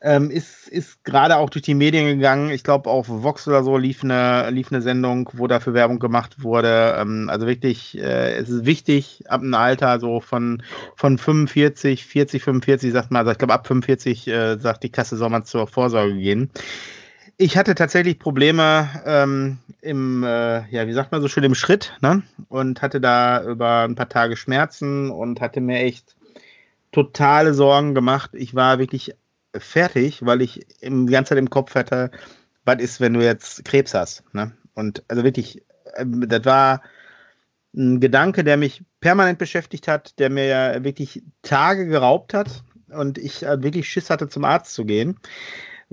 Ähm, 0.04 0.32
ist 0.32 0.62
ist 0.72 1.04
gerade 1.04 1.38
auch 1.38 1.50
durch 1.50 1.64
die 1.64 1.76
Medien 1.76 2.08
gegangen. 2.08 2.50
Ich 2.50 2.64
glaube, 2.64 2.90
auf 2.90 3.08
Vox 3.08 3.48
oder 3.48 3.64
so 3.64 3.78
lief 3.78 4.04
eine, 4.04 4.50
lief 4.50 4.72
eine 4.72 4.82
Sendung, 4.82 5.30
wo 5.34 5.48
dafür 5.48 5.74
Werbung 5.74 6.00
gemacht 6.00 6.42
wurde. 6.42 6.96
Ähm, 6.98 7.30
also 7.30 7.46
wirklich, 7.46 7.98
äh, 8.00 8.34
es 8.34 8.50
ist 8.50 8.66
wichtig, 8.66 9.24
ab 9.28 9.42
einem 9.42 9.54
Alter 9.54 10.00
so 10.00 10.20
von, 10.20 10.64
von 10.96 11.18
45, 11.18 12.06
40, 12.06 12.42
45, 12.42 12.92
sagt 12.94 13.12
man, 13.12 13.20
also 13.20 13.32
ich 13.32 13.38
glaube, 13.38 13.54
ab 13.54 13.68
45 13.68 14.28
äh, 14.28 14.58
sagt 14.58 14.84
die 14.84 14.92
Kasse, 14.92 15.18
soll 15.18 15.30
man 15.30 15.46
zur 15.46 15.68
Vorsorge 15.68 16.16
gehen. 16.16 16.50
Ich 17.42 17.58
hatte 17.58 17.74
tatsächlich 17.74 18.20
Probleme 18.20 18.88
ähm, 19.04 19.58
im, 19.82 20.24
äh, 20.24 20.70
ja, 20.70 20.86
wie 20.86 20.94
sagt 20.94 21.12
man 21.12 21.24
so 21.24 21.28
schön, 21.28 21.44
im 21.44 21.56
Schritt, 21.56 21.92
ne? 22.00 22.22
Und 22.50 22.84
hatte 22.84 23.02
da 23.02 23.44
über 23.44 23.80
ein 23.80 23.96
paar 23.96 24.10
Tage 24.10 24.38
Schmerzen 24.38 25.10
und 25.10 25.42
hatte 25.42 25.60
mir 25.60 25.80
echt 25.80 26.16
totale 26.92 27.56
Sorgen 27.56 27.96
gemacht. 27.96 28.30
Ich 28.36 28.54
war 28.54 28.78
wirklich 28.78 29.16
fertig, 29.58 30.24
weil 30.24 30.44
ich 30.44 30.68
im, 30.84 31.08
die 31.08 31.14
ganze 31.14 31.30
Zeit 31.30 31.40
im 31.40 31.50
Kopf 31.50 31.74
hatte, 31.74 32.12
was 32.64 32.80
ist, 32.80 33.02
wenn 33.02 33.16
du 33.16 33.24
jetzt 33.24 33.66
Krebs 33.66 33.96
hast, 33.96 34.24
ne? 34.36 34.52
Und 34.76 35.04
also 35.08 35.24
wirklich, 35.24 35.64
ähm, 35.96 36.24
das 36.28 36.46
war 36.46 36.84
ein 37.76 38.00
Gedanke, 38.00 38.44
der 38.44 38.58
mich 38.58 38.84
permanent 39.00 39.40
beschäftigt 39.40 39.88
hat, 39.88 40.20
der 40.20 40.30
mir 40.30 40.46
ja 40.46 40.84
wirklich 40.84 41.24
Tage 41.42 41.88
geraubt 41.88 42.36
hat 42.36 42.64
und 42.90 43.18
ich 43.18 43.42
äh, 43.42 43.64
wirklich 43.64 43.90
Schiss 43.90 44.12
hatte, 44.12 44.30
zum 44.30 44.46
Arzt 44.46 44.76
zu 44.76 44.86
gehen 44.86 45.18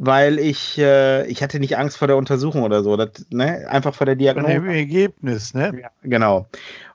weil 0.01 0.39
ich, 0.39 0.79
äh, 0.79 1.27
ich 1.27 1.43
hatte 1.43 1.59
nicht 1.59 1.77
Angst 1.77 1.97
vor 1.97 2.07
der 2.07 2.17
Untersuchung 2.17 2.63
oder 2.63 2.85
so, 2.85 2.97
das, 2.97 3.27
ne? 3.31 3.69
einfach 3.69 3.95
vor 3.95 4.07
der 4.07 4.15
Diagnose. 4.15 4.53
dem 4.53 4.69
Ergebnis, 4.69 5.55
ne? 5.55 5.73
Ja, 5.83 5.91
genau. 6.03 6.47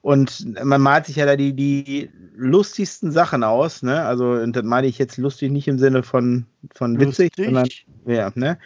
Und 0.02 0.64
man 0.64 0.82
malt 0.82 1.08
sich 1.08 1.18
ja 1.18 1.26
da 1.26 1.36
die, 1.36 1.54
die 1.54 2.10
lustigsten 2.34 3.12
Sachen 3.12 3.44
aus, 3.44 3.84
ne? 3.84 4.06
Also, 4.06 4.32
und 4.32 4.56
das 4.56 4.64
meine 4.64 4.88
ich 4.88 4.98
jetzt 5.00 5.18
lustig 5.18 5.52
nicht 5.52 5.68
im 5.68 5.80
Sinne 5.80 6.02
von, 6.02 6.46
von 6.74 6.98
witzig, 6.98 7.34
Lustig. 7.38 7.46
sondern 7.46 7.68
ja, 8.06 8.32
ne? 8.36 8.58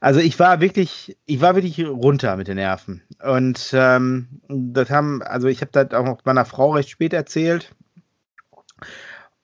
Also 0.00 0.18
ich 0.18 0.36
war 0.40 0.60
wirklich, 0.60 1.16
ich 1.26 1.40
war 1.40 1.54
wirklich 1.54 1.86
runter 1.86 2.36
mit 2.36 2.48
den 2.48 2.56
Nerven. 2.56 3.02
Und 3.22 3.70
ähm, 3.72 4.40
das 4.48 4.90
haben, 4.90 5.22
also 5.22 5.46
ich 5.46 5.60
habe 5.60 5.70
das 5.72 5.92
auch 5.92 6.18
meiner 6.24 6.44
Frau 6.44 6.72
recht 6.72 6.88
spät 6.88 7.12
erzählt. 7.12 7.72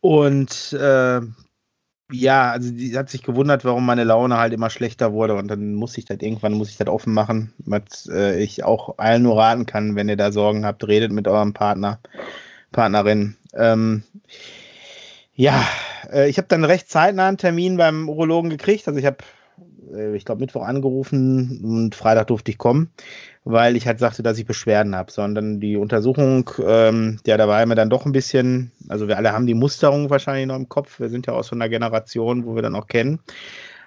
Und 0.00 0.72
äh, 0.72 1.20
ja, 2.10 2.52
also 2.52 2.70
die 2.72 2.96
hat 2.96 3.10
sich 3.10 3.22
gewundert, 3.22 3.64
warum 3.64 3.84
meine 3.84 4.04
Laune 4.04 4.36
halt 4.36 4.52
immer 4.52 4.70
schlechter 4.70 5.12
wurde. 5.12 5.34
Und 5.34 5.48
dann 5.48 5.74
muss 5.74 5.98
ich 5.98 6.04
das 6.04 6.18
irgendwann 6.20 6.54
muss 6.54 6.70
ich 6.70 6.76
das 6.76 6.88
offen 6.88 7.12
machen, 7.12 7.52
was 7.58 8.08
äh, 8.12 8.40
ich 8.40 8.64
auch 8.64 8.98
allen 8.98 9.22
nur 9.22 9.38
raten 9.38 9.66
kann, 9.66 9.96
wenn 9.96 10.08
ihr 10.08 10.16
da 10.16 10.30
Sorgen 10.32 10.64
habt, 10.64 10.86
redet 10.86 11.12
mit 11.12 11.26
eurem 11.26 11.52
Partner, 11.52 11.98
Partnerin. 12.70 13.36
Ähm, 13.54 14.04
ja, 15.34 15.66
äh, 16.12 16.28
ich 16.28 16.38
habe 16.38 16.48
dann 16.48 16.64
recht 16.64 16.88
zeitnah 16.88 17.28
einen 17.28 17.38
Termin 17.38 17.76
beim 17.76 18.08
Urologen 18.08 18.50
gekriegt. 18.50 18.86
Also 18.86 18.98
ich 19.00 19.06
habe, 19.06 19.18
ich 20.14 20.24
glaube, 20.24 20.40
Mittwoch 20.40 20.64
angerufen 20.64 21.60
und 21.62 21.94
Freitag 21.94 22.28
durfte 22.28 22.50
ich 22.50 22.58
kommen, 22.58 22.90
weil 23.44 23.76
ich 23.76 23.86
halt 23.86 23.98
sagte, 23.98 24.22
dass 24.22 24.38
ich 24.38 24.46
Beschwerden 24.46 24.96
habe. 24.96 25.12
Sondern 25.12 25.60
die 25.60 25.76
Untersuchung, 25.76 26.50
ähm, 26.66 27.18
ja, 27.26 27.36
da 27.36 27.48
war 27.48 27.64
mir 27.66 27.74
dann 27.74 27.90
doch 27.90 28.06
ein 28.06 28.12
bisschen, 28.12 28.72
also 28.88 29.08
wir 29.08 29.16
alle 29.16 29.32
haben 29.32 29.46
die 29.46 29.54
Musterung 29.54 30.10
wahrscheinlich 30.10 30.46
noch 30.46 30.56
im 30.56 30.68
Kopf. 30.68 31.00
Wir 31.00 31.08
sind 31.08 31.26
ja 31.26 31.34
aus 31.34 31.48
so 31.48 31.56
einer 31.56 31.68
Generation, 31.68 32.46
wo 32.46 32.54
wir 32.54 32.62
dann 32.62 32.74
auch 32.74 32.86
kennen. 32.86 33.20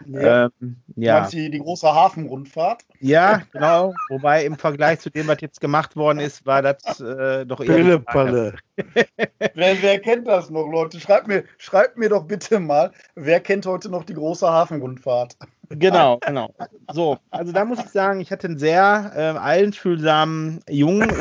Ja. 0.05 0.45
Ähm, 0.45 0.77
Du 0.87 1.01
ja. 1.05 1.27
die, 1.27 1.49
die 1.49 1.59
große 1.59 1.87
Hafenrundfahrt? 1.87 2.83
Ja, 2.99 3.41
genau. 3.51 3.93
Wobei 4.09 4.45
im 4.45 4.57
Vergleich 4.57 4.99
zu 4.99 5.09
dem, 5.09 5.27
was 5.27 5.41
jetzt 5.41 5.61
gemacht 5.61 5.95
worden 5.95 6.19
ist, 6.19 6.45
war 6.45 6.61
das 6.61 6.99
äh, 6.99 7.45
doch 7.45 7.61
eher. 7.61 7.75
Pillepalle. 7.75 8.55
Wer, 8.75 9.81
wer 9.81 9.99
kennt 9.99 10.27
das 10.27 10.49
noch, 10.49 10.67
Leute? 10.67 10.99
Schreibt 10.99 11.27
mir, 11.27 11.43
schreibt 11.57 11.97
mir 11.97 12.09
doch 12.09 12.25
bitte 12.25 12.59
mal, 12.59 12.91
wer 13.15 13.39
kennt 13.39 13.65
heute 13.65 13.89
noch 13.89 14.03
die 14.03 14.13
große 14.13 14.47
Hafenrundfahrt? 14.47 15.37
Genau, 15.69 16.19
genau. 16.25 16.53
So, 16.91 17.19
also 17.29 17.51
da 17.51 17.63
muss 17.63 17.79
ich 17.79 17.89
sagen, 17.89 18.21
ich 18.21 18.31
hatte 18.31 18.47
einen 18.47 18.57
sehr 18.57 19.11
äh, 19.15 19.39
einfühlsamen 19.39 20.61
Jungen. 20.67 21.09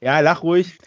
ja, 0.00 0.20
lach 0.20 0.42
ruhig. 0.42 0.78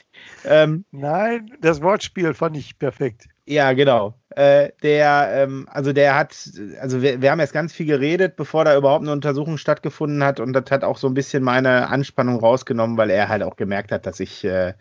Ähm, 0.43 0.86
Nein, 0.91 1.51
das 1.61 1.82
Wortspiel 1.82 2.34
fand 2.34 2.57
ich 2.57 2.78
perfekt. 2.78 3.28
Ja, 3.47 3.73
genau. 3.73 4.15
Äh, 4.30 4.71
der, 4.82 5.30
ähm, 5.34 5.67
also 5.71 5.93
der 5.93 6.15
hat, 6.15 6.36
also 6.80 7.01
wir, 7.01 7.21
wir 7.21 7.32
haben 7.32 7.39
jetzt 7.39 7.53
ganz 7.53 7.73
viel 7.73 7.86
geredet, 7.86 8.36
bevor 8.36 8.65
da 8.65 8.76
überhaupt 8.76 9.03
eine 9.03 9.11
Untersuchung 9.11 9.57
stattgefunden 9.57 10.23
hat 10.23 10.39
und 10.39 10.53
das 10.53 10.69
hat 10.71 10.84
auch 10.84 10.97
so 10.97 11.07
ein 11.07 11.13
bisschen 11.13 11.43
meine 11.43 11.89
Anspannung 11.89 12.39
rausgenommen, 12.39 12.97
weil 12.97 13.09
er 13.09 13.30
halt 13.30 13.43
auch 13.43 13.55
gemerkt 13.55 13.91
hat, 13.91 14.05
dass 14.05 14.19
ich, 14.19 14.43
äh, 14.43 14.73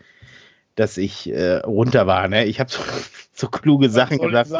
dass 0.75 0.97
ich 0.97 1.29
äh, 1.31 1.57
runter 1.57 2.07
war. 2.07 2.27
Ne? 2.27 2.45
Ich 2.45 2.59
habe 2.59 2.69
so, 2.69 2.79
so 3.33 3.47
kluge 3.47 3.89
Sachen 3.89 4.17
gesagt. 4.19 4.51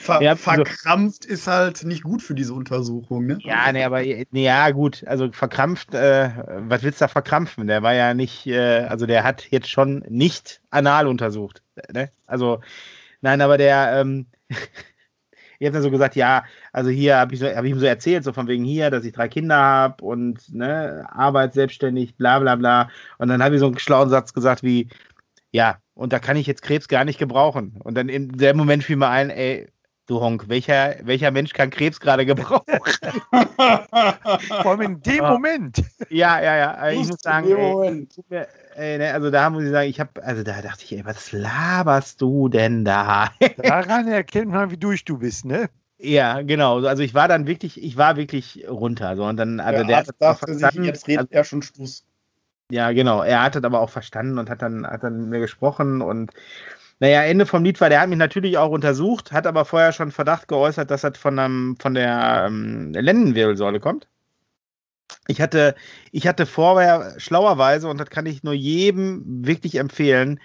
Ver 0.00 0.22
ja, 0.22 0.36
verkrampft 0.36 1.24
so, 1.24 1.28
ist 1.28 1.48
halt 1.48 1.82
nicht 1.82 2.04
gut 2.04 2.22
für 2.22 2.36
diese 2.36 2.54
Untersuchung, 2.54 3.26
ne? 3.26 3.38
Ja, 3.40 3.72
ne, 3.72 3.84
aber 3.84 4.00
nee, 4.02 4.26
ja, 4.44 4.70
gut. 4.70 5.02
Also 5.08 5.32
verkrampft, 5.32 5.92
äh, 5.92 6.30
was 6.68 6.84
willst 6.84 7.00
du 7.00 7.04
da 7.04 7.08
verkrampfen? 7.08 7.66
Der 7.66 7.82
war 7.82 7.94
ja 7.94 8.14
nicht, 8.14 8.46
äh, 8.46 8.84
also 8.88 9.06
der 9.06 9.24
hat 9.24 9.50
jetzt 9.50 9.68
schon 9.68 10.04
nicht 10.08 10.60
anal 10.70 11.08
untersucht. 11.08 11.64
Ne? 11.92 12.12
Also, 12.28 12.60
nein, 13.22 13.40
aber 13.40 13.58
der, 13.58 14.00
ähm, 14.00 14.26
ihr 15.58 15.66
habt 15.66 15.74
ja 15.74 15.82
so 15.82 15.90
gesagt, 15.90 16.14
ja, 16.14 16.44
also 16.72 16.90
hier 16.90 17.16
habe 17.16 17.34
ich, 17.34 17.40
so, 17.40 17.48
hab 17.48 17.64
ich 17.64 17.72
ihm 17.72 17.80
so 17.80 17.86
erzählt, 17.86 18.22
so 18.22 18.32
von 18.32 18.46
wegen 18.46 18.62
hier, 18.62 18.90
dass 18.90 19.04
ich 19.04 19.12
drei 19.12 19.28
Kinder 19.28 19.56
habe 19.56 20.04
und 20.04 20.54
ne, 20.54 21.08
Arbeit 21.10 21.54
selbstständig, 21.54 22.14
bla 22.16 22.38
bla 22.38 22.54
bla. 22.54 22.88
Und 23.18 23.28
dann 23.28 23.42
habe 23.42 23.56
ich 23.56 23.60
so 23.60 23.66
einen 23.66 23.80
schlauen 23.80 24.10
Satz 24.10 24.32
gesagt 24.32 24.62
wie, 24.62 24.88
ja, 25.52 25.78
und 25.94 26.12
da 26.12 26.18
kann 26.18 26.36
ich 26.36 26.46
jetzt 26.46 26.62
Krebs 26.62 26.88
gar 26.88 27.04
nicht 27.04 27.18
gebrauchen. 27.18 27.80
Und 27.82 27.94
dann 27.96 28.08
in 28.08 28.28
dem 28.28 28.56
Moment 28.56 28.84
fiel 28.84 28.96
mir 28.96 29.08
ein, 29.08 29.30
ey, 29.30 29.68
du 30.06 30.20
Honk, 30.20 30.48
welcher, 30.48 30.96
welcher 31.02 31.30
Mensch 31.30 31.52
kann 31.52 31.70
Krebs 31.70 32.00
gerade 32.00 32.26
gebrauchen? 32.26 32.64
Vor 34.62 34.70
allem 34.72 34.80
in 34.80 35.00
dem 35.00 35.24
Moment. 35.24 35.82
Ja, 36.08 36.40
ja, 36.40 36.56
ja. 36.56 36.90
Ich 36.90 37.08
muss 37.08 37.20
sagen, 37.20 37.48
ey, 37.48 38.06
ey, 38.74 38.98
ne, 38.98 39.12
also 39.12 39.30
da 39.30 39.50
muss 39.50 39.64
ich 39.64 39.70
sagen, 39.70 39.88
ich 39.88 40.00
habe, 40.00 40.22
also 40.22 40.42
da 40.42 40.60
dachte 40.62 40.84
ich, 40.84 40.92
ey, 40.92 41.04
was 41.04 41.32
laberst 41.32 42.20
du 42.20 42.48
denn 42.48 42.84
da? 42.84 43.30
Daran 43.56 44.08
erkennt 44.08 44.50
man, 44.50 44.70
wie 44.70 44.76
durch 44.76 45.04
du 45.04 45.18
bist, 45.18 45.44
ne? 45.44 45.68
Ja, 45.98 46.42
genau. 46.42 46.84
Also 46.84 47.02
ich 47.02 47.12
war 47.14 47.26
dann 47.26 47.46
wirklich, 47.46 47.82
ich 47.82 47.96
war 47.96 48.16
wirklich 48.16 48.64
runter. 48.68 49.16
So, 49.16 49.24
und 49.24 49.36
dann, 49.36 49.60
also 49.60 49.84
der, 49.84 50.04
der 50.04 50.14
dachte 50.18 50.54
sich, 50.54 50.74
jetzt 50.74 51.08
redet 51.08 51.20
also, 51.20 51.32
er 51.32 51.44
schon 51.44 51.62
Stuss. 51.62 52.04
Ja, 52.70 52.92
genau. 52.92 53.22
Er 53.22 53.42
hat 53.42 53.54
das 53.54 53.64
aber 53.64 53.80
auch 53.80 53.90
verstanden 53.90 54.38
und 54.38 54.50
hat 54.50 54.60
dann, 54.62 54.86
hat 54.86 55.02
dann 55.02 55.20
mit 55.20 55.28
mir 55.30 55.40
gesprochen 55.40 56.02
und 56.02 56.32
naja, 57.00 57.22
Ende 57.24 57.46
vom 57.46 57.64
Lied 57.64 57.80
war, 57.80 57.88
der 57.90 58.00
hat 58.00 58.08
mich 58.08 58.18
natürlich 58.18 58.58
auch 58.58 58.70
untersucht, 58.70 59.32
hat 59.32 59.46
aber 59.46 59.64
vorher 59.64 59.92
schon 59.92 60.10
Verdacht 60.10 60.48
geäußert, 60.48 60.90
dass 60.90 61.02
das 61.02 61.16
von, 61.16 61.38
einem, 61.38 61.76
von 61.80 61.94
der 61.94 62.44
ähm, 62.48 62.92
Lendenwirbelsäule 62.92 63.80
kommt. 63.80 64.08
Ich 65.28 65.40
hatte, 65.40 65.74
ich 66.12 66.26
hatte 66.26 66.46
vorher 66.46 67.14
schlauerweise, 67.18 67.88
und 67.88 67.98
das 67.98 68.10
kann 68.10 68.26
ich 68.26 68.42
nur 68.42 68.52
jedem 68.54 69.22
wirklich 69.46 69.76
empfehlen, 69.76 70.40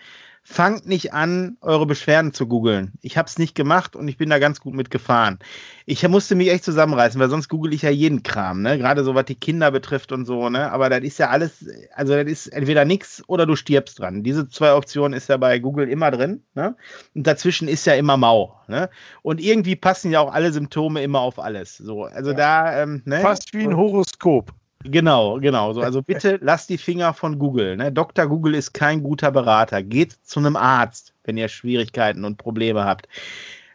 fangt 0.45 0.85
nicht 0.85 1.13
an, 1.13 1.57
eure 1.61 1.85
Beschwerden 1.85 2.33
zu 2.33 2.47
googeln. 2.47 2.91
Ich 3.01 3.17
habe 3.17 3.27
es 3.27 3.39
nicht 3.39 3.55
gemacht 3.55 3.95
und 3.95 4.09
ich 4.09 4.17
bin 4.17 4.29
da 4.29 4.39
ganz 4.39 4.59
gut 4.59 4.73
mitgefahren. 4.73 5.39
Ich 5.85 6.05
musste 6.07 6.35
mich 6.35 6.51
echt 6.51 6.65
zusammenreißen, 6.65 7.19
weil 7.19 7.29
sonst 7.29 7.47
google 7.47 7.73
ich 7.73 7.83
ja 7.83 7.89
jeden 7.89 8.23
Kram, 8.23 8.61
ne? 8.61 8.77
Gerade 8.77 9.05
so 9.05 9.15
was 9.15 9.25
die 9.25 9.35
Kinder 9.35 9.71
betrifft 9.71 10.11
und 10.11 10.25
so, 10.25 10.49
ne? 10.49 10.69
Aber 10.71 10.89
das 10.89 11.01
ist 11.01 11.17
ja 11.17 11.29
alles, 11.29 11.65
also 11.95 12.13
das 12.13 12.25
ist 12.25 12.47
entweder 12.47 12.83
nichts 12.83 13.23
oder 13.27 13.45
du 13.45 13.55
stirbst 13.55 13.99
dran. 13.99 14.23
Diese 14.23 14.49
zwei 14.49 14.73
Optionen 14.73 15.17
ist 15.17 15.29
ja 15.29 15.37
bei 15.37 15.59
Google 15.59 15.87
immer 15.87 16.11
drin, 16.11 16.43
ne? 16.55 16.75
Und 17.15 17.25
dazwischen 17.25 17.69
ist 17.69 17.85
ja 17.85 17.93
immer 17.93 18.17
mau, 18.17 18.59
ne? 18.67 18.89
Und 19.21 19.39
irgendwie 19.39 19.77
passen 19.77 20.11
ja 20.11 20.19
auch 20.19 20.33
alle 20.33 20.51
Symptome 20.51 21.01
immer 21.03 21.21
auf 21.21 21.39
alles. 21.39 21.77
So, 21.77 22.03
also 22.03 22.31
ja. 22.31 22.37
da, 22.37 22.83
ähm, 22.83 23.01
ne? 23.05 23.21
Fast 23.21 23.53
wie 23.53 23.63
ein 23.63 23.77
Horoskop. 23.77 24.53
Genau, 24.83 25.39
genau. 25.39 25.73
So, 25.73 25.81
also 25.81 26.01
bitte 26.03 26.39
lasst 26.41 26.69
die 26.69 26.77
Finger 26.77 27.13
von 27.13 27.39
Google. 27.39 27.77
Ne? 27.77 27.91
Dr. 27.91 28.27
Google 28.27 28.55
ist 28.55 28.73
kein 28.73 29.03
guter 29.03 29.31
Berater. 29.31 29.83
Geht 29.83 30.13
zu 30.23 30.39
einem 30.39 30.55
Arzt, 30.55 31.13
wenn 31.23 31.37
ihr 31.37 31.47
Schwierigkeiten 31.47 32.25
und 32.25 32.37
Probleme 32.37 32.83
habt. 32.83 33.07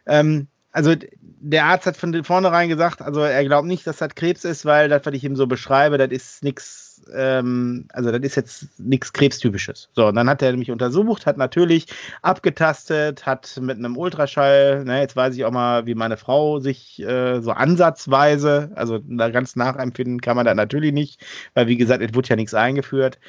Ähm, 0.05 0.47
also 0.71 0.93
der 1.21 1.65
Arzt 1.65 1.85
hat 1.85 1.97
von 1.97 2.23
vornherein 2.23 2.69
gesagt, 2.69 3.01
also 3.01 3.21
er 3.21 3.43
glaubt 3.45 3.67
nicht, 3.67 3.87
dass 3.87 3.97
das 3.97 4.13
Krebs 4.15 4.43
ist, 4.43 4.65
weil 4.65 4.87
das, 4.89 5.05
was 5.05 5.13
ich 5.13 5.23
ihm 5.23 5.35
so 5.35 5.47
beschreibe, 5.47 5.97
das 5.97 6.11
ist 6.11 6.43
nichts 6.43 6.88
ähm, 7.13 7.87
also 7.93 8.11
das 8.11 8.21
ist 8.21 8.35
jetzt 8.35 8.79
nichts 8.79 9.13
Krebstypisches. 9.13 9.89
So, 9.93 10.07
und 10.07 10.15
dann 10.15 10.29
hat 10.29 10.41
er 10.41 10.55
mich 10.55 10.71
untersucht, 10.71 11.25
hat 11.25 11.37
natürlich 11.37 11.87
abgetastet, 12.21 13.25
hat 13.25 13.59
mit 13.61 13.77
einem 13.77 13.97
Ultraschall, 13.97 14.83
ne, 14.85 15.01
jetzt 15.01 15.15
weiß 15.15 15.35
ich 15.35 15.45
auch 15.45 15.51
mal, 15.51 15.85
wie 15.85 15.95
meine 15.95 16.17
Frau 16.17 16.59
sich 16.59 16.99
äh, 17.01 17.41
so 17.41 17.51
ansatzweise, 17.51 18.71
also 18.75 18.99
da 18.99 19.29
ganz 19.29 19.55
nachempfinden 19.55 20.21
kann 20.21 20.35
man 20.35 20.45
das 20.45 20.55
natürlich 20.55 20.93
nicht, 20.93 21.25
weil 21.53 21.67
wie 21.67 21.77
gesagt, 21.77 22.03
es 22.03 22.13
wurde 22.13 22.29
ja 22.29 22.35
nichts 22.35 22.53
eingeführt. 22.53 23.19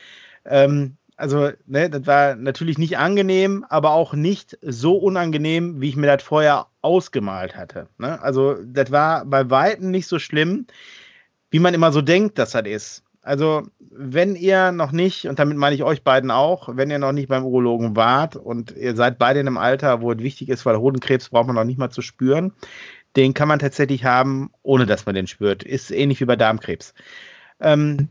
Ähm, 0.45 0.97
also, 1.21 1.51
ne, 1.67 1.91
das 1.91 2.07
war 2.07 2.35
natürlich 2.35 2.79
nicht 2.79 2.97
angenehm, 2.97 3.67
aber 3.69 3.91
auch 3.91 4.15
nicht 4.15 4.57
so 4.63 4.97
unangenehm, 4.97 5.79
wie 5.81 5.91
ich 5.91 5.97
mir 5.97 6.07
das 6.07 6.23
vorher 6.23 6.69
ausgemalt 6.81 7.55
hatte. 7.57 7.89
Ne? 7.99 8.21
Also, 8.23 8.57
das 8.65 8.91
war 8.91 9.27
bei 9.27 9.51
Weitem 9.51 9.91
nicht 9.91 10.07
so 10.07 10.19
schlimm, 10.19 10.67
wie 11.51 11.59
man 11.59 11.75
immer 11.75 11.93
so 11.93 12.01
denkt, 12.01 12.39
dass 12.39 12.53
das 12.53 12.67
ist. 12.67 13.05
Also, 13.23 13.63
wenn 13.79 14.35
ihr 14.35 14.73
noch 14.73 14.93
nicht, 14.93 15.27
und 15.27 15.39
damit 15.39 15.59
meine 15.59 15.75
ich 15.75 15.83
euch 15.83 16.03
beiden 16.03 16.31
auch, 16.31 16.71
wenn 16.75 16.91
ihr 16.91 16.99
noch 16.99 17.13
nicht 17.13 17.29
beim 17.29 17.45
Urologen 17.45 17.95
wart 17.95 18.37
und 18.37 18.75
ihr 18.75 18.97
seid 18.97 19.19
beide 19.19 19.41
in 19.41 19.47
einem 19.47 19.59
Alter, 19.59 20.01
wo 20.01 20.13
es 20.13 20.19
wichtig 20.19 20.49
ist, 20.49 20.65
weil 20.65 20.79
Hodenkrebs 20.79 21.29
braucht 21.29 21.47
man 21.47 21.57
noch 21.57 21.65
nicht 21.65 21.79
mal 21.79 21.91
zu 21.91 22.01
spüren, 22.01 22.53
den 23.17 23.35
kann 23.35 23.49
man 23.49 23.59
tatsächlich 23.59 24.05
haben, 24.05 24.51
ohne 24.63 24.87
dass 24.87 25.05
man 25.05 25.15
den 25.15 25.27
spürt. 25.27 25.63
Ist 25.63 25.91
ähnlich 25.91 26.21
wie 26.21 26.25
bei 26.25 26.37
Darmkrebs. 26.37 26.95
Ähm, 27.61 28.09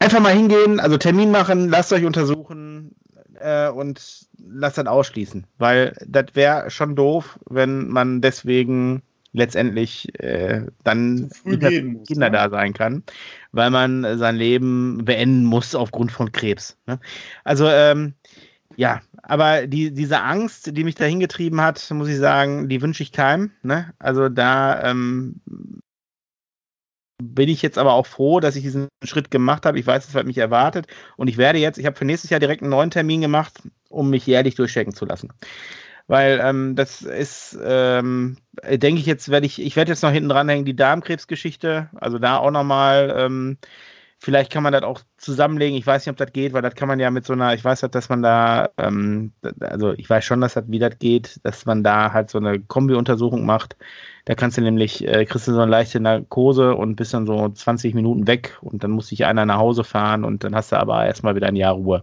einfach 0.00 0.20
mal 0.20 0.34
hingehen, 0.34 0.80
also 0.80 0.96
Termin 0.96 1.30
machen, 1.30 1.68
lasst 1.68 1.92
euch 1.92 2.04
untersuchen 2.04 2.96
äh, 3.38 3.68
und 3.68 4.26
lasst 4.38 4.78
das 4.78 4.86
ausschließen, 4.86 5.46
weil 5.58 5.96
das 6.06 6.26
wäre 6.34 6.70
schon 6.70 6.96
doof, 6.96 7.38
wenn 7.48 7.88
man 7.88 8.20
deswegen 8.20 9.02
letztendlich 9.32 10.18
äh, 10.20 10.66
dann 10.84 11.30
Kinder 11.44 12.30
ne? 12.30 12.30
da 12.30 12.50
sein 12.50 12.72
kann, 12.72 13.04
weil 13.52 13.70
man 13.70 14.18
sein 14.18 14.36
Leben 14.36 15.04
beenden 15.04 15.44
muss 15.44 15.74
aufgrund 15.74 16.12
von 16.12 16.32
Krebs. 16.32 16.76
Ne? 16.86 16.98
Also 17.44 17.68
ähm, 17.68 18.14
ja, 18.76 19.00
aber 19.22 19.66
die, 19.66 19.92
diese 19.92 20.20
Angst, 20.20 20.76
die 20.76 20.84
mich 20.84 20.94
da 20.94 21.04
hingetrieben 21.04 21.60
hat, 21.60 21.90
muss 21.90 22.08
ich 22.08 22.18
sagen, 22.18 22.68
die 22.68 22.82
wünsche 22.82 23.02
ich 23.02 23.12
keinem. 23.12 23.52
Ne? 23.62 23.92
Also 23.98 24.28
da 24.28 24.90
ähm, 24.90 25.40
bin 27.22 27.48
ich 27.48 27.62
jetzt 27.62 27.78
aber 27.78 27.92
auch 27.92 28.06
froh, 28.06 28.40
dass 28.40 28.56
ich 28.56 28.62
diesen 28.62 28.88
Schritt 29.04 29.30
gemacht 29.30 29.66
habe. 29.66 29.78
Ich 29.78 29.86
weiß, 29.86 30.14
was 30.14 30.24
mich 30.24 30.38
erwartet. 30.38 30.86
Und 31.16 31.28
ich 31.28 31.36
werde 31.36 31.58
jetzt, 31.58 31.78
ich 31.78 31.86
habe 31.86 31.96
für 31.96 32.04
nächstes 32.04 32.30
Jahr 32.30 32.40
direkt 32.40 32.62
einen 32.62 32.70
neuen 32.70 32.90
Termin 32.90 33.20
gemacht, 33.20 33.60
um 33.88 34.10
mich 34.10 34.26
jährlich 34.26 34.54
durchchecken 34.54 34.94
zu 34.94 35.04
lassen 35.04 35.32
weil 36.06 36.40
ähm, 36.42 36.76
das 36.76 37.02
ist, 37.02 37.58
ähm, 37.62 38.36
denke 38.68 39.00
ich 39.00 39.06
jetzt, 39.06 39.30
werde 39.30 39.46
ich, 39.46 39.60
ich 39.60 39.76
werde 39.76 39.92
jetzt 39.92 40.02
noch 40.02 40.10
hinten 40.10 40.28
dranhängen, 40.28 40.64
die 40.64 40.76
Darmkrebsgeschichte, 40.76 41.88
also 41.94 42.18
da 42.18 42.38
auch 42.38 42.50
nochmal, 42.50 43.14
ähm, 43.16 43.58
vielleicht 44.18 44.52
kann 44.52 44.62
man 44.62 44.72
das 44.72 44.82
auch 44.82 45.00
zusammenlegen, 45.16 45.76
ich 45.76 45.86
weiß 45.86 46.04
nicht, 46.04 46.10
ob 46.10 46.18
das 46.18 46.32
geht, 46.32 46.52
weil 46.52 46.62
das 46.62 46.74
kann 46.74 46.88
man 46.88 47.00
ja 47.00 47.10
mit 47.10 47.24
so 47.24 47.32
einer, 47.32 47.54
ich 47.54 47.64
weiß 47.64 47.82
halt, 47.82 47.94
dass 47.94 48.08
man 48.08 48.22
da, 48.22 48.68
ähm, 48.76 49.32
also 49.60 49.92
ich 49.92 50.08
weiß 50.08 50.24
schon, 50.24 50.40
dass 50.40 50.54
das, 50.54 50.64
wie 50.68 50.78
das 50.78 50.98
geht, 50.98 51.40
dass 51.42 51.64
man 51.64 51.82
da 51.82 52.12
halt 52.12 52.30
so 52.30 52.38
eine 52.38 52.60
Kombi-Untersuchung 52.60 53.46
macht, 53.46 53.76
da 54.26 54.34
kannst 54.34 54.58
du 54.58 54.62
nämlich, 54.62 55.06
äh, 55.06 55.24
kriegst 55.24 55.48
du 55.48 55.52
so 55.52 55.60
eine 55.60 55.70
leichte 55.70 56.00
Narkose 56.00 56.74
und 56.74 56.96
bist 56.96 57.14
dann 57.14 57.26
so 57.26 57.48
20 57.48 57.94
Minuten 57.94 58.26
weg 58.26 58.58
und 58.60 58.84
dann 58.84 58.90
muss 58.90 59.08
sich 59.08 59.24
einer 59.24 59.46
nach 59.46 59.58
Hause 59.58 59.84
fahren 59.84 60.24
und 60.24 60.44
dann 60.44 60.54
hast 60.54 60.72
du 60.72 60.76
aber 60.76 61.06
erstmal 61.06 61.34
wieder 61.34 61.48
ein 61.48 61.56
Jahr 61.56 61.74
Ruhe 61.74 62.02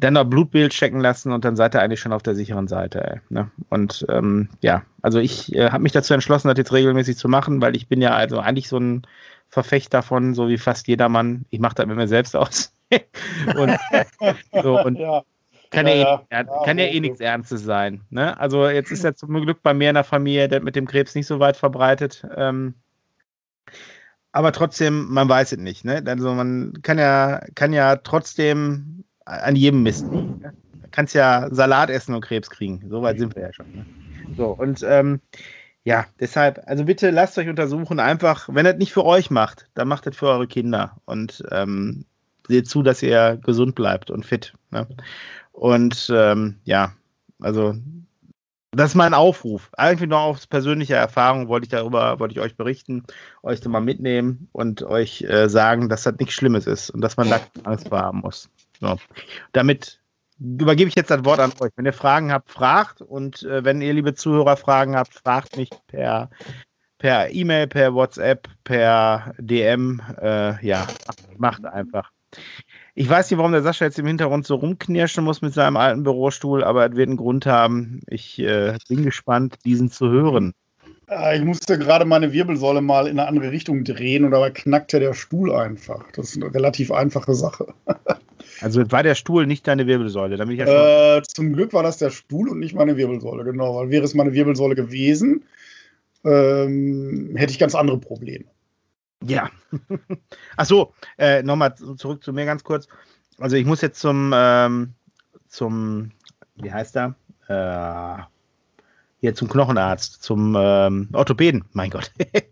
dann 0.00 0.14
noch 0.14 0.24
Blutbild 0.24 0.72
checken 0.72 1.00
lassen 1.00 1.32
und 1.32 1.44
dann 1.44 1.56
seid 1.56 1.74
ihr 1.74 1.82
eigentlich 1.82 2.00
schon 2.00 2.12
auf 2.12 2.22
der 2.22 2.34
sicheren 2.34 2.68
Seite. 2.68 3.04
Ey, 3.04 3.20
ne? 3.28 3.50
Und 3.68 4.04
ähm, 4.08 4.48
ja, 4.60 4.82
also 5.02 5.18
ich 5.18 5.54
äh, 5.54 5.70
habe 5.70 5.82
mich 5.82 5.92
dazu 5.92 6.14
entschlossen, 6.14 6.48
das 6.48 6.58
jetzt 6.58 6.72
regelmäßig 6.72 7.16
zu 7.16 7.28
machen, 7.28 7.60
weil 7.60 7.76
ich 7.76 7.86
bin 7.86 8.00
ja 8.00 8.14
also 8.14 8.38
eigentlich 8.38 8.68
so 8.68 8.78
ein 8.78 9.06
Verfechter 9.48 9.98
davon, 9.98 10.34
so 10.34 10.48
wie 10.48 10.58
fast 10.58 10.88
jedermann. 10.88 11.44
Ich 11.50 11.60
mache 11.60 11.74
das 11.74 11.86
mit 11.86 11.96
mir 11.96 12.08
selbst 12.08 12.34
aus. 12.34 12.74
und 13.56 13.78
so, 14.62 14.80
und 14.80 14.94
ja. 14.98 15.22
kann 15.70 15.86
ja, 15.86 15.94
ja, 15.94 16.40
eh, 16.40 16.46
kann 16.64 16.78
ja 16.78 16.86
eh 16.86 17.00
nichts 17.00 17.20
Ernstes 17.20 17.62
sein. 17.62 18.00
Ne? 18.10 18.38
Also 18.40 18.68
jetzt 18.68 18.90
ist 18.90 19.04
ja 19.04 19.14
zum 19.14 19.32
Glück 19.42 19.62
bei 19.62 19.74
mir 19.74 19.90
in 19.90 19.94
der 19.94 20.04
Familie 20.04 20.48
der 20.48 20.62
mit 20.62 20.76
dem 20.76 20.86
Krebs 20.86 21.14
nicht 21.14 21.26
so 21.26 21.40
weit 21.40 21.56
verbreitet. 21.56 22.26
Ähm, 22.36 22.74
aber 24.32 24.52
trotzdem, 24.52 25.08
man 25.10 25.28
weiß 25.28 25.52
es 25.52 25.58
nicht. 25.58 25.84
Ne? 25.84 26.02
Also 26.06 26.32
man 26.32 26.74
kann 26.82 26.98
ja, 26.98 27.40
kann 27.54 27.72
ja 27.72 27.96
trotzdem 27.96 29.04
an 29.24 29.56
jedem 29.56 29.82
Mist. 29.82 30.10
Ne? 30.10 30.52
Du 30.82 30.88
kannst 30.90 31.14
ja 31.14 31.48
Salat 31.52 31.90
essen 31.90 32.14
und 32.14 32.24
Krebs 32.24 32.50
kriegen. 32.50 32.84
So 32.88 33.02
weit 33.02 33.18
sind 33.18 33.34
wir 33.36 33.42
ja 33.42 33.52
schon. 33.52 33.66
Ne? 33.74 33.86
So, 34.36 34.46
und 34.46 34.84
ähm, 34.86 35.20
ja, 35.84 36.06
deshalb, 36.18 36.60
also 36.66 36.84
bitte 36.84 37.10
lasst 37.10 37.38
euch 37.38 37.48
untersuchen. 37.48 38.00
Einfach, 38.00 38.48
wenn 38.52 38.64
das 38.64 38.76
nicht 38.76 38.92
für 38.92 39.04
euch 39.04 39.30
macht, 39.30 39.68
dann 39.74 39.88
macht 39.88 40.06
das 40.06 40.16
für 40.16 40.26
eure 40.26 40.46
Kinder. 40.46 40.96
Und 41.04 41.42
ähm, 41.50 42.04
seht 42.48 42.68
zu, 42.68 42.82
dass 42.82 43.02
ihr 43.02 43.38
gesund 43.42 43.74
bleibt 43.74 44.10
und 44.10 44.26
fit. 44.26 44.52
Ne? 44.70 44.86
Und 45.52 46.12
ähm, 46.14 46.56
ja, 46.64 46.92
also 47.40 47.74
das 48.72 48.90
ist 48.90 48.94
mein 48.94 49.14
Aufruf. 49.14 49.70
Eigentlich 49.72 50.08
noch 50.08 50.20
aus 50.20 50.46
persönlicher 50.46 50.96
Erfahrung 50.96 51.48
wollte 51.48 51.64
ich 51.64 51.70
darüber, 51.70 52.18
wollte 52.20 52.32
ich 52.32 52.40
euch 52.40 52.56
berichten, 52.56 53.04
euch 53.42 53.60
da 53.60 53.68
mal 53.68 53.80
mitnehmen 53.80 54.48
und 54.52 54.82
euch 54.82 55.22
äh, 55.22 55.48
sagen, 55.48 55.88
dass 55.88 56.04
das 56.04 56.14
nichts 56.18 56.34
Schlimmes 56.34 56.66
ist 56.66 56.90
und 56.90 57.00
dass 57.00 57.16
man 57.16 57.30
da 57.30 57.40
Angst 57.64 57.88
vor 57.88 58.00
haben 58.00 58.20
muss. 58.20 58.48
So. 58.80 58.96
Damit 59.52 60.00
übergebe 60.38 60.88
ich 60.88 60.94
jetzt 60.94 61.10
das 61.10 61.24
Wort 61.24 61.40
an 61.40 61.52
euch. 61.60 61.72
Wenn 61.76 61.86
ihr 61.86 61.92
Fragen 61.92 62.32
habt, 62.32 62.50
fragt. 62.50 63.02
Und 63.02 63.42
äh, 63.42 63.64
wenn 63.64 63.82
ihr, 63.82 63.92
liebe 63.92 64.14
Zuhörer, 64.14 64.56
Fragen 64.56 64.96
habt, 64.96 65.14
fragt 65.14 65.56
mich 65.56 65.70
per 65.88 66.30
per 67.00 67.32
E-Mail, 67.32 67.66
per 67.66 67.94
WhatsApp, 67.94 68.46
per 68.62 69.34
DM. 69.38 70.00
Äh, 70.20 70.64
ja, 70.64 70.86
macht 71.38 71.64
einfach. 71.64 72.12
Ich 73.00 73.08
weiß 73.08 73.30
nicht, 73.30 73.38
warum 73.38 73.52
der 73.52 73.62
Sascha 73.62 73.86
jetzt 73.86 73.98
im 73.98 74.04
Hintergrund 74.06 74.46
so 74.46 74.56
rumknirschen 74.56 75.24
muss 75.24 75.40
mit 75.40 75.54
seinem 75.54 75.78
alten 75.78 76.02
Bürostuhl, 76.02 76.62
aber 76.62 76.84
es 76.84 76.96
wird 76.96 77.08
einen 77.08 77.16
Grund 77.16 77.46
haben. 77.46 78.02
Ich 78.06 78.38
äh, 78.38 78.76
bin 78.90 79.04
gespannt, 79.04 79.56
diesen 79.64 79.90
zu 79.90 80.10
hören. 80.10 80.52
Äh, 81.08 81.38
Ich 81.38 81.42
musste 81.42 81.78
gerade 81.78 82.04
meine 82.04 82.34
Wirbelsäule 82.34 82.82
mal 82.82 83.06
in 83.06 83.18
eine 83.18 83.26
andere 83.26 83.52
Richtung 83.52 83.84
drehen 83.84 84.26
und 84.26 84.32
dabei 84.32 84.50
knackte 84.50 85.00
der 85.00 85.14
Stuhl 85.14 85.50
einfach. 85.50 86.12
Das 86.12 86.28
ist 86.28 86.42
eine 86.42 86.52
relativ 86.54 86.92
einfache 86.92 87.34
Sache. 87.34 87.72
Also 88.62 88.82
war 88.92 89.02
der 89.02 89.14
Stuhl 89.14 89.46
nicht 89.46 89.66
deine 89.66 89.86
Wirbelsäule, 89.86 90.36
damit 90.36 90.58
ich 90.58 90.66
ja. 90.66 91.16
Äh, 91.16 91.22
zum 91.22 91.54
Glück 91.54 91.72
war 91.72 91.82
das 91.82 91.96
der 91.96 92.10
Stuhl 92.10 92.50
und 92.50 92.58
nicht 92.58 92.74
meine 92.74 92.98
Wirbelsäule, 92.98 93.44
genau. 93.44 93.76
Weil 93.76 93.90
wäre 93.90 94.04
es 94.04 94.14
meine 94.14 94.34
Wirbelsäule 94.34 94.74
gewesen, 94.74 95.44
ähm, 96.24 97.32
hätte 97.36 97.52
ich 97.52 97.58
ganz 97.58 97.74
andere 97.74 97.96
Probleme. 97.96 98.44
Ja. 99.24 99.50
Ach 100.56 100.64
so, 100.66 100.94
äh, 101.18 101.42
nochmal 101.42 101.74
zurück 101.74 102.24
zu 102.24 102.32
mir 102.32 102.46
ganz 102.46 102.64
kurz. 102.64 102.88
Also 103.38 103.56
ich 103.56 103.66
muss 103.66 103.80
jetzt 103.80 104.00
zum, 104.00 104.32
ähm, 104.34 104.94
zum, 105.48 106.10
wie 106.56 106.72
heißt 106.72 106.96
er? 106.96 107.14
Äh, 107.48 108.22
hier 109.20 109.34
zum 109.34 109.48
Knochenarzt, 109.48 110.22
zum 110.22 110.56
ähm, 110.58 111.08
Orthopäden, 111.12 111.64
mein 111.72 111.90
Gott. 111.90 112.10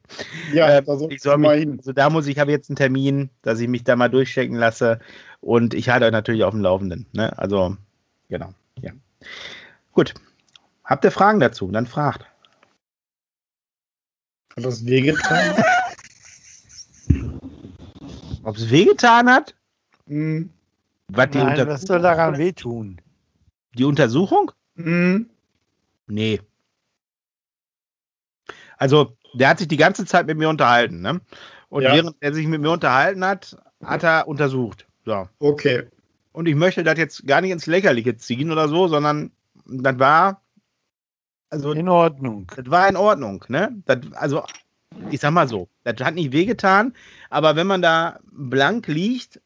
Ja, 0.53 0.79
Ähm, 0.79 0.85
soll 0.87 1.13
ich 1.13 1.21
soll 1.21 1.37
mal 1.37 1.57
mich, 1.57 1.67
hin. 1.67 1.79
also 1.79 1.93
da 1.93 2.09
muss 2.09 2.27
ich, 2.27 2.39
habe 2.39 2.51
jetzt 2.51 2.71
einen 2.71 2.77
Termin, 2.77 3.29
dass 3.43 3.61
ich 3.61 3.69
mich 3.69 3.85
da 3.85 3.97
mal 3.97 4.09
durchchecken 4.09 4.57
lasse 4.57 5.01
und 5.41 5.75
ich 5.75 5.91
halte 5.91 6.07
euch 6.07 6.13
natürlich 6.13 6.45
auf 6.45 6.53
dem 6.53 6.63
Laufenden. 6.63 7.07
Ne? 7.13 7.37
Also, 7.39 7.77
genau, 8.31 8.55
ja. 8.81 8.93
Gut. 9.93 10.15
Habt 10.85 11.05
ihr 11.05 11.11
Fragen 11.11 11.41
dazu? 11.41 11.71
Dann 11.71 11.87
fragt. 11.87 12.25
Hat 14.57 14.65
das 14.65 14.87
wehgetan? 14.87 15.63
Ob 18.49 18.57
es 18.57 18.71
wehgetan 18.71 19.29
hat? 19.29 19.55
Hm. 20.07 20.49
Was, 21.09 21.29
die, 21.33 21.37
Nein, 21.37 21.67
was 21.69 21.83
soll 21.83 22.01
daran 22.01 22.39
wehtun? 22.39 22.99
die 23.75 23.85
Untersuchung? 23.85 24.53
Hm. 24.77 25.29
Nee. 26.07 26.41
Also, 28.79 29.19
der 29.35 29.51
hat 29.51 29.59
sich 29.59 29.69
die 29.69 29.77
ganze 29.77 30.07
Zeit 30.07 30.27
mit 30.27 30.39
mir 30.39 30.49
unterhalten, 30.49 31.03
ne? 31.03 31.21
Und 31.69 31.83
Ja. 31.83 31.93
während 31.93 32.17
er 32.21 32.33
sich 32.33 32.47
mit 32.47 32.63
mir 32.63 32.71
unterhalten 32.71 33.23
hat, 33.23 33.55
hat 33.85 34.03
er 34.03 34.27
untersucht. 34.27 34.87
So. 35.05 35.29
Okay. 35.41 35.87
Und 36.33 36.49
ich 36.49 36.55
möchte 36.55 36.83
das 36.85 36.97
jetzt 36.97 37.27
gar 37.27 37.43
nicht 37.43 37.51
ins 37.51 37.67
Lächerliche 37.67 38.17
ziehen 38.17 38.51
oder 38.51 38.67
so, 38.71 38.89
sondern 38.89 39.31
das 39.67 39.99
war, 39.99 40.41
also, 41.51 41.73
In 41.73 41.91
Ordnung. 41.91 42.51
das 42.57 42.71
war 42.71 42.89
in 42.89 42.97
Ordnung, 42.97 43.45
ne? 43.49 43.77
Das, 43.85 43.99
also, 44.15 44.43
ich 45.11 45.21
sag 45.21 45.31
mal 45.33 45.49
so, 45.49 45.69
das 45.85 46.05
hat 46.05 46.15
nicht 46.15 46.33
wehgetan, 46.33 46.95
aber 47.31 47.57
wenn 47.57 47.67
man 47.67 47.83
da 47.83 48.21
blank 48.31 48.87
liegt, 48.89 49.41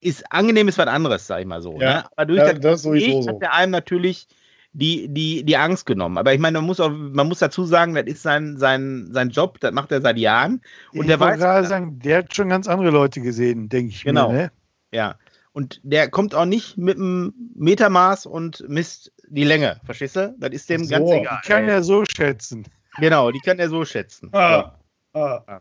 ist 0.00 0.24
angenehm 0.32 0.68
ist 0.68 0.78
was 0.78 0.88
anderes, 0.88 1.26
sag 1.26 1.40
ich 1.40 1.46
mal 1.46 1.62
so. 1.62 1.78
Ja. 1.80 1.94
Ne? 1.94 2.04
Aber 2.16 2.26
durch 2.26 2.38
Ja, 2.38 2.52
das, 2.52 2.82
das 2.82 2.82
so. 2.82 3.28
hat 3.28 3.40
der 3.40 3.54
einem 3.54 3.70
natürlich 3.72 4.26
die, 4.72 5.08
die, 5.08 5.44
die 5.44 5.56
Angst 5.56 5.86
genommen. 5.86 6.18
Aber 6.18 6.32
ich 6.32 6.40
meine, 6.40 6.58
man 6.58 6.66
muss, 6.66 6.80
auch, 6.80 6.90
man 6.90 7.28
muss 7.28 7.38
dazu 7.38 7.64
sagen, 7.64 7.94
das 7.94 8.06
ist 8.06 8.22
sein, 8.22 8.56
sein, 8.56 9.08
sein 9.12 9.30
Job, 9.30 9.60
das 9.60 9.72
macht 9.72 9.92
er 9.92 10.00
seit 10.00 10.16
Jahren. 10.18 10.60
Und 10.92 11.02
ich 11.02 11.06
der 11.06 11.20
wollte 11.20 11.34
weiß, 11.34 11.40
gerade 11.40 11.66
sagen, 11.68 11.98
der 12.00 12.18
hat 12.18 12.34
schon 12.34 12.48
ganz 12.48 12.66
andere 12.66 12.90
Leute 12.90 13.20
gesehen, 13.20 13.68
denke 13.68 13.92
ich 13.92 14.02
Genau. 14.02 14.30
mir. 14.30 14.34
Ne? 14.34 14.52
ja. 14.92 15.16
Und 15.54 15.80
der 15.82 16.08
kommt 16.08 16.34
auch 16.34 16.46
nicht 16.46 16.78
mit 16.78 16.96
einem 16.96 17.34
Metermaß 17.54 18.24
und 18.24 18.64
misst 18.68 19.12
die 19.28 19.44
Länge, 19.44 19.80
verstehst 19.84 20.16
du? 20.16 20.34
Das 20.38 20.50
ist 20.50 20.70
dem 20.70 20.84
so. 20.84 20.90
ganz 20.90 21.10
egal. 21.10 21.40
Ich 21.42 21.48
kann 21.48 21.68
ja 21.68 21.82
so 21.82 22.04
schätzen. 22.06 22.64
Genau, 22.98 23.30
die 23.30 23.40
kann 23.40 23.58
er 23.58 23.68
so 23.68 23.84
schätzen. 23.84 24.28
Ah. 24.32 24.72
Ah. 25.14 25.60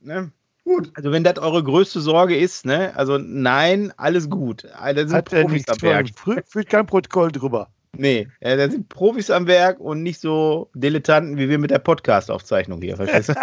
Ne? 0.00 0.30
Gut. 0.64 0.90
Also 0.94 1.12
wenn 1.12 1.24
das 1.24 1.38
eure 1.38 1.62
größte 1.64 2.00
Sorge 2.00 2.36
ist, 2.36 2.66
ne? 2.66 2.94
Also 2.94 3.16
nein, 3.18 3.92
alles 3.96 4.28
gut. 4.28 4.66
Ah, 4.74 4.92
Da 4.92 5.06
sind 5.06 5.16
Hat 5.16 5.24
Profis 5.30 5.66
am 5.68 5.80
Werk. 5.80 6.08
Führt 6.46 6.68
kein 6.68 6.86
Protokoll 6.86 7.32
drüber. 7.32 7.68
Nee, 7.96 8.28
da 8.40 8.68
sind 8.68 8.88
Profis 8.90 9.30
am 9.30 9.46
Werk 9.46 9.80
und 9.80 10.02
nicht 10.02 10.20
so 10.20 10.70
Dilettanten 10.74 11.38
wie 11.38 11.48
wir 11.48 11.58
mit 11.58 11.70
der 11.70 11.78
Podcast-Aufzeichnung 11.78 12.82
hier, 12.82 12.96
verstehst 12.96 13.30
du? 13.30 13.34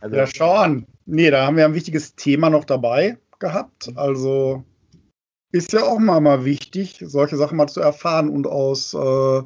also, 0.00 0.16
Ja, 0.16 0.26
schau 0.26 0.54
an. 0.54 0.86
Nee, 1.06 1.30
da 1.30 1.46
haben 1.46 1.56
wir 1.56 1.64
ein 1.64 1.74
wichtiges 1.74 2.16
Thema 2.16 2.50
noch 2.50 2.64
dabei 2.64 3.16
gehabt. 3.38 3.92
Also 3.94 4.64
ist 5.52 5.72
ja 5.72 5.82
auch 5.82 5.98
mal, 5.98 6.20
mal 6.20 6.44
wichtig, 6.44 7.02
solche 7.04 7.36
Sachen 7.36 7.56
mal 7.56 7.68
zu 7.68 7.80
erfahren 7.80 8.28
und 8.28 8.46
aus, 8.46 8.94
äh, 8.94 9.42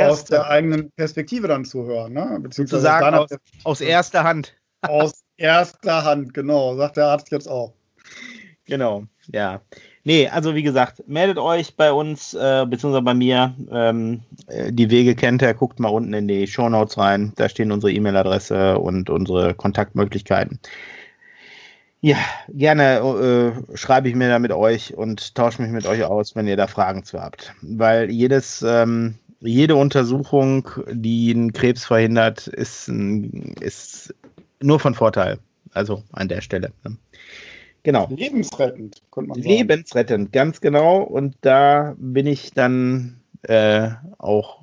aus 0.00 0.24
der 0.24 0.46
eigenen 0.48 0.90
Perspektive 0.92 1.48
dann 1.48 1.64
zu 1.64 1.84
hören. 1.84 2.12
Ne? 2.12 2.38
Beziehungsweise 2.40 2.84
deiner 2.84 3.20
aus, 3.20 3.30
aus 3.64 3.80
erster 3.80 4.24
Hand. 4.24 4.54
aus 4.82 5.22
erster 5.36 6.04
Hand, 6.04 6.34
genau, 6.34 6.76
sagt 6.76 6.96
der 6.96 7.06
Arzt 7.06 7.30
jetzt 7.30 7.48
auch. 7.48 7.74
Genau, 8.66 9.04
ja. 9.32 9.60
Nee, 10.04 10.28
also 10.28 10.54
wie 10.54 10.62
gesagt, 10.64 11.06
meldet 11.06 11.38
euch 11.38 11.76
bei 11.76 11.92
uns, 11.92 12.34
äh, 12.34 12.66
beziehungsweise 12.68 13.02
bei 13.02 13.14
mir. 13.14 13.54
Ähm, 13.70 14.22
äh, 14.48 14.72
die 14.72 14.90
Wege 14.90 15.14
kennt 15.14 15.42
ihr, 15.42 15.54
guckt 15.54 15.78
mal 15.78 15.88
unten 15.88 16.12
in 16.12 16.26
die 16.26 16.46
Shownotes 16.46 16.98
rein. 16.98 17.32
Da 17.36 17.48
stehen 17.48 17.70
unsere 17.70 17.92
E-Mail-Adresse 17.92 18.78
und 18.78 19.10
unsere 19.10 19.54
Kontaktmöglichkeiten. 19.54 20.58
Ja, 22.04 22.16
gerne 22.48 22.98
äh, 22.98 23.76
schreibe 23.76 24.08
ich 24.08 24.16
mir 24.16 24.28
da 24.28 24.40
mit 24.40 24.50
euch 24.50 24.92
und 24.94 25.36
tausche 25.36 25.62
mich 25.62 25.70
mit 25.70 25.86
euch 25.86 26.02
aus, 26.02 26.34
wenn 26.34 26.48
ihr 26.48 26.56
da 26.56 26.66
Fragen 26.66 27.04
zu 27.04 27.20
habt. 27.20 27.54
Weil 27.62 28.10
jedes, 28.10 28.60
ähm, 28.62 29.14
jede 29.38 29.76
Untersuchung, 29.76 30.68
die 30.90 31.32
einen 31.32 31.52
Krebs 31.52 31.84
verhindert, 31.84 32.48
ist, 32.48 32.88
ist 32.88 34.12
nur 34.60 34.80
von 34.80 34.94
Vorteil. 34.94 35.38
Also 35.74 36.02
an 36.10 36.26
der 36.26 36.40
Stelle. 36.40 36.72
Ne? 36.82 36.96
Genau. 37.84 38.08
Lebensrettend, 38.10 39.00
könnte 39.12 39.28
man 39.28 39.40
sagen. 39.40 39.48
Lebensrettend, 39.48 40.32
ganz 40.32 40.60
genau. 40.60 41.02
Und 41.02 41.36
da 41.42 41.94
bin 41.98 42.26
ich 42.26 42.52
dann 42.52 43.20
äh, 43.42 43.90
auch, 44.18 44.62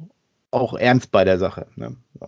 auch 0.51 0.73
ernst 0.73 1.11
bei 1.11 1.23
der 1.23 1.39
Sache. 1.39 1.67
Ne? 1.77 1.95
So. 2.19 2.27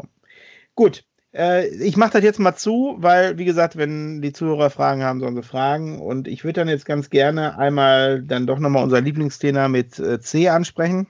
Gut, 0.75 1.03
äh, 1.33 1.67
ich 1.67 1.97
mache 1.97 2.13
das 2.13 2.23
jetzt 2.23 2.39
mal 2.39 2.55
zu, 2.55 2.95
weil, 2.99 3.37
wie 3.37 3.45
gesagt, 3.45 3.77
wenn 3.77 4.21
die 4.21 4.33
Zuhörer 4.33 4.69
Fragen 4.69 5.03
haben, 5.03 5.19
sollen 5.19 5.35
sie 5.35 5.43
fragen. 5.43 5.99
Und 6.01 6.27
ich 6.27 6.43
würde 6.43 6.61
dann 6.61 6.69
jetzt 6.69 6.85
ganz 6.85 7.09
gerne 7.09 7.57
einmal 7.57 8.21
dann 8.23 8.47
doch 8.47 8.59
nochmal 8.59 8.83
unser 8.83 9.01
Lieblingsthema 9.01 9.67
mit 9.67 9.99
äh, 9.99 10.19
C 10.19 10.49
ansprechen. 10.49 11.07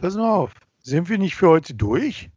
Pass 0.00 0.16
mal 0.16 0.30
auf. 0.32 0.52
Sind 0.80 1.08
wir 1.08 1.18
nicht 1.18 1.34
für 1.36 1.48
heute 1.48 1.74
durch? 1.74 2.30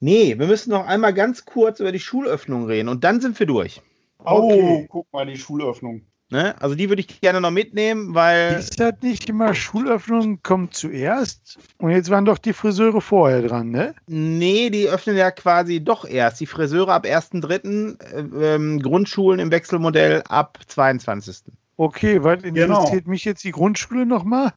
Nee, 0.00 0.38
wir 0.38 0.46
müssen 0.46 0.70
noch 0.70 0.86
einmal 0.86 1.12
ganz 1.12 1.44
kurz 1.44 1.80
über 1.80 1.92
die 1.92 1.98
Schulöffnung 2.00 2.66
reden 2.66 2.88
und 2.88 3.04
dann 3.04 3.20
sind 3.20 3.38
wir 3.38 3.46
durch. 3.46 3.82
Oh, 4.20 4.50
Okay. 4.52 4.86
guck 4.88 5.12
mal, 5.12 5.26
die 5.26 5.36
Schulöffnung. 5.36 6.06
Ne? 6.30 6.60
Also 6.60 6.74
die 6.74 6.90
würde 6.90 7.00
ich 7.00 7.20
gerne 7.22 7.40
noch 7.40 7.50
mitnehmen, 7.50 8.14
weil 8.14 8.58
Ist 8.58 8.78
das 8.78 8.94
nicht 9.00 9.28
immer 9.30 9.54
Schulöffnung 9.54 10.42
kommt 10.42 10.74
zuerst? 10.74 11.58
Und 11.78 11.90
jetzt 11.90 12.10
waren 12.10 12.26
doch 12.26 12.36
die 12.36 12.52
Friseure 12.52 13.00
vorher 13.00 13.40
dran, 13.40 13.70
ne? 13.70 13.94
Nee, 14.06 14.68
die 14.68 14.88
öffnen 14.88 15.16
ja 15.16 15.30
quasi 15.30 15.82
doch 15.82 16.04
erst. 16.04 16.40
Die 16.40 16.46
Friseure 16.46 16.92
ab 16.92 17.06
1.3., 17.06 17.98
äh, 18.02 18.54
ähm, 18.54 18.80
Grundschulen 18.82 19.40
im 19.40 19.50
Wechselmodell 19.50 20.22
ab 20.28 20.58
22. 20.66 21.44
Okay, 21.78 22.22
was 22.22 22.42
Genau. 22.42 22.76
interessiert 22.80 23.06
mich 23.06 23.24
jetzt 23.24 23.44
die 23.44 23.52
Grundschule 23.52 24.04
nochmal? 24.04 24.52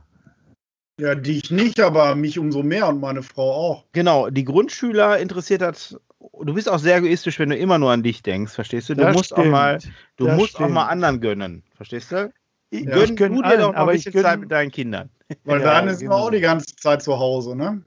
Ja, 1.00 1.16
dich 1.16 1.52
nicht, 1.52 1.80
aber 1.80 2.16
mich 2.16 2.38
umso 2.38 2.64
mehr 2.64 2.90
und 2.90 3.00
meine 3.00 3.24
Frau 3.24 3.50
auch. 3.54 3.86
Genau, 3.94 4.30
die 4.30 4.44
Grundschüler 4.44 5.20
interessiert 5.20 5.62
das. 5.62 5.98
Du 6.44 6.54
bist 6.54 6.70
auch 6.70 6.80
sehr 6.80 6.98
egoistisch, 6.98 7.40
wenn 7.40 7.50
du 7.50 7.58
immer 7.58 7.78
nur 7.78 7.92
an 7.92 8.04
dich 8.04 8.22
denkst, 8.24 8.54
verstehst 8.54 8.90
du? 8.90 8.96
Du 8.96 9.02
Das 9.02 9.16
musst 9.16 9.34
auch 9.34 9.46
mal, 9.46 9.80
du 10.18 10.28
Das 10.28 10.38
musst 10.38 10.56
auch 10.58 10.70
mal 10.70 10.86
anderen 10.88 11.20
gönnen, 11.22 11.64
verstehst 11.76 12.12
du? 12.12 12.32
Ich, 12.70 12.86
Ja, 12.86 12.92
Gönn 12.92 13.16
gönn 13.16 13.36
du 13.36 13.42
dir 13.42 13.48
allen, 13.48 13.62
doch 13.62 13.70
ein 13.70 13.76
aber 13.76 13.94
ich 13.94 14.06
bisschen 14.06 14.24
Zeit 14.24 14.40
mit 14.40 14.52
deinen 14.52 14.72
Kindern. 14.72 15.10
Weil 15.44 15.60
Ja, 15.60 15.66
deine 15.76 15.96
sind 15.96 16.10
genau. 16.10 16.28
auch 16.28 16.32
die 16.32 16.40
ganze 16.40 16.76
Zeit 16.76 17.02
zu 17.02 17.18
Hause, 17.20 17.56
ne? 17.56 17.82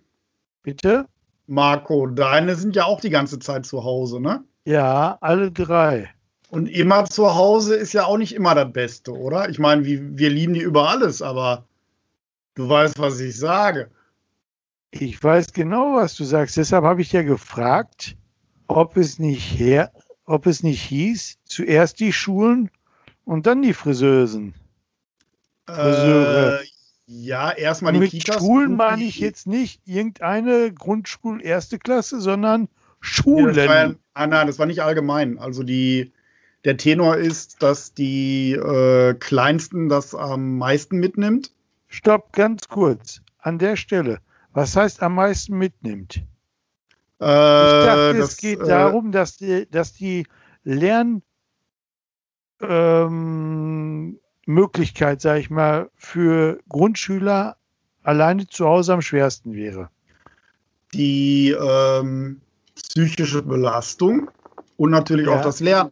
Bitte? 0.62 1.07
Marco, 1.47 2.07
deine 2.07 2.55
sind 2.57 2.74
ja 2.74 2.85
auch 2.85 3.01
die 3.01 3.11
ganze 3.11 3.39
Zeit 3.39 3.66
zu 3.66 3.85
Hause, 3.85 4.20
ne? 4.20 4.43
Ja, 4.64 5.18
alle 5.20 5.51
drei. 5.51 6.11
Und 6.51 6.68
immer 6.68 7.05
zu 7.07 7.35
Hause 7.35 7.74
ist 7.74 7.93
ja 7.93 8.05
auch 8.05 8.16
nicht 8.16 8.35
immer 8.35 8.55
das 8.55 8.72
Beste, 8.72 9.12
oder? 9.12 9.49
Ich 9.49 9.59
meine, 9.59 9.85
wir, 9.85 10.16
wir 10.18 10.30
lieben 10.30 10.55
die 10.55 10.61
über 10.62 10.89
alles, 10.89 11.20
aber 11.20 11.64
du 12.55 12.68
weißt, 12.68 12.99
was 12.99 13.20
ich 13.20 13.37
sage. 13.39 13.91
Ich 14.91 15.22
weiß 15.22 15.53
genau, 15.53 15.97
was 15.97 16.14
du 16.14 16.24
sagst. 16.24 16.57
Deshalb 16.57 16.85
habe 16.85 17.03
ich 17.03 17.12
ja 17.12 17.22
gefragt, 17.22 18.16
ob 18.66 18.96
es 18.96 19.18
nicht 19.18 19.58
her, 19.58 19.92
ob 20.24 20.46
es 20.46 20.62
nicht 20.62 20.82
hieß, 20.82 21.38
zuerst 21.44 22.00
die 22.00 22.12
Schulen 22.12 22.70
und 23.24 23.46
dann 23.46 23.62
die 23.62 23.74
Friseusen. 23.74 24.54
Friseure. 25.66 26.60
Äh, 26.60 26.66
ja, 27.06 27.50
erstmal 27.52 27.92
die 27.92 28.00
mit 28.00 28.10
Kitas. 28.10 28.36
Schulen 28.36 28.76
meine 28.76 29.04
ich 29.04 29.18
jetzt 29.18 29.46
nicht 29.46 29.80
irgendeine 29.84 30.72
Grundschul 30.72 31.42
erste 31.42 31.78
Klasse, 31.78 32.20
sondern 32.20 32.68
Nee, 33.04 33.10
Schulen. 33.10 33.56
war 33.56 33.86
ja, 33.88 33.94
ah, 34.14 34.26
nein, 34.26 34.46
das 34.46 34.58
war 34.58 34.66
nicht 34.66 34.82
allgemein. 34.82 35.38
Also 35.38 35.62
die, 35.62 36.12
der 36.64 36.78
Tenor 36.78 37.16
ist, 37.16 37.62
dass 37.62 37.92
die 37.92 38.52
äh, 38.52 39.14
Kleinsten 39.14 39.90
das 39.90 40.14
am 40.14 40.56
meisten 40.56 40.98
mitnimmt. 40.98 41.52
Stopp, 41.88 42.32
ganz 42.32 42.68
kurz. 42.68 43.20
An 43.38 43.58
der 43.58 43.76
Stelle. 43.76 44.20
Was 44.52 44.74
heißt 44.74 45.02
am 45.02 45.16
meisten 45.16 45.58
mitnimmt? 45.58 46.22
Äh, 47.20 47.24
Ich 47.24 47.86
dachte, 47.86 48.18
das, 48.18 48.30
es 48.32 48.36
geht 48.38 48.60
äh, 48.60 48.66
darum, 48.66 49.12
dass 49.12 49.36
die, 49.36 49.68
dass 49.70 49.92
die 49.92 50.26
Lern, 50.64 51.22
ähm, 52.60 54.18
sage 54.46 55.38
ich 55.38 55.50
mal, 55.50 55.90
für 55.94 56.58
Grundschüler 56.68 57.56
alleine 58.02 58.46
zu 58.46 58.66
Hause 58.66 58.94
am 58.94 59.02
schwersten 59.02 59.54
wäre? 59.54 59.90
Die 60.92 61.50
ähm, 61.50 62.40
psychische 62.74 63.42
Belastung 63.42 64.30
und 64.76 64.90
natürlich 64.90 65.26
ja. 65.26 65.38
auch 65.38 65.42
das 65.42 65.60
Lernen. 65.60 65.90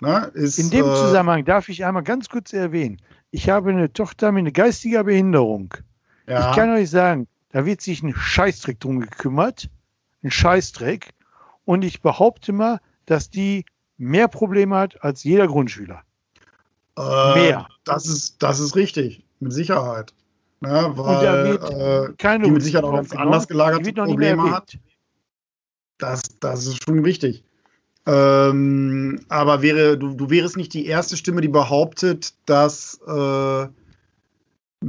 Ne, 0.00 0.30
ist, 0.34 0.58
In 0.58 0.68
dem 0.68 0.84
äh, 0.84 0.94
Zusammenhang 0.94 1.44
darf 1.46 1.70
ich 1.70 1.84
einmal 1.84 2.02
ganz 2.02 2.28
kurz 2.28 2.52
erwähnen, 2.52 3.00
ich 3.30 3.48
habe 3.48 3.70
eine 3.70 3.90
Tochter 3.92 4.30
mit 4.30 4.52
geistiger 4.52 5.04
Behinderung. 5.04 5.72
Ja. 6.26 6.50
Ich 6.50 6.56
kann 6.56 6.70
euch 6.70 6.90
sagen, 6.90 7.28
da 7.50 7.64
wird 7.64 7.80
sich 7.80 8.02
ein 8.02 8.14
Scheißdreck 8.14 8.78
drum 8.78 9.00
gekümmert, 9.00 9.70
ein 10.22 10.30
Scheißdreck. 10.30 11.10
Und 11.64 11.84
ich 11.84 12.00
behaupte 12.00 12.52
mal, 12.52 12.80
dass 13.06 13.30
die 13.30 13.64
mehr 13.96 14.28
Probleme 14.28 14.76
hat 14.76 15.02
als 15.02 15.24
jeder 15.24 15.46
Grundschüler. 15.46 16.02
Äh, 16.98 17.34
mehr. 17.34 17.68
Das 17.84 18.06
ist, 18.06 18.42
das 18.42 18.60
ist 18.60 18.76
richtig, 18.76 19.24
mit 19.40 19.52
Sicherheit. 19.52 20.14
Ja, 20.62 20.88
ne, 20.88 20.96
weil 20.96 22.14
äh, 22.18 22.38
die 22.38 22.50
mit 22.50 22.62
Sicherheit 22.62 22.84
auch 22.84 22.94
ganz 22.94 23.12
anders 23.12 23.46
gelagerte 23.46 23.92
Probleme 23.92 24.50
hat. 24.50 24.78
Das, 25.98 26.22
das 26.40 26.66
ist 26.66 26.82
schon 26.84 27.00
richtig. 27.00 27.44
Ähm, 28.06 29.20
aber 29.28 29.62
wäre, 29.62 29.98
du, 29.98 30.14
du 30.14 30.30
wärst 30.30 30.56
nicht 30.56 30.72
die 30.72 30.86
erste 30.86 31.16
Stimme, 31.16 31.40
die 31.40 31.48
behauptet, 31.48 32.34
dass 32.46 33.00
äh, 33.06 33.66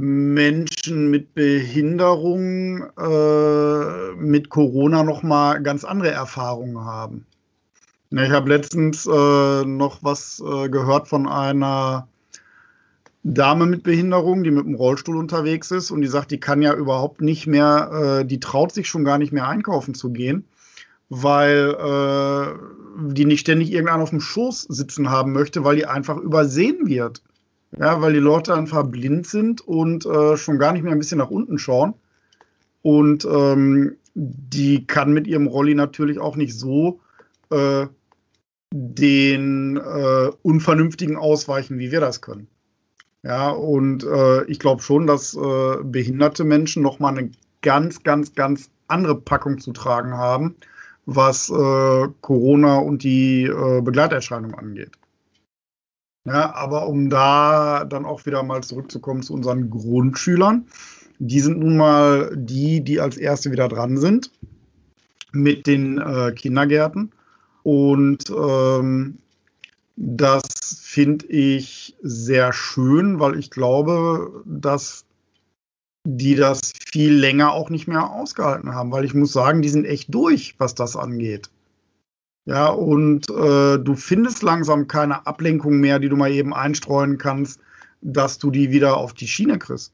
Menschen 0.00 1.10
mit 1.10 1.34
Behinderung 1.34 2.84
äh, 2.96 4.12
mit 4.14 4.48
Corona 4.48 5.02
noch 5.02 5.24
mal 5.24 5.60
ganz 5.60 5.82
andere 5.82 6.12
Erfahrungen 6.12 6.84
haben. 6.84 7.26
Ja, 8.10 8.22
ich 8.22 8.30
habe 8.30 8.48
letztens 8.48 9.06
äh, 9.06 9.64
noch 9.64 9.98
was 10.02 10.40
äh, 10.40 10.68
gehört 10.68 11.08
von 11.08 11.26
einer 11.26 12.06
Dame 13.24 13.66
mit 13.66 13.82
Behinderung, 13.82 14.44
die 14.44 14.52
mit 14.52 14.66
dem 14.66 14.76
Rollstuhl 14.76 15.16
unterwegs 15.16 15.72
ist 15.72 15.90
und 15.90 16.00
die 16.00 16.06
sagt, 16.06 16.30
die 16.30 16.38
kann 16.38 16.62
ja 16.62 16.74
überhaupt 16.74 17.20
nicht 17.20 17.48
mehr, 17.48 18.20
äh, 18.20 18.24
die 18.24 18.38
traut 18.38 18.70
sich 18.70 18.88
schon 18.88 19.04
gar 19.04 19.18
nicht 19.18 19.32
mehr 19.32 19.48
einkaufen 19.48 19.94
zu 19.94 20.10
gehen, 20.10 20.44
weil 21.08 21.74
äh, 21.74 23.12
die 23.12 23.24
nicht 23.24 23.40
ständig 23.40 23.72
irgendeinen 23.72 24.02
auf 24.02 24.10
dem 24.10 24.20
Schoß 24.20 24.62
sitzen 24.68 25.10
haben 25.10 25.32
möchte, 25.32 25.64
weil 25.64 25.74
die 25.74 25.86
einfach 25.86 26.18
übersehen 26.18 26.86
wird. 26.86 27.20
Ja, 27.76 28.00
weil 28.00 28.14
die 28.14 28.18
Leute 28.18 28.54
einfach 28.54 28.86
blind 28.86 29.26
sind 29.26 29.60
und 29.60 30.06
äh, 30.06 30.36
schon 30.36 30.58
gar 30.58 30.72
nicht 30.72 30.82
mehr 30.82 30.92
ein 30.92 30.98
bisschen 30.98 31.18
nach 31.18 31.30
unten 31.30 31.58
schauen. 31.58 31.94
Und 32.82 33.26
ähm, 33.26 33.96
die 34.14 34.86
kann 34.86 35.12
mit 35.12 35.26
ihrem 35.26 35.46
Rolli 35.46 35.74
natürlich 35.74 36.18
auch 36.18 36.36
nicht 36.36 36.58
so 36.58 37.00
äh, 37.50 37.86
den 38.72 39.76
äh, 39.76 40.30
Unvernünftigen 40.42 41.16
ausweichen, 41.16 41.78
wie 41.78 41.92
wir 41.92 42.00
das 42.00 42.20
können. 42.20 42.48
Ja, 43.22 43.50
und 43.50 44.04
äh, 44.04 44.44
ich 44.44 44.58
glaube 44.58 44.82
schon, 44.82 45.06
dass 45.06 45.34
äh, 45.34 45.76
behinderte 45.82 46.44
Menschen 46.44 46.82
nochmal 46.82 47.18
eine 47.18 47.30
ganz, 47.62 48.02
ganz, 48.02 48.34
ganz 48.34 48.70
andere 48.86 49.16
Packung 49.16 49.58
zu 49.58 49.72
tragen 49.72 50.14
haben, 50.14 50.56
was 51.04 51.50
äh, 51.50 52.08
Corona 52.20 52.78
und 52.78 53.02
die 53.02 53.50
Begleiterscheinung 53.82 54.54
angeht. 54.54 54.92
Ja, 56.28 56.54
aber 56.54 56.88
um 56.88 57.08
da 57.08 57.86
dann 57.86 58.04
auch 58.04 58.26
wieder 58.26 58.42
mal 58.42 58.62
zurückzukommen 58.62 59.22
zu 59.22 59.32
unseren 59.32 59.70
Grundschülern, 59.70 60.66
die 61.18 61.40
sind 61.40 61.58
nun 61.58 61.76
mal 61.78 62.30
die, 62.36 62.82
die 62.82 63.00
als 63.00 63.16
Erste 63.16 63.50
wieder 63.50 63.68
dran 63.68 63.96
sind 63.96 64.30
mit 65.32 65.66
den 65.66 65.98
äh, 65.98 66.32
Kindergärten. 66.32 67.12
Und 67.62 68.30
ähm, 68.30 69.18
das 69.96 70.42
finde 70.82 71.26
ich 71.26 71.96
sehr 72.02 72.52
schön, 72.52 73.20
weil 73.20 73.38
ich 73.38 73.50
glaube, 73.50 74.42
dass 74.44 75.06
die 76.04 76.34
das 76.34 76.72
viel 76.92 77.14
länger 77.14 77.52
auch 77.52 77.70
nicht 77.70 77.88
mehr 77.88 78.10
ausgehalten 78.10 78.74
haben, 78.74 78.92
weil 78.92 79.04
ich 79.04 79.14
muss 79.14 79.32
sagen, 79.32 79.62
die 79.62 79.68
sind 79.68 79.86
echt 79.86 80.14
durch, 80.14 80.54
was 80.58 80.74
das 80.74 80.94
angeht. 80.94 81.50
Ja, 82.48 82.68
und 82.68 83.28
äh, 83.28 83.78
du 83.78 83.94
findest 83.94 84.42
langsam 84.42 84.88
keine 84.88 85.26
Ablenkung 85.26 85.80
mehr, 85.80 85.98
die 85.98 86.08
du 86.08 86.16
mal 86.16 86.32
eben 86.32 86.54
einstreuen 86.54 87.18
kannst, 87.18 87.60
dass 88.00 88.38
du 88.38 88.50
die 88.50 88.70
wieder 88.70 88.96
auf 88.96 89.12
die 89.12 89.26
Schiene 89.28 89.58
kriegst. 89.58 89.92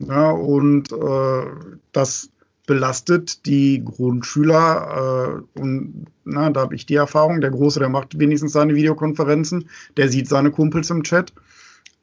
Ja, 0.00 0.32
und 0.32 0.92
äh, 0.92 1.46
das 1.92 2.28
belastet 2.66 3.46
die 3.46 3.82
Grundschüler. 3.82 5.44
Äh, 5.56 5.60
und 5.60 6.08
na, 6.24 6.50
da 6.50 6.60
habe 6.60 6.74
ich 6.74 6.84
die 6.84 6.96
Erfahrung, 6.96 7.40
der 7.40 7.52
Große, 7.52 7.78
der 7.78 7.88
macht 7.88 8.18
wenigstens 8.18 8.52
seine 8.52 8.74
Videokonferenzen, 8.74 9.70
der 9.96 10.10
sieht 10.10 10.28
seine 10.28 10.50
Kumpels 10.50 10.90
im 10.90 11.04
Chat, 11.04 11.32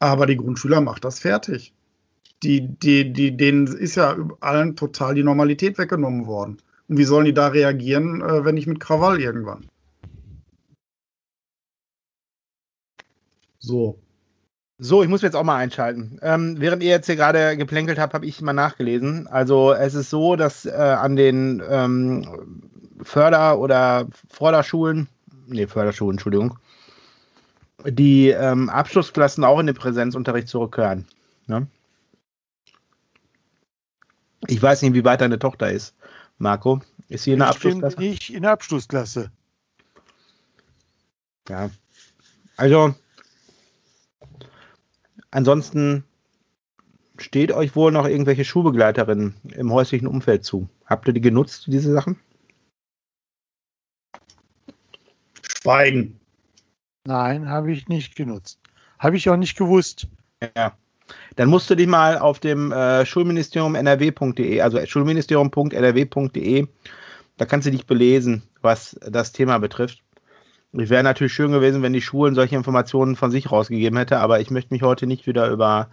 aber 0.00 0.26
die 0.26 0.36
Grundschüler 0.36 0.80
macht 0.80 1.04
das 1.04 1.20
fertig 1.20 1.72
die, 2.44 2.68
die, 2.68 3.12
die, 3.12 3.36
denen 3.36 3.66
ist 3.66 3.94
ja 3.94 4.16
allen 4.40 4.76
total 4.76 5.14
die 5.14 5.22
Normalität 5.22 5.78
weggenommen 5.78 6.26
worden. 6.26 6.58
Und 6.88 6.98
wie 6.98 7.04
sollen 7.04 7.24
die 7.24 7.34
da 7.34 7.48
reagieren, 7.48 8.20
äh, 8.20 8.44
wenn 8.44 8.54
nicht 8.54 8.66
mit 8.66 8.80
Krawall 8.80 9.20
irgendwann? 9.20 9.66
So. 13.58 13.98
So, 14.78 15.02
ich 15.02 15.08
muss 15.08 15.22
jetzt 15.22 15.36
auch 15.36 15.44
mal 15.44 15.56
einschalten. 15.56 16.18
Ähm, 16.20 16.56
während 16.58 16.82
ihr 16.82 16.90
jetzt 16.90 17.06
hier 17.06 17.16
gerade 17.16 17.56
geplänkelt 17.56 17.98
habt, 17.98 18.12
habe 18.12 18.26
ich 18.26 18.42
mal 18.42 18.52
nachgelesen. 18.52 19.26
Also 19.28 19.72
es 19.72 19.94
ist 19.94 20.10
so, 20.10 20.36
dass 20.36 20.66
äh, 20.66 20.72
an 20.72 21.16
den 21.16 21.62
ähm, 21.68 22.62
Förder- 23.00 23.58
oder 23.58 24.08
Vorderschulen, 24.28 25.08
nee, 25.46 25.66
Förderschulen, 25.66 26.14
Entschuldigung, 26.14 26.58
die 27.84 28.28
ähm, 28.30 28.68
Abschlussklassen 28.68 29.44
auch 29.44 29.60
in 29.60 29.66
den 29.66 29.76
Präsenzunterricht 29.76 30.48
zurückkehren. 30.48 31.06
Ne? 31.46 31.66
Ich 34.48 34.60
weiß 34.60 34.82
nicht, 34.82 34.94
wie 34.94 35.04
weit 35.04 35.20
deine 35.20 35.38
Tochter 35.38 35.70
ist, 35.70 35.94
Marco. 36.38 36.80
Ist 37.08 37.24
sie 37.24 37.32
in 37.32 37.38
der 37.38 37.48
Abschlussklasse? 37.48 37.98
Nicht 37.98 38.30
in 38.30 38.42
der 38.42 38.52
Abschlussklasse. 38.52 39.30
Ja. 41.48 41.70
Also, 42.56 42.94
ansonsten 45.30 46.04
steht 47.18 47.52
euch 47.52 47.76
wohl 47.76 47.92
noch 47.92 48.06
irgendwelche 48.06 48.44
Schulbegleiterinnen 48.44 49.34
im 49.50 49.72
häuslichen 49.72 50.06
Umfeld 50.06 50.44
zu. 50.44 50.68
Habt 50.86 51.06
ihr 51.06 51.12
die 51.14 51.20
genutzt, 51.20 51.66
diese 51.66 51.92
Sachen? 51.92 52.18
Schweigen. 55.42 56.20
Nein, 57.06 57.48
habe 57.48 57.72
ich 57.72 57.88
nicht 57.88 58.16
genutzt. 58.16 58.60
Habe 58.98 59.16
ich 59.16 59.28
auch 59.28 59.36
nicht 59.36 59.56
gewusst. 59.56 60.08
Ja. 60.56 60.76
Dann 61.36 61.48
musst 61.48 61.68
du 61.68 61.74
dich 61.74 61.86
mal 61.86 62.18
auf 62.18 62.38
dem 62.38 62.72
äh, 62.72 63.04
Schulministerium 63.04 63.74
nrw.de, 63.74 64.60
also 64.60 64.84
schulministerium.nrw.de, 64.84 66.66
da 67.36 67.44
kannst 67.44 67.66
du 67.66 67.70
dich 67.70 67.86
belesen, 67.86 68.42
was 68.62 68.96
das 69.00 69.32
Thema 69.32 69.58
betrifft. 69.58 70.02
Es 70.72 70.90
wäre 70.90 71.04
natürlich 71.04 71.32
schön 71.32 71.52
gewesen, 71.52 71.82
wenn 71.82 71.92
die 71.92 72.02
Schulen 72.02 72.34
solche 72.34 72.56
Informationen 72.56 73.16
von 73.16 73.30
sich 73.30 73.50
rausgegeben 73.50 73.98
hätte, 73.98 74.18
aber 74.18 74.40
ich 74.40 74.50
möchte 74.50 74.74
mich 74.74 74.82
heute 74.82 75.06
nicht 75.06 75.26
wieder 75.26 75.48
über 75.50 75.88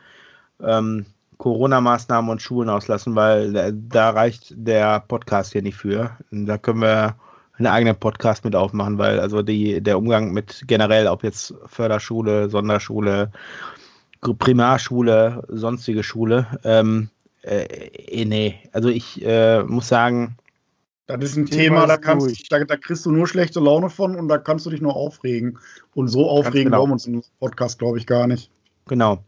ähm, 0.59 1.05
Corona-Maßnahmen 1.37 2.29
und 2.29 2.41
Schulen 2.41 2.69
auslassen, 2.69 3.15
weil 3.15 3.53
da, 3.53 3.71
da 3.71 4.09
reicht 4.11 4.53
der 4.55 4.99
Podcast 4.99 5.51
hier 5.53 5.61
nicht 5.61 5.75
für. 5.75 6.17
Da 6.31 6.57
können 6.57 6.81
wir 6.81 7.15
einen 7.57 7.67
eigenen 7.67 7.95
Podcast 7.95 8.43
mit 8.43 8.55
aufmachen, 8.55 8.97
weil 8.97 9.19
also 9.19 9.41
die, 9.41 9.81
der 9.81 9.97
Umgang 9.97 10.33
mit 10.33 10.63
generell, 10.67 11.07
ob 11.07 11.23
jetzt 11.23 11.53
Förderschule, 11.65 12.49
Sonderschule, 12.49 13.31
Primarschule, 14.21 15.43
sonstige 15.47 16.03
Schule. 16.03 16.47
Ähm, 16.63 17.09
äh, 17.43 17.63
eh, 17.63 18.25
nee, 18.25 18.59
also 18.71 18.89
ich 18.89 19.25
äh, 19.25 19.63
muss 19.63 19.87
sagen. 19.87 20.37
Das 21.07 21.23
ist 21.23 21.35
ein 21.35 21.45
Thema, 21.47 21.81
Thema 21.81 21.87
da, 21.87 21.97
kannst, 21.97 22.51
da, 22.51 22.63
da, 22.63 22.77
kriegst 22.77 23.05
du 23.05 23.11
nur 23.11 23.27
schlechte 23.27 23.59
Laune 23.59 23.89
von 23.89 24.15
und 24.15 24.29
da 24.29 24.37
kannst 24.37 24.65
du 24.65 24.69
dich 24.69 24.81
nur 24.81 24.95
aufregen. 24.95 25.57
Und 25.93 26.07
so 26.07 26.29
aufregen 26.29 26.71
genau. 26.71 26.87
wir 26.87 26.93
uns 26.93 27.05
im 27.07 27.23
Podcast, 27.39 27.79
glaube 27.79 27.97
ich, 27.97 28.05
gar 28.05 28.27
nicht. 28.27 28.49
Genau. 28.87 29.23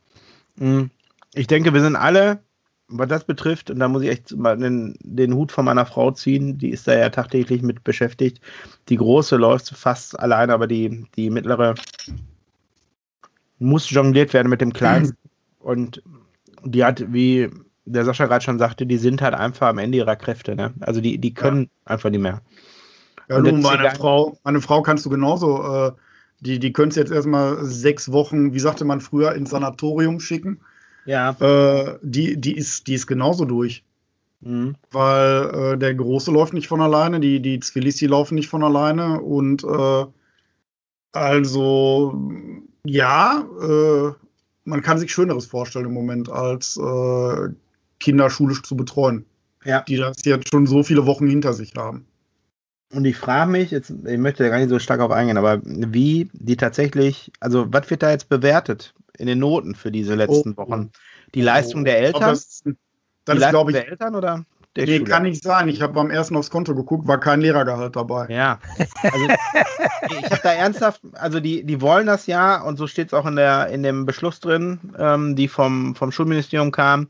Hm. 0.57 0.91
Ich 1.33 1.47
denke, 1.47 1.73
wir 1.73 1.81
sind 1.81 1.95
alle, 1.95 2.39
was 2.87 3.09
das 3.09 3.23
betrifft, 3.25 3.71
und 3.71 3.79
da 3.79 3.87
muss 3.87 4.03
ich 4.03 4.09
echt 4.09 4.35
mal 4.37 4.57
den, 4.57 4.95
den 5.01 5.33
Hut 5.33 5.51
von 5.51 5.65
meiner 5.65 5.85
Frau 5.85 6.11
ziehen, 6.11 6.57
die 6.57 6.69
ist 6.69 6.87
da 6.87 6.95
ja 6.95 7.09
tagtäglich 7.09 7.63
mit 7.63 7.83
beschäftigt. 7.83 8.39
Die 8.89 8.97
große 8.97 9.35
läuft 9.35 9.69
fast 9.69 10.17
alleine, 10.19 10.53
aber 10.53 10.67
die, 10.67 11.05
die 11.15 11.31
mittlere 11.31 11.73
muss 13.59 13.89
jongliert 13.89 14.33
werden 14.33 14.49
mit 14.49 14.61
dem 14.61 14.73
Kleinen. 14.73 15.15
Und 15.59 16.01
die 16.63 16.83
hat, 16.83 17.11
wie 17.13 17.49
der 17.85 18.05
Sascha 18.05 18.25
gerade 18.25 18.43
schon 18.43 18.59
sagte, 18.59 18.85
die 18.85 18.97
sind 18.97 19.21
halt 19.21 19.33
einfach 19.33 19.67
am 19.67 19.77
Ende 19.77 19.97
ihrer 19.97 20.15
Kräfte. 20.15 20.55
Ne? 20.55 20.73
Also 20.81 21.01
die, 21.01 21.17
die 21.17 21.33
können 21.33 21.63
ja. 21.63 21.93
einfach 21.93 22.09
nicht 22.09 22.21
mehr. 22.21 22.41
Ja, 23.29 23.39
nun, 23.39 23.61
meine 23.61 23.89
Frau, 23.91 24.37
meine 24.43 24.61
Frau 24.61 24.81
kannst 24.81 25.05
du 25.05 25.09
genauso, 25.09 25.63
äh, 25.63 25.91
die, 26.41 26.59
die 26.59 26.73
könntest 26.73 26.97
jetzt 26.97 27.11
erstmal 27.11 27.63
sechs 27.63 28.11
Wochen, 28.11 28.53
wie 28.53 28.59
sagte 28.59 28.85
man 28.85 29.01
früher, 29.01 29.33
ins 29.33 29.51
Sanatorium 29.51 30.19
schicken. 30.19 30.59
Ja. 31.05 31.31
Äh, 31.39 31.97
die, 32.01 32.39
die, 32.39 32.55
ist, 32.55 32.87
die 32.87 32.95
ist 32.95 33.07
genauso 33.07 33.45
durch. 33.45 33.83
Mhm. 34.41 34.75
Weil 34.91 35.73
äh, 35.73 35.77
der 35.77 35.95
Große 35.95 36.31
läuft 36.31 36.53
nicht 36.53 36.67
von 36.67 36.81
alleine, 36.81 37.21
die, 37.21 37.41
die 37.41 37.59
Zwillis, 37.59 37.95
die 37.95 38.07
laufen 38.07 38.35
nicht 38.35 38.49
von 38.49 38.63
alleine 38.63 39.21
und 39.21 39.63
äh, 39.63 40.05
Also, 41.13 42.13
ja, 42.85 43.45
äh, 43.61 44.11
man 44.65 44.81
kann 44.81 44.97
sich 44.97 45.11
Schöneres 45.11 45.45
vorstellen 45.45 45.85
im 45.85 45.93
Moment, 45.93 46.29
als 46.29 46.77
äh, 46.77 47.49
Kinder 47.99 48.29
schulisch 48.29 48.61
zu 48.63 48.75
betreuen. 48.75 49.25
Ja. 49.65 49.81
Die 49.81 49.97
das 49.97 50.23
jetzt 50.25 50.49
schon 50.49 50.67
so 50.67 50.83
viele 50.83 51.05
Wochen 51.05 51.27
hinter 51.27 51.53
sich 51.53 51.73
haben. 51.77 52.05
Und 52.93 53.05
ich 53.05 53.17
frage 53.17 53.49
mich, 53.49 53.71
jetzt, 53.71 53.91
ich 54.05 54.17
möchte 54.17 54.43
da 54.43 54.49
gar 54.49 54.59
nicht 54.59 54.69
so 54.69 54.77
stark 54.77 54.99
auf 54.99 55.11
eingehen, 55.11 55.37
aber 55.37 55.61
wie 55.63 56.29
die 56.33 56.57
tatsächlich, 56.57 57.31
also 57.39 57.65
was 57.69 57.89
wird 57.89 58.03
da 58.03 58.11
jetzt 58.11 58.29
bewertet 58.29 58.93
in 59.17 59.27
den 59.27 59.39
Noten 59.39 59.73
für 59.73 59.91
diese 59.91 60.15
letzten 60.15 60.53
Oh. 60.53 60.57
Wochen? 60.57 60.91
Die 61.33 61.41
Leistung 61.41 61.85
der 61.85 61.99
Eltern? 61.99 62.21
Das, 62.21 62.61
die 62.63 62.75
das 63.25 63.35
ist, 63.35 63.41
Leistung 63.41 63.49
glaube 63.51 63.71
ich, 63.71 63.77
der 63.77 63.89
Eltern 63.89 64.15
oder 64.15 64.45
der 64.75 64.85
nee, 64.85 64.97
Schüler? 64.97 65.09
kann 65.09 65.23
nicht 65.23 65.43
sein. 65.43 65.67
Ich 65.69 65.81
habe 65.81 65.93
beim 65.93 66.09
ersten 66.09 66.35
aufs 66.35 66.49
Konto 66.49 66.73
geguckt, 66.73 67.07
war 67.07 67.19
kein 67.19 67.41
Lehrergehalt 67.41 67.95
dabei. 67.95 68.27
Ja, 68.29 68.59
also 69.03 69.27
ich 70.09 70.31
habe 70.31 70.41
da 70.41 70.53
ernsthaft, 70.53 71.01
also 71.13 71.39
die, 71.39 71.63
die 71.63 71.81
wollen 71.81 72.07
das 72.07 72.27
ja 72.27 72.61
und 72.61 72.77
so 72.77 72.87
steht 72.87 73.07
es 73.07 73.13
auch 73.13 73.25
in, 73.25 73.35
der, 73.35 73.67
in 73.67 73.83
dem 73.83 74.05
Beschluss 74.05 74.39
drin, 74.39 74.79
ähm, 74.97 75.35
die 75.35 75.47
vom, 75.47 75.95
vom 75.95 76.11
Schulministerium 76.11 76.71
kam. 76.71 77.07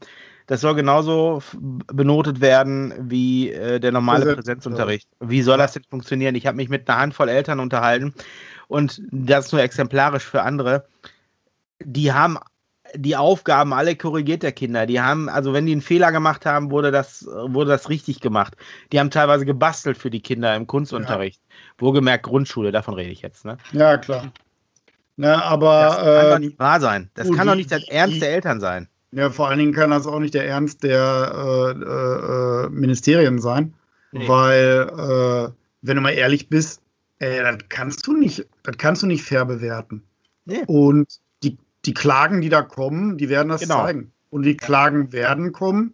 Das 0.47 0.59
soll 0.59 0.75
genauso 0.75 1.41
benotet 1.53 2.41
werden 2.41 2.93
wie 2.99 3.51
äh, 3.51 3.79
der 3.79 3.93
normale 3.93 4.25
Präsenz- 4.25 4.35
Präsenzunterricht. 4.35 5.07
Wie 5.21 5.41
soll 5.41 5.57
das 5.57 5.71
denn 5.71 5.83
funktionieren? 5.89 6.35
Ich 6.35 6.45
habe 6.45 6.57
mich 6.57 6.67
mit 6.67 6.89
einer 6.89 6.99
Handvoll 6.99 7.29
Eltern 7.29 7.61
unterhalten 7.61 8.13
und 8.67 9.01
das 9.09 9.45
ist 9.45 9.51
nur 9.53 9.61
exemplarisch 9.61 10.25
für 10.25 10.41
andere. 10.41 10.85
Die 11.79 12.11
haben 12.11 12.37
die 12.95 13.15
Aufgaben 13.15 13.73
alle 13.73 13.95
korrigiert 13.95 14.43
der 14.43 14.51
Kinder. 14.51 14.85
Die 14.85 15.01
haben, 15.01 15.29
also 15.29 15.53
wenn 15.53 15.65
die 15.65 15.71
einen 15.71 15.81
Fehler 15.81 16.11
gemacht 16.11 16.45
haben, 16.45 16.71
wurde 16.71 16.91
das, 16.91 17.25
wurde 17.25 17.71
das 17.71 17.89
richtig 17.89 18.19
gemacht. 18.19 18.55
Die 18.91 18.99
haben 18.99 19.09
teilweise 19.11 19.45
gebastelt 19.45 19.97
für 19.97 20.09
die 20.09 20.21
Kinder 20.21 20.55
im 20.55 20.67
Kunstunterricht. 20.67 21.41
Wohlgemerkt 21.77 22.23
Grundschule, 22.25 22.71
davon 22.71 22.93
rede 22.93 23.11
ich 23.11 23.21
jetzt. 23.21 23.45
Ne? 23.45 23.57
Ja, 23.71 23.97
klar. 23.97 24.31
Na, 25.15 25.35
Das 25.35 25.43
aber 25.43 25.89
kann 25.95 26.29
doch 26.29 26.35
äh, 26.35 26.39
nicht 26.39 26.59
wahr 26.59 26.79
sein. 26.79 27.09
Das 27.13 27.29
und 27.29 27.35
kann 27.35 27.47
doch 27.47 27.55
nicht 27.55 27.71
der 27.71 27.79
die- 27.79 27.89
Ernst 27.89 28.21
der 28.21 28.29
Eltern 28.33 28.59
sein. 28.59 28.87
ja, 29.11 29.29
vor 29.29 29.47
allen 29.49 29.59
Dingen 29.59 29.73
kann 29.73 29.91
das 29.91 30.07
auch 30.07 30.19
nicht 30.19 30.33
der 30.33 30.47
Ernst 30.47 30.83
der 30.83 31.75
äh, 31.77 32.65
äh, 32.65 32.69
Ministerien 32.69 33.39
sein, 33.39 33.73
Nee. 34.11 34.27
weil, 34.27 34.89
äh, 34.89 35.51
wenn 35.81 35.95
du 35.95 36.01
mal 36.01 36.11
ehrlich 36.13 36.49
bist, 36.49 36.81
äh, 37.19 37.41
das 37.43 37.57
kannst 37.69 38.05
du 38.07 38.13
nicht, 38.13 38.45
das 38.63 38.77
kannst 38.77 39.03
du 39.03 39.07
nicht 39.07 39.23
fair 39.23 39.45
bewerten. 39.45 40.03
Nee. 40.45 40.63
Und 40.67 41.19
die, 41.85 41.93
Klagen, 41.93 42.41
die 42.41 42.49
da 42.49 42.61
kommen, 42.61 43.17
die 43.17 43.29
werden 43.29 43.49
das 43.49 43.61
Genau. 43.61 43.83
zeigen. 43.83 44.11
Und 44.29 44.43
die 44.43 44.57
Klagen 44.57 45.11
werden 45.13 45.51
kommen. 45.51 45.93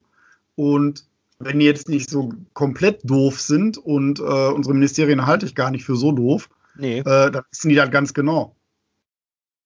Und 0.55 1.05
wenn 1.39 1.59
die 1.59 1.65
jetzt 1.65 1.89
nicht 1.89 2.09
so 2.09 2.33
komplett 2.53 3.01
doof 3.09 3.39
sind 3.41 3.77
und 3.77 4.19
äh, 4.19 4.23
unsere 4.23 4.73
Ministerien 4.73 5.25
halte 5.25 5.45
ich 5.45 5.55
gar 5.55 5.71
nicht 5.71 5.85
für 5.85 5.95
so 5.95 6.11
doof, 6.11 6.49
Nee, 6.75 6.99
äh, 6.99 7.03
dann 7.31 7.43
wissen 7.51 7.69
die 7.69 7.75
das 7.75 7.91
ganz 7.91 8.13
genau. 8.13 8.55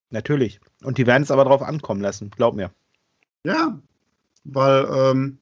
natürlich. 0.10 0.60
Und 0.84 0.98
die 0.98 1.06
werden 1.08 1.24
es 1.24 1.32
aber 1.32 1.46
drauf 1.46 1.62
ankommen 1.62 2.02
lassen, 2.02 2.30
glaub 2.36 2.56
mir. 2.56 2.72
Ja, 3.46 3.80
weil 4.44 4.88
ähm, 4.94 5.38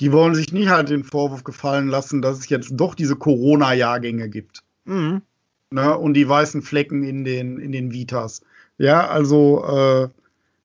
die 0.00 0.12
wollen 0.12 0.34
sich 0.34 0.52
nie 0.52 0.68
halt 0.68 0.88
den 0.90 1.04
Vorwurf 1.04 1.44
gefallen 1.44 1.88
lassen, 1.88 2.22
dass 2.22 2.38
es 2.38 2.48
jetzt 2.48 2.70
doch 2.72 2.94
diese 2.94 3.16
Corona-Jahrgänge 3.16 4.28
gibt. 4.28 4.62
Mhm. 4.84 5.22
Ne? 5.70 5.96
Und 5.98 6.14
die 6.14 6.28
weißen 6.28 6.62
Flecken 6.62 7.02
in 7.04 7.24
den, 7.24 7.58
in 7.58 7.72
den 7.72 7.92
Vitas. 7.92 8.42
Ja, 8.78 9.06
also 9.08 9.64
äh, 9.64 10.08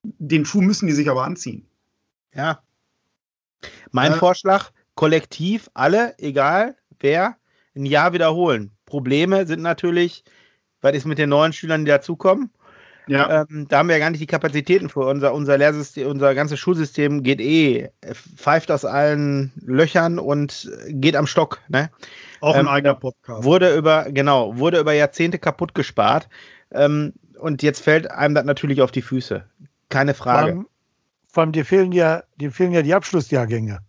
den 0.03 0.45
Schuh 0.45 0.62
müssen 0.62 0.88
die 0.88 0.93
sich 0.93 1.10
aber 1.10 1.24
anziehen. 1.24 1.66
Ja. 2.34 2.62
Mein 3.91 4.14
Äh, 4.14 4.16
Vorschlag, 4.16 4.72
kollektiv, 4.95 5.70
alle, 5.74 6.18
egal 6.20 6.76
wer, 6.99 7.36
ein 7.76 7.86
Jahr 7.86 8.14
wiederholen. 8.14 8.72
Probleme 8.86 9.45
sind 9.45 9.62
natürlich, 9.62 10.24
was 10.82 10.95
ist 10.95 11.05
mit 11.05 11.18
den 11.18 11.30
neuen 11.30 11.53
Schülern, 11.53 11.86
die 11.86 11.91
dazukommen? 11.91 12.51
Ja, 13.07 13.41
Ähm, 13.49 13.68
da 13.68 13.80
haben 13.80 13.88
wir 13.89 13.95
ja 13.95 13.99
gar 14.03 14.12
nicht 14.12 14.22
die 14.22 14.28
Kapazitäten 14.28 14.88
für. 14.88 14.99
Unser, 14.99 15.34
unser 15.34 15.57
Lehrsystem, 15.57 16.07
unser 16.07 16.36
ganzes 16.36 16.60
Schulsystem 16.60 17.24
geht 17.24 17.41
eh, 17.41 17.89
pfeift 18.36 18.70
aus 18.70 18.86
allen 18.86 19.51
Löchern 19.66 20.20
und 20.20 20.72
geht 20.89 21.16
am 21.16 21.26
Stock. 21.26 21.60
Ne? 21.70 21.89
auch 22.41 22.53
ein 22.53 22.62
ähm, 22.62 22.68
eigener 22.68 22.93
Podcast. 22.93 23.43
Wurde 23.43 23.76
über, 23.76 24.05
genau, 24.12 24.57
wurde 24.60 24.80
über 24.80 24.93
Jahrzehnte 24.93 25.39
kaputt 25.39 25.74
gespart. 25.74 26.30
Ähm, 26.72 27.14
und 27.40 27.64
jetzt 27.64 27.82
fällt 27.82 28.10
einem 28.12 28.36
das 28.36 28.46
natürlich 28.46 28.82
auf 28.82 28.92
die 28.92 29.02
Füße. 29.02 29.44
Keine 29.90 30.14
Vor 30.14 30.26
Frage. 30.26 30.52
allem, 30.52 30.68
vor 31.28 31.44
allem 31.44 31.52
dir 31.52 31.66
fehlen 31.66 31.92
ja, 31.92 32.24
dir 32.40 32.52
fehlen 32.52 32.72
ja 32.74 32.82
die 32.82 32.94
Abschlussjahrgänge. 32.94 33.80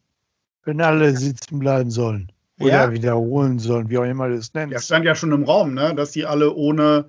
Wenn 0.64 0.80
alle 0.80 1.16
sitzen 1.16 1.58
bleiben 1.58 1.90
sollen. 1.90 2.30
Oder 2.60 2.68
Ja. 2.68 2.92
wiederholen 2.92 3.58
sollen, 3.58 3.88
wie 3.88 3.98
auch 3.98 4.04
immer 4.04 4.28
du 4.28 4.34
es 4.34 4.52
nennst. 4.52 4.72
Ja, 4.74 4.80
stand 4.80 5.06
ja 5.06 5.14
schon 5.14 5.32
im 5.32 5.44
Raum, 5.44 5.72
ne? 5.74 5.94
dass 5.94 6.10
die 6.10 6.26
alle 6.26 6.52
ohne, 6.54 7.06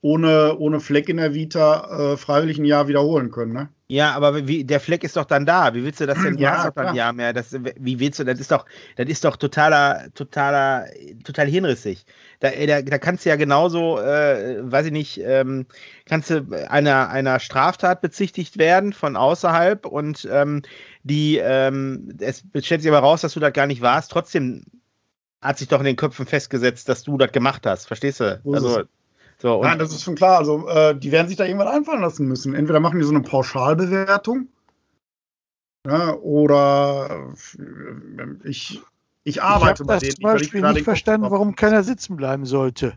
ohne, 0.00 0.56
ohne 0.58 0.80
Fleck 0.80 1.08
in 1.10 1.18
der 1.18 1.34
Vita 1.34 2.12
äh, 2.12 2.16
freiwillig 2.16 2.58
ein 2.58 2.64
Jahr 2.64 2.88
wiederholen 2.88 3.30
können. 3.30 3.52
Ne? 3.52 3.68
Ja, 3.88 4.14
aber 4.14 4.48
wie, 4.48 4.64
der 4.64 4.80
Fleck 4.80 5.04
ist 5.04 5.16
doch 5.16 5.26
dann 5.26 5.46
da. 5.46 5.74
Wie 5.74 5.84
willst 5.84 6.00
du 6.00 6.06
das 6.06 6.20
denn? 6.22 6.36
Du 6.36 6.42
Ja, 6.42 6.64
hast 6.64 6.76
doch 6.76 6.82
ein 6.82 6.94
Jahr 6.94 7.12
mehr. 7.12 7.32
Das, 7.34 7.52
wie 7.78 8.00
willst 8.00 8.18
du, 8.18 8.24
das 8.24 8.40
ist 8.40 8.50
doch, 8.50 8.64
das 8.96 9.06
ist 9.08 9.24
doch 9.24 9.36
totaler, 9.36 10.06
totaler, 10.14 10.86
total 11.22 11.46
hinrissig. 11.46 12.04
Da, 12.40 12.50
da, 12.50 12.82
da 12.82 12.98
kannst 12.98 13.24
du 13.24 13.30
ja 13.30 13.36
genauso, 13.36 13.98
äh, 13.98 14.58
weiß 14.60 14.86
ich 14.86 14.92
nicht, 14.92 15.20
ähm, 15.22 15.66
kannst 16.04 16.30
du 16.30 16.46
einer, 16.68 17.08
einer 17.08 17.40
Straftat 17.40 18.00
bezichtigt 18.00 18.58
werden 18.58 18.92
von 18.92 19.16
außerhalb 19.16 19.86
und 19.86 20.28
ähm, 20.30 20.62
die, 21.02 21.38
ähm, 21.38 22.16
es 22.20 22.44
stellt 22.60 22.82
sich 22.82 22.90
aber 22.90 23.00
raus, 23.00 23.20
dass 23.22 23.34
du 23.34 23.40
das 23.40 23.52
gar 23.52 23.66
nicht 23.66 23.82
warst. 23.82 24.10
Trotzdem 24.10 24.64
hat 25.40 25.58
sich 25.58 25.68
doch 25.68 25.78
in 25.78 25.86
den 25.86 25.96
Köpfen 25.96 26.26
festgesetzt, 26.26 26.88
dass 26.88 27.02
du 27.02 27.16
das 27.18 27.32
gemacht 27.32 27.66
hast. 27.66 27.86
Verstehst 27.86 28.20
du? 28.20 28.40
Also, 28.52 28.82
so, 29.38 29.62
Nein, 29.62 29.78
das 29.78 29.92
ist 29.92 30.02
schon 30.02 30.14
klar. 30.14 30.38
Also, 30.38 30.66
äh, 30.68 30.98
die 30.98 31.12
werden 31.12 31.28
sich 31.28 31.36
da 31.36 31.44
irgendwann 31.44 31.68
einfallen 31.68 32.00
lassen 32.00 32.26
müssen. 32.26 32.54
Entweder 32.54 32.80
machen 32.80 32.98
die 32.98 33.04
so 33.04 33.12
eine 33.12 33.22
Pauschalbewertung 33.22 34.48
ja, 35.86 36.14
oder 36.14 37.32
äh, 37.58 38.48
ich, 38.48 38.82
ich 39.26 39.36
Ich 39.36 39.42
arbeite 39.42 39.80
habe 39.80 39.84
bei 39.84 39.94
das 39.94 40.02
denen. 40.02 40.12
zum 40.14 40.20
ich 40.20 40.24
Beispiel 40.24 40.62
nicht 40.62 40.84
verstanden, 40.84 41.30
warum 41.30 41.56
keiner 41.56 41.82
sitzen 41.82 42.16
bleiben 42.16 42.46
sollte. 42.46 42.96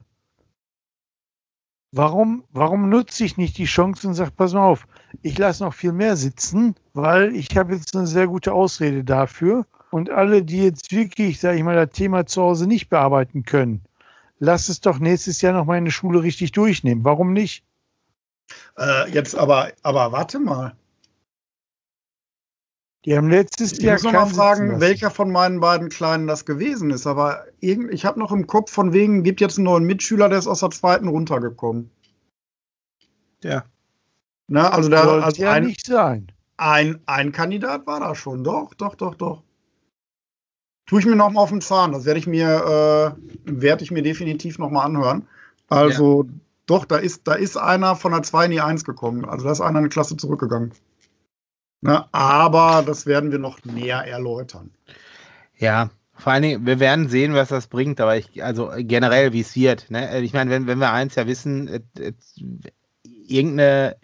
Warum, 1.92 2.44
warum 2.52 2.90
nutze 2.90 3.26
ich 3.26 3.38
nicht 3.38 3.58
die 3.58 3.66
Chance 3.66 4.08
und 4.08 4.14
sage, 4.14 4.32
pass 4.32 4.54
mal 4.54 4.66
auf, 4.66 4.88
ich 5.24 5.38
lasse 5.40 5.64
noch 5.64 5.74
viel 5.74 5.92
mehr 5.92 6.16
sitzen, 6.16 6.76
weil 6.94 7.36
ich 7.36 7.58
habe 7.58 7.74
jetzt 7.74 7.96
eine 7.96 8.06
sehr 8.06 8.28
gute 8.28 8.54
Ausrede 8.54 9.04
dafür. 9.04 9.66
Und 9.90 10.12
alle, 10.12 10.44
die 10.44 10.64
jetzt 10.64 10.92
wirklich, 10.92 11.40
sage 11.40 11.58
ich 11.58 11.64
mal, 11.64 11.76
das 11.76 11.90
Thema 11.96 12.28
zu 12.28 12.44
Hause 12.44 12.68
nicht 12.68 12.90
bearbeiten 12.90 13.44
können, 13.44 13.82
lass 14.38 14.70
es 14.70 14.82
doch 14.82 15.00
nächstes 15.00 15.42
Jahr 15.42 15.54
noch 15.54 15.66
mal 15.66 15.80
in 15.80 15.86
der 15.86 15.92
Schule 15.92 16.22
richtig 16.22 16.52
durchnehmen. 16.52 17.04
Warum 17.04 17.34
nicht? 17.34 17.64
Äh, 18.78 19.10
jetzt 19.10 19.36
aber, 19.36 19.72
aber 19.82 20.12
warte 20.12 20.40
mal. 20.40 20.76
Die 23.06 23.16
haben 23.16 23.30
letztes 23.30 23.74
Ich 23.74 23.80
Jahr 23.80 23.96
muss 23.96 24.04
noch 24.04 24.12
mal 24.12 24.20
keinen 24.20 24.28
sitzen 24.28 24.38
fragen, 24.38 24.82
welcher 24.82 25.10
von 25.12 25.32
meinen 25.32 25.60
beiden 25.60 25.90
Kleinen 25.90 26.28
das 26.28 26.46
gewesen 26.46 26.92
ist. 26.92 27.08
Aber 27.08 27.46
irgend, 27.62 27.94
ich 27.94 28.06
habe 28.06 28.20
noch 28.20 28.32
im 28.32 28.46
Kopf 28.48 28.72
von 28.72 28.94
wegen, 28.94 29.24
gibt 29.24 29.42
jetzt 29.42 29.58
einen 29.58 29.66
neuen 29.66 29.86
Mitschüler, 29.86 30.28
der 30.30 30.40
ist 30.40 30.48
aus 30.48 30.60
der 30.60 30.72
zweiten 30.72 31.08
runtergekommen. 31.08 31.92
ja. 33.44 33.64
Na, 34.48 34.70
also 34.70 34.90
da, 34.90 35.04
Sollte 35.04 35.26
also 35.26 35.42
ja 35.44 35.52
ein, 35.54 35.66
nicht 35.66 35.86
sein. 35.86 36.32
ein, 36.58 37.00
ein 37.06 37.32
Kandidat 37.32 37.86
war 37.86 38.00
da 38.00 38.16
schon. 38.16 38.44
Doch, 38.44 38.74
doch, 38.74 38.96
doch, 38.96 39.16
doch. 39.16 39.44
Tue 40.88 41.00
ich 41.02 41.06
mir 41.06 41.16
noch 41.16 41.30
mal 41.30 41.42
auf 41.42 41.50
den 41.52 41.62
Zahn. 41.62 41.92
Das 41.92 42.06
werde 42.06 42.20
ich 42.20 42.26
mir, 42.28 43.16
äh, 43.16 43.52
werde 43.62 43.84
ich 43.84 43.92
mir 43.92 44.02
definitiv 44.02 44.58
noch 44.58 44.72
mal 44.72 44.84
anhören. 44.84 45.28
Also 45.68 46.28
doch, 46.66 46.86
da 46.86 46.98
ist, 46.98 47.28
da 47.28 47.34
ist 47.34 47.58
einer 47.58 47.96
von 47.96 48.12
der 48.12 48.24
2 48.24 48.46
in 48.46 48.52
die 48.52 48.62
1 48.62 48.86
gekommen. 48.86 49.26
Also 49.26 49.46
da 49.46 49.52
ist 49.52 49.62
einer 49.62 49.80
eine 49.80 49.90
Klasse 49.90 50.18
zurückgegangen. 50.18 50.74
Na, 51.82 52.10
aber 52.12 52.84
das 52.86 53.06
werden 53.06 53.32
wir 53.32 53.40
noch 53.40 53.64
näher 53.64 54.06
erläutern. 54.06 54.72
Ja, 55.58 55.90
vor 56.14 56.34
allen 56.34 56.44
Dingen, 56.44 56.66
wir 56.66 56.80
werden 56.80 57.08
sehen, 57.08 57.34
was 57.34 57.50
das 57.50 57.68
bringt, 57.68 58.02
aber 58.02 58.18
ich, 58.18 58.44
also 58.44 58.72
generell, 58.78 59.32
wie 59.32 59.40
es 59.42 59.56
wird. 59.56 59.90
Ne? 59.90 60.22
Ich 60.22 60.34
meine, 60.34 60.50
wenn, 60.52 60.68
wenn 60.68 60.80
wir 60.80 60.92
eins 60.92 61.16
ja 61.16 61.28
wissen, 61.28 61.68
et, 61.70 61.84
et, 61.98 62.16
irgendeine, 63.04 63.96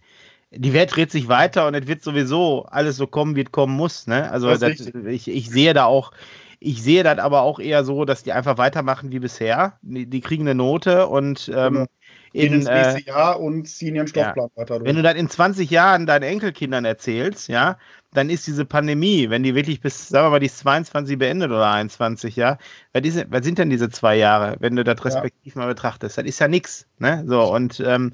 die 0.51 0.73
Welt 0.73 0.95
dreht 0.95 1.11
sich 1.11 1.27
weiter 1.27 1.67
und 1.67 1.73
es 1.73 1.87
wird 1.87 2.01
sowieso 2.03 2.65
alles 2.65 2.95
so 2.95 3.07
kommen, 3.07 3.35
wie 3.35 3.41
es 3.43 3.51
kommen 3.51 3.75
muss. 3.75 4.07
Ne? 4.07 4.31
Also 4.31 4.47
Das 4.47 4.59
das, 4.59 4.79
ich, 4.79 5.27
ich 5.27 5.49
sehe 5.49 5.73
da 5.73 5.85
auch, 5.85 6.11
ich 6.61 6.81
sehe 6.81 7.03
das 7.03 7.19
aber 7.19 7.41
auch 7.41 7.59
eher 7.59 7.83
so, 7.83 8.05
dass 8.05 8.23
die 8.23 8.31
einfach 8.31 8.57
weitermachen 8.57 9.11
wie 9.11 9.19
bisher. 9.19 9.77
Die, 9.81 10.05
die 10.09 10.21
kriegen 10.21 10.43
eine 10.43 10.55
Note 10.55 11.07
und 11.07 11.51
ähm, 11.53 11.73
Genau. 11.73 11.85
In, 12.35 12.53
ins 12.53 12.67
äh, 12.67 12.91
nächste 12.91 13.09
Jahr 13.09 13.39
und 13.39 13.65
ziehen 13.67 13.95
ihren 13.95 14.07
Stoffplan 14.07 14.49
weiter 14.55 14.79
durch. 14.79 14.89
wenn 14.89 14.95
du 14.97 15.01
das 15.03 15.15
in 15.15 15.29
20 15.29 15.69
Jahren 15.69 16.05
deinen 16.05 16.23
Enkelkindern 16.23 16.83
erzählst, 16.83 17.47
ja, 17.47 17.77
dann 18.13 18.29
ist 18.29 18.45
diese 18.45 18.65
Pandemie, 18.65 19.29
wenn 19.29 19.43
die 19.43 19.55
wirklich 19.55 19.79
bis, 19.79 20.09
sagen 20.09 20.27
wir 20.27 20.31
mal, 20.31 20.39
die 20.39 20.47
ist 20.47 20.57
22 20.59 21.17
beendet 21.17 21.49
oder 21.51 21.71
21, 21.71 22.35
ja, 22.35 22.57
was, 22.93 23.03
ist, 23.03 23.25
was 23.29 23.45
sind 23.45 23.57
denn 23.57 23.69
diese 23.69 23.89
zwei 23.89 24.17
Jahre, 24.17 24.57
wenn 24.59 24.75
du 24.75 24.83
das 24.83 24.97
Ja. 24.97 25.03
respektiv 25.03 25.55
mal 25.55 25.67
betrachtest? 25.67 26.17
Das 26.17 26.25
ist 26.25 26.39
ja 26.39 26.47
nix, 26.47 26.87
ne? 26.99 27.23
So, 27.27 27.41
und 27.53 27.81
ähm, 27.85 28.13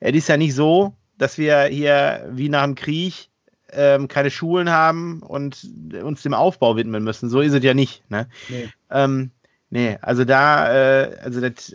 es 0.00 0.14
ist 0.14 0.28
ja 0.28 0.36
nicht 0.36 0.54
so, 0.54 0.94
dass 1.16 1.38
wir 1.38 1.62
hier 1.64 2.28
wie 2.30 2.48
nach 2.48 2.64
dem 2.64 2.74
Krieg 2.74 3.28
ähm, 3.70 4.08
keine 4.08 4.30
Schulen 4.30 4.70
haben 4.70 5.22
und 5.22 5.66
uns 6.02 6.22
dem 6.22 6.34
Aufbau 6.34 6.76
widmen 6.76 7.04
müssen. 7.04 7.30
So 7.30 7.40
ist 7.40 7.54
es 7.54 7.64
ja 7.64 7.72
nicht, 7.72 8.08
ne? 8.10 8.28
Nee. 8.48 8.68
Ähm, 8.90 9.30
nee, 9.70 9.98
also 10.02 10.24
da, 10.24 10.72
äh, 11.04 11.16
also 11.22 11.40
das, 11.40 11.74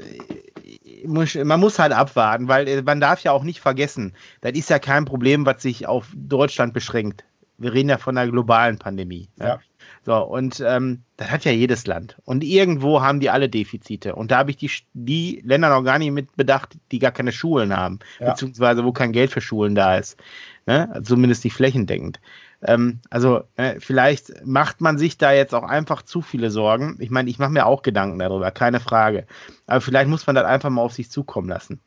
man 1.06 1.60
muss 1.60 1.80
halt 1.80 1.94
abwarten, 1.94 2.48
weil 2.48 2.68
äh, 2.68 2.82
man 2.82 3.00
darf 3.00 3.22
ja 3.24 3.32
auch 3.32 3.44
nicht 3.44 3.60
vergessen, 3.60 4.14
das 4.42 4.54
ist 4.54 4.70
ja 4.70 4.80
kein 4.80 5.06
Problem, 5.06 5.46
was 5.46 5.62
sich 5.62 5.88
auf 5.88 6.08
Deutschland 6.16 6.74
beschränkt. 6.74 7.24
Wir 7.58 7.74
reden 7.74 7.90
ja 7.90 7.98
von 7.98 8.18
einer 8.18 8.30
globalen 8.32 8.78
Pandemie. 8.78 9.30
Ne? 9.38 9.46
Ja. 9.46 9.60
So, 10.06 10.16
und 10.24 10.64
ähm, 10.66 11.04
das 11.18 11.32
hat 11.32 11.44
ja 11.44 11.52
jedes 11.52 11.86
Land. 11.86 12.18
Und 12.24 12.44
irgendwo 12.44 13.02
haben 13.02 13.20
die 13.20 13.30
alle 13.30 13.50
Defizite. 13.50 14.16
Und 14.16 14.32
da 14.32 14.38
habe 14.38 14.52
ich 14.52 14.58
die, 14.58 14.72
die 14.94 15.42
Länder 15.44 15.70
noch 15.70 15.84
gar 15.84 16.00
nicht 16.00 16.12
mit 16.12 16.36
bedacht, 16.36 16.78
die 16.92 17.00
gar 17.00 17.12
keine 17.12 17.32
Schulen 17.32 17.76
haben, 17.76 18.00
ja. 18.20 18.30
beziehungsweise 18.32 18.86
wo 18.86 18.92
kein 18.92 19.12
Geld 19.12 19.32
für 19.32 19.42
Schulen 19.42 19.76
da 19.76 19.98
ist. 19.98 20.18
Ne? 20.66 21.02
Zumindest 21.04 21.44
nicht 21.44 21.56
flächendeckend. 21.56 22.20
Ähm, 22.62 23.00
also 23.10 23.44
äh, 23.56 23.80
vielleicht 23.80 24.46
macht 24.46 24.82
man 24.82 24.98
sich 24.98 25.18
da 25.18 25.32
jetzt 25.32 25.54
auch 25.54 25.64
einfach 25.64 26.02
zu 26.02 26.22
viele 26.22 26.50
Sorgen. 26.50 26.98
Ich 27.00 27.10
meine, 27.10 27.30
ich 27.30 27.40
mache 27.40 27.52
mir 27.52 27.66
auch 27.66 27.82
Gedanken 27.82 28.20
darüber, 28.20 28.52
keine 28.52 28.80
Frage. 28.80 29.28
Aber 29.68 29.82
vielleicht 29.82 30.10
muss 30.10 30.26
man 30.26 30.36
das 30.36 30.46
einfach 30.46 30.70
mal 30.70 30.82
auf 30.82 30.94
sich 30.94 31.12
zukommen 31.12 31.50
lassen. 31.50 31.80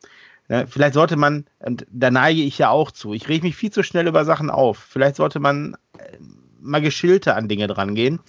Ne? 0.49 0.67
Vielleicht 0.69 0.95
sollte 0.95 1.17
man, 1.17 1.47
und 1.61 1.87
da 1.91 2.11
neige 2.11 2.43
ich 2.43 2.59
ja 2.59 2.71
auch 2.71 2.91
zu, 2.91 3.15
ich 3.15 3.29
reg 3.29 3.43
mich 3.43 3.57
viel 3.57 3.71
zu 3.71 3.83
schnell 3.83 4.07
über 4.07 4.25
Sachen 4.25 4.51
auf. 4.51 4.79
Vielleicht 4.79 5.17
sollte 5.17 5.41
man 5.41 5.77
äh, 5.99 6.19
mal 6.61 6.81
geschilter 6.81 7.37
an 7.37 7.49
Dinge 7.49 7.67
dran 7.67 7.95
gehen. 7.95 8.21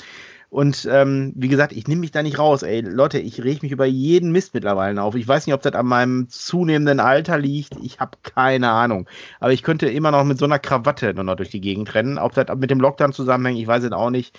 Und 0.52 0.86
ähm, 0.92 1.32
wie 1.38 1.48
gesagt, 1.48 1.72
ich 1.72 1.88
nehme 1.88 2.02
mich 2.02 2.12
da 2.12 2.22
nicht 2.22 2.38
raus. 2.38 2.62
Ey, 2.62 2.82
Leute, 2.82 3.20
ich 3.20 3.42
reg 3.42 3.64
mich 3.64 3.72
über 3.72 3.86
jeden 3.86 4.34
Mist 4.34 4.54
mittlerweile 4.54 5.02
auf. 5.02 5.16
Ich 5.16 5.26
weiß 5.26 5.48
nicht, 5.48 5.54
ob 5.54 5.62
das 5.62 5.74
an 5.76 5.86
meinem 5.86 6.28
zunehmenden 6.28 7.00
Alter 7.00 7.38
liegt. 7.38 7.78
Ich 7.82 8.02
habe 8.02 8.18
keine 8.22 8.70
Ahnung. 8.70 9.08
Aber 9.40 9.54
ich 9.54 9.64
könnte 9.64 9.88
immer 9.88 10.12
noch 10.12 10.26
mit 10.26 10.40
so 10.40 10.44
einer 10.44 10.60
Krawatte 10.60 11.14
nur 11.14 11.24
noch 11.24 11.38
durch 11.38 11.52
die 11.52 11.62
Gegend 11.62 11.96
rennen. 11.96 12.18
Ob 12.18 12.34
das 12.34 12.48
mit 12.58 12.70
dem 12.70 12.82
Lockdown 12.82 13.14
zusammenhängt, 13.14 13.60
ich 13.60 13.68
weiß 13.68 13.86
es 13.86 13.94
auch 13.94 14.10
nicht. 14.10 14.38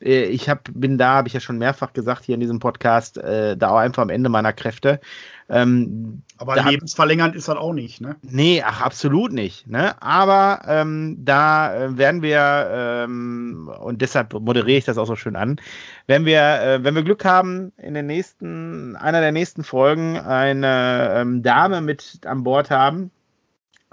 Äh, 0.00 0.24
ich 0.24 0.48
hab, 0.48 0.68
bin 0.72 0.98
da, 0.98 1.14
habe 1.14 1.28
ich 1.28 1.34
ja 1.34 1.40
schon 1.40 1.58
mehrfach 1.58 1.92
gesagt 1.92 2.24
hier 2.24 2.34
in 2.34 2.40
diesem 2.40 2.58
Podcast, 2.58 3.18
äh, 3.18 3.56
da 3.56 3.70
auch 3.70 3.78
einfach 3.78 4.02
am 4.02 4.10
Ende 4.10 4.28
meiner 4.28 4.52
Kräfte. 4.52 5.00
Ähm, 5.48 6.22
aber 6.38 6.62
lebensverlängernd 6.62 7.36
ist 7.36 7.48
das 7.48 7.56
auch 7.56 7.74
nicht, 7.74 8.00
ne? 8.00 8.16
Nee, 8.22 8.62
ach, 8.64 8.80
absolut 8.80 9.32
nicht. 9.32 9.66
Ne? 9.66 10.00
Aber 10.02 10.62
ähm, 10.66 11.18
da 11.22 11.74
äh, 11.74 11.98
werden 11.98 12.22
wir, 12.22 12.70
ähm, 12.72 13.70
und 13.80 14.00
deshalb 14.00 14.32
moderiere 14.32 14.78
ich 14.78 14.84
das 14.86 14.96
auch 14.96 15.06
so 15.06 15.16
schön 15.16 15.36
an, 15.36 15.60
wenn 16.06 16.24
wir, 16.24 16.40
äh, 16.40 16.84
wenn 16.84 16.94
wir 16.94 17.02
Glück 17.02 17.24
haben, 17.26 17.72
in 17.76 17.92
den 17.92 18.06
nächsten, 18.06 18.96
einer 18.96 19.20
der 19.20 19.32
nächsten 19.32 19.64
Folgen 19.64 20.18
eine 20.18 21.12
ähm, 21.14 21.42
Dame 21.42 21.82
mit 21.82 22.20
an 22.24 22.42
Bord 22.42 22.70
haben, 22.70 23.10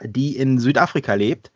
die 0.02 0.38
in 0.38 0.58
Südafrika 0.58 1.16
lebt 1.16 1.52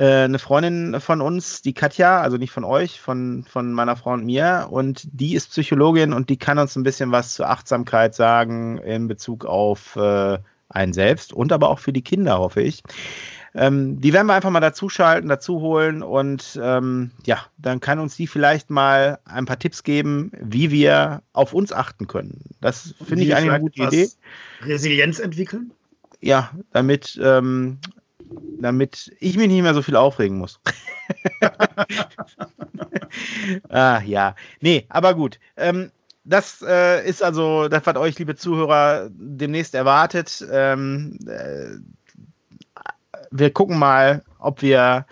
äh, 0.00 0.24
eine 0.24 0.38
Freundin 0.38 0.98
von 0.98 1.20
uns, 1.20 1.60
die 1.60 1.74
Katja, 1.74 2.22
also 2.22 2.38
nicht 2.38 2.52
von 2.52 2.64
euch, 2.64 3.02
von, 3.02 3.44
von 3.46 3.74
meiner 3.74 3.96
Frau 3.96 4.14
und 4.14 4.24
mir. 4.24 4.68
Und 4.70 5.06
die 5.12 5.34
ist 5.34 5.50
Psychologin 5.50 6.14
und 6.14 6.30
die 6.30 6.38
kann 6.38 6.58
uns 6.58 6.74
ein 6.74 6.84
bisschen 6.84 7.12
was 7.12 7.34
zur 7.34 7.50
Achtsamkeit 7.50 8.14
sagen 8.14 8.78
in 8.78 9.08
Bezug 9.08 9.44
auf 9.44 9.96
äh, 9.96 10.38
einen 10.70 10.94
selbst 10.94 11.34
und 11.34 11.52
aber 11.52 11.68
auch 11.68 11.80
für 11.80 11.92
die 11.92 12.00
Kinder, 12.00 12.38
hoffe 12.38 12.62
ich. 12.62 12.82
Ähm, 13.52 14.00
die 14.00 14.14
werden 14.14 14.26
wir 14.26 14.32
einfach 14.32 14.48
mal 14.48 14.60
dazuschalten, 14.60 15.28
dazu 15.28 15.60
holen 15.60 16.02
und 16.02 16.58
ähm, 16.62 17.10
ja, 17.26 17.44
dann 17.58 17.80
kann 17.80 17.98
uns 17.98 18.16
die 18.16 18.26
vielleicht 18.26 18.70
mal 18.70 19.18
ein 19.26 19.44
paar 19.44 19.58
Tipps 19.58 19.82
geben, 19.82 20.32
wie 20.40 20.70
wir 20.70 21.22
auf 21.34 21.52
uns 21.52 21.74
achten 21.74 22.06
können. 22.06 22.40
Das 22.62 22.94
finde 23.04 23.24
ich 23.24 23.34
eine 23.34 23.60
gute 23.60 23.82
Idee. 23.82 24.08
Resilienz 24.62 25.18
entwickeln? 25.18 25.72
Ja, 26.22 26.52
damit 26.72 27.20
ähm, 27.22 27.80
damit 28.60 29.12
ich 29.20 29.36
mich 29.36 29.48
nicht 29.48 29.62
mehr 29.62 29.74
so 29.74 29.82
viel 29.82 29.96
aufregen 29.96 30.38
muss. 30.38 30.60
ah, 33.68 34.00
ja. 34.04 34.34
Nee, 34.60 34.86
aber 34.88 35.14
gut. 35.14 35.38
Ähm, 35.56 35.90
das 36.24 36.62
äh, 36.66 37.06
ist 37.08 37.22
also 37.22 37.68
das, 37.68 37.86
was 37.86 37.96
euch, 37.96 38.18
liebe 38.18 38.36
Zuhörer, 38.36 39.08
demnächst 39.10 39.74
erwartet. 39.74 40.46
Ähm, 40.50 41.18
äh, 41.26 41.78
wir 43.30 43.52
gucken 43.52 43.78
mal, 43.78 44.22
ob 44.38 44.62
wir 44.62 45.06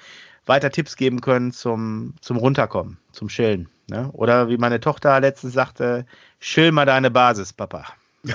weiter 0.47 0.71
Tipps 0.71 0.97
geben 0.97 1.21
können 1.21 1.53
zum, 1.53 2.15
zum 2.21 2.37
Runterkommen, 2.37 2.99
zum 3.13 3.29
Chillen. 3.29 3.69
Ne? 3.89 4.11
Oder 4.13 4.49
wie 4.49 4.59
meine 4.59 4.81
Tochter 4.81 5.21
letztens 5.21 5.55
sagte, 5.55 6.07
chill 6.41 6.73
mal 6.73 6.87
deine 6.87 7.11
Basis, 7.11 7.53
Papa. 7.53 7.85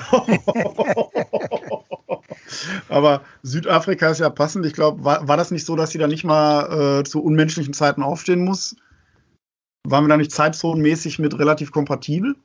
Aber 2.90 3.22
Südafrika 3.42 4.10
ist 4.10 4.20
ja 4.20 4.30
passend. 4.30 4.66
Ich 4.66 4.74
glaube, 4.74 5.04
war, 5.04 5.28
war, 5.28 5.38
das 5.38 5.52
nicht 5.52 5.66
so, 5.66 5.76
dass 5.76 5.92
sie 5.92 5.98
da 5.98 6.08
nicht 6.08 6.24
mal 6.24 7.00
äh, 7.00 7.04
zu 7.04 7.22
unmenschlichen 7.22 7.74
Zeiten 7.74 8.04
aufstehen 8.04 8.44
muss? 8.44 8.76
Waren 9.86 10.06
wir 10.06 10.10
da 10.10 10.18
nicht 10.18 10.32
zeitzonenmäßig 10.32 11.20
mit 11.20 11.38
relativ 11.38 11.72
kompatibel? 11.72 12.36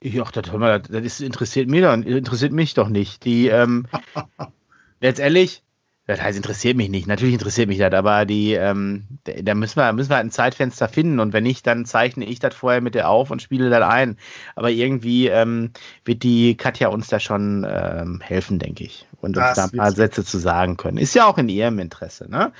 Ja, 0.00 0.24
das, 0.30 0.44
das, 0.44 0.88
das 0.88 1.20
interessiert, 1.20 1.68
mich 1.68 1.82
doch, 1.82 1.94
interessiert 1.94 2.52
mich 2.52 2.74
doch 2.74 2.88
nicht. 2.88 3.24
Die, 3.24 3.48
ähm, 3.48 3.86
letztendlich, 5.00 5.63
das 6.06 6.20
heißt, 6.20 6.36
interessiert 6.36 6.76
mich 6.76 6.90
nicht. 6.90 7.06
Natürlich 7.06 7.32
interessiert 7.32 7.68
mich 7.68 7.78
das, 7.78 7.94
aber 7.94 8.26
die, 8.26 8.52
ähm, 8.52 9.04
da 9.24 9.54
müssen 9.54 9.76
wir, 9.76 9.90
müssen 9.94 10.10
wir 10.10 10.16
halt 10.16 10.26
ein 10.26 10.30
Zeitfenster 10.30 10.86
finden 10.86 11.18
und 11.18 11.32
wenn 11.32 11.44
nicht, 11.44 11.66
dann 11.66 11.86
zeichne 11.86 12.26
ich 12.26 12.38
das 12.38 12.54
vorher 12.54 12.82
mit 12.82 12.94
der 12.94 13.08
auf 13.08 13.30
und 13.30 13.40
spiele 13.40 13.70
das 13.70 13.82
ein. 13.82 14.18
Aber 14.54 14.70
irgendwie 14.70 15.28
ähm, 15.28 15.70
wird 16.04 16.22
die 16.22 16.56
Katja 16.56 16.88
uns 16.88 17.08
da 17.08 17.20
schon 17.20 17.66
ähm, 17.66 18.20
helfen, 18.20 18.58
denke 18.58 18.84
ich. 18.84 19.06
Und 19.22 19.38
uns 19.38 19.46
das 19.46 19.56
da 19.56 19.64
ein 19.64 19.78
paar 19.78 19.92
Sätze 19.92 20.24
zu 20.24 20.36
sagen 20.36 20.76
können. 20.76 20.98
Ist 20.98 21.14
ja 21.14 21.26
auch 21.26 21.38
in 21.38 21.48
ihrem 21.48 21.78
Interesse, 21.78 22.30
ne? 22.30 22.52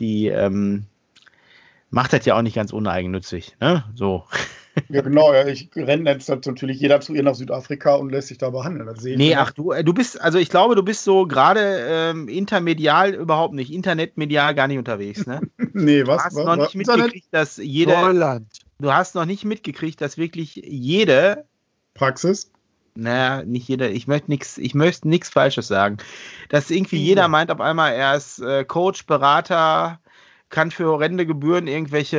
Die 0.00 0.26
ähm, 0.26 0.86
macht 1.90 2.12
das 2.12 2.24
ja 2.24 2.36
auch 2.36 2.42
nicht 2.42 2.56
ganz 2.56 2.72
uneigennützig, 2.72 3.56
ne? 3.60 3.84
So. 3.94 4.24
Ja, 4.88 5.02
genau. 5.02 5.32
Ja. 5.32 5.46
Ich 5.46 5.70
renne 5.76 6.10
jetzt 6.10 6.28
natürlich 6.28 6.80
jeder 6.80 7.00
zu 7.00 7.14
ihr 7.14 7.22
nach 7.22 7.34
Südafrika 7.34 7.94
und 7.94 8.10
lässt 8.10 8.28
sich 8.28 8.38
da 8.38 8.50
behandeln. 8.50 8.86
Das 8.86 9.00
sehe 9.00 9.16
nee, 9.16 9.34
ach 9.34 9.52
du, 9.52 9.72
äh, 9.72 9.84
du 9.84 9.92
bist, 9.92 10.20
also 10.20 10.38
ich 10.38 10.48
glaube, 10.48 10.74
du 10.74 10.82
bist 10.82 11.04
so 11.04 11.26
gerade 11.26 11.86
ähm, 11.88 12.28
intermedial 12.28 13.14
überhaupt 13.14 13.54
nicht, 13.54 13.72
internetmedial 13.72 14.54
gar 14.54 14.68
nicht 14.68 14.78
unterwegs, 14.78 15.26
ne? 15.26 15.40
nee, 15.72 16.06
was? 16.06 16.16
Du 16.16 16.24
hast 16.24 16.36
was, 16.36 16.44
noch 16.44 16.58
was, 16.58 16.74
nicht 16.74 16.86
mitgekriegt, 16.86 17.28
dass 17.30 17.56
jede. 17.56 17.92
Neuland. 17.92 18.46
Du 18.80 18.92
hast 18.92 19.14
noch 19.14 19.26
nicht 19.26 19.44
mitgekriegt, 19.44 20.00
dass 20.00 20.18
wirklich 20.18 20.54
jede 20.56 21.44
Praxis 21.94 22.50
naja, 22.98 23.44
nicht 23.44 23.68
jeder, 23.68 23.90
ich 23.90 24.08
möchte 24.08 24.28
nichts, 24.28 24.58
ich 24.58 24.74
möchte 24.74 25.08
nichts 25.08 25.28
Falsches 25.28 25.68
sagen. 25.68 25.98
Dass 26.48 26.68
irgendwie 26.68 26.96
jeder 26.96 27.28
meint 27.28 27.52
auf 27.52 27.60
einmal, 27.60 27.92
er 27.92 28.16
ist 28.16 28.40
äh, 28.40 28.64
Coach, 28.64 29.06
Berater, 29.06 30.00
kann 30.50 30.70
für 30.70 30.86
horrende 30.86 31.26
Gebühren 31.26 31.66
irgendwelche 31.66 32.18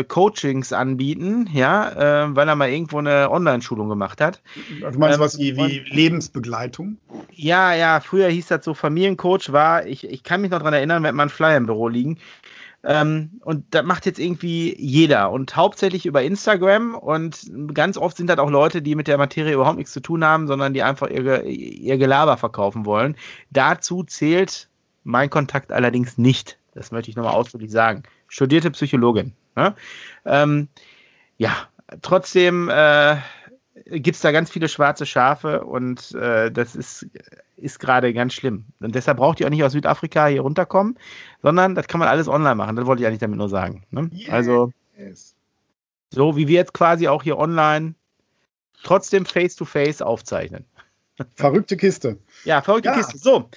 äh, 0.00 0.04
Coachings 0.04 0.72
anbieten, 0.72 1.48
ja, 1.52 2.24
äh, 2.24 2.36
weil 2.36 2.48
er 2.48 2.54
mal 2.54 2.68
irgendwo 2.68 2.98
eine 2.98 3.30
Online-Schulung 3.30 3.88
gemacht 3.88 4.20
hat. 4.20 4.42
Du 4.80 4.98
meinst 4.98 5.16
ähm, 5.16 5.24
was 5.24 5.38
wie, 5.38 5.56
wie 5.56 5.82
Lebensbegleitung? 5.90 6.98
Ja, 7.32 7.74
ja, 7.74 8.00
früher 8.00 8.28
hieß 8.28 8.48
das 8.48 8.64
so, 8.64 8.74
Familiencoach 8.74 9.52
war, 9.52 9.86
ich, 9.86 10.06
ich 10.08 10.22
kann 10.22 10.42
mich 10.42 10.50
noch 10.50 10.58
daran 10.58 10.74
erinnern, 10.74 11.02
wir 11.02 11.08
hatten 11.08 11.16
mal 11.16 11.24
einen 11.24 11.30
Flyer 11.30 11.56
im 11.56 11.66
Büro 11.66 11.88
liegen. 11.88 12.18
Ähm, 12.82 13.40
und 13.44 13.64
das 13.70 13.84
macht 13.84 14.06
jetzt 14.06 14.18
irgendwie 14.18 14.74
jeder 14.78 15.30
und 15.30 15.54
hauptsächlich 15.54 16.06
über 16.06 16.22
Instagram 16.22 16.94
und 16.94 17.50
ganz 17.74 17.98
oft 17.98 18.16
sind 18.16 18.28
das 18.28 18.38
auch 18.38 18.48
Leute, 18.48 18.80
die 18.80 18.94
mit 18.94 19.06
der 19.06 19.18
Materie 19.18 19.52
überhaupt 19.52 19.76
nichts 19.76 19.92
zu 19.92 20.00
tun 20.00 20.24
haben, 20.24 20.46
sondern 20.46 20.72
die 20.72 20.82
einfach 20.82 21.10
ihr, 21.10 21.44
ihr 21.44 21.98
Gelaber 21.98 22.38
verkaufen 22.38 22.86
wollen. 22.86 23.16
Dazu 23.50 24.02
zählt 24.02 24.68
mein 25.04 25.28
Kontakt 25.28 25.72
allerdings 25.72 26.16
nicht. 26.16 26.59
Das 26.72 26.90
möchte 26.92 27.10
ich 27.10 27.16
nochmal 27.16 27.34
ausdrücklich 27.34 27.70
sagen. 27.70 28.02
Studierte 28.28 28.70
Psychologin. 28.70 29.34
Ne? 29.56 29.74
Ähm, 30.24 30.68
ja, 31.36 31.68
trotzdem 32.02 32.68
äh, 32.68 33.16
gibt 33.86 34.16
es 34.16 34.22
da 34.22 34.32
ganz 34.32 34.50
viele 34.50 34.68
schwarze 34.68 35.06
Schafe 35.06 35.64
und 35.64 36.12
äh, 36.14 36.50
das 36.50 36.76
ist, 36.76 37.06
ist 37.56 37.80
gerade 37.80 38.12
ganz 38.12 38.34
schlimm. 38.34 38.66
Und 38.80 38.94
deshalb 38.94 39.18
braucht 39.18 39.40
ihr 39.40 39.46
auch 39.46 39.50
nicht 39.50 39.64
aus 39.64 39.72
Südafrika 39.72 40.26
hier 40.26 40.42
runterkommen, 40.42 40.98
sondern 41.42 41.74
das 41.74 41.88
kann 41.88 41.98
man 41.98 42.08
alles 42.08 42.28
online 42.28 42.54
machen. 42.54 42.76
Das 42.76 42.86
wollte 42.86 43.02
ich 43.02 43.06
eigentlich 43.06 43.20
damit 43.20 43.38
nur 43.38 43.48
sagen. 43.48 43.84
Ne? 43.90 44.10
Yes. 44.12 44.30
Also, 44.30 44.72
so 46.10 46.36
wie 46.36 46.48
wir 46.48 46.56
jetzt 46.56 46.74
quasi 46.74 47.08
auch 47.08 47.22
hier 47.22 47.38
online 47.38 47.94
trotzdem 48.82 49.26
face-to-face 49.26 50.00
-face 50.00 50.02
aufzeichnen. 50.02 50.64
Verrückte 51.34 51.76
Kiste. 51.76 52.18
Ja, 52.44 52.62
verrückte 52.62 52.88
ja. 52.88 52.96
Kiste. 52.96 53.18
So, 53.18 53.50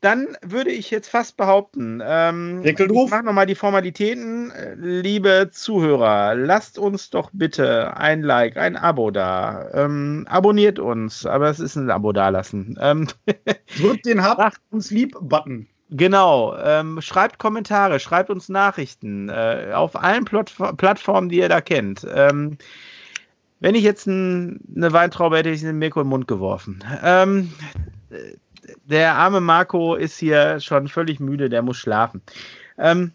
dann 0.00 0.28
würde 0.42 0.70
ich 0.70 0.90
jetzt 0.90 1.08
fast 1.08 1.36
behaupten, 1.36 2.02
ähm, 2.04 2.62
ich 2.64 2.78
mache 2.78 3.22
nochmal 3.22 3.46
die 3.46 3.54
Formalitäten. 3.54 4.52
Liebe 4.76 5.50
Zuhörer, 5.52 6.34
lasst 6.34 6.78
uns 6.78 7.10
doch 7.10 7.30
bitte 7.32 7.96
ein 7.96 8.22
Like, 8.22 8.56
ein 8.56 8.76
Abo 8.76 9.10
da. 9.10 9.68
Ähm, 9.74 10.26
abonniert 10.28 10.78
uns, 10.78 11.26
aber 11.26 11.50
es 11.50 11.60
ist 11.60 11.76
ein 11.76 11.90
Abo 11.90 12.12
dalassen. 12.12 12.78
Ähm, 12.80 13.08
Drückt 13.78 14.06
den 14.06 14.22
Hab 14.22 14.54
uns 14.70 14.90
lieb-Button. 14.90 15.68
Genau, 15.90 16.56
ähm, 16.56 17.00
schreibt 17.02 17.38
Kommentare, 17.38 17.98
schreibt 17.98 18.30
uns 18.30 18.48
Nachrichten 18.48 19.28
äh, 19.28 19.72
auf 19.74 20.00
allen 20.00 20.24
Plot 20.24 20.54
Plattformen, 20.76 21.28
die 21.28 21.38
ihr 21.38 21.48
da 21.48 21.60
kennt. 21.60 22.06
Ähm, 22.08 22.56
wenn 23.58 23.74
ich 23.74 23.82
jetzt 23.82 24.06
ein, 24.06 24.60
eine 24.74 24.92
Weintraube 24.92 25.36
hätte, 25.36 25.50
hätte 25.50 25.56
ich 25.56 25.62
den 25.62 25.78
Mirko 25.78 26.00
im 26.00 26.06
Mund 26.06 26.26
geworfen. 26.26 26.82
Ähm, 27.02 27.52
der 28.84 29.14
arme 29.14 29.40
Marco 29.40 29.94
ist 29.94 30.18
hier 30.18 30.60
schon 30.60 30.88
völlig 30.88 31.20
müde, 31.20 31.48
der 31.48 31.62
muss 31.62 31.76
schlafen. 31.76 32.22
Ähm, 32.78 33.12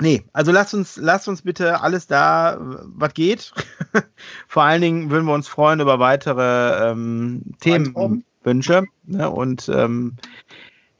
nee, 0.00 0.24
also 0.32 0.52
lasst 0.52 0.74
uns, 0.74 0.96
lasst 0.96 1.28
uns 1.28 1.42
bitte 1.42 1.80
alles 1.80 2.06
da, 2.06 2.58
was 2.60 3.14
geht. 3.14 3.52
Vor 4.48 4.62
allen 4.62 4.82
Dingen 4.82 5.10
würden 5.10 5.26
wir 5.26 5.34
uns 5.34 5.48
freuen 5.48 5.80
über 5.80 5.98
weitere 5.98 6.90
ähm, 6.90 7.42
Themen. 7.60 8.24
wünsche. 8.42 8.84
Ne? 9.04 9.28
Und 9.30 9.68
ähm, 9.68 10.16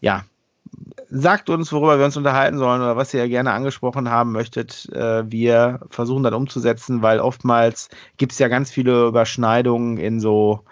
ja, 0.01 0.25
sagt 1.11 1.51
uns, 1.51 1.73
worüber 1.73 1.99
wir 1.99 2.05
uns 2.05 2.17
unterhalten 2.17 2.59
sollen 2.59 2.83
oder 2.83 2.97
was 2.97 3.15
ihr 3.15 3.29
gerne 3.29 3.53
angesprochen 3.53 4.11
haben 4.11 4.33
möchtet. 4.33 4.89
Äh, 4.93 5.31
wir 5.31 5.81
versuchen 5.91 6.23
dann 6.23 6.35
umzusetzen, 6.35 7.03
weil 7.03 7.21
oftmals 7.21 7.89
gibt 8.17 8.33
es 8.33 8.39
ja 8.39 8.49
ganz 8.49 8.71
viele 8.71 9.07
Überschneidungen 9.07 9.99
in 9.99 10.21
so 10.21 10.65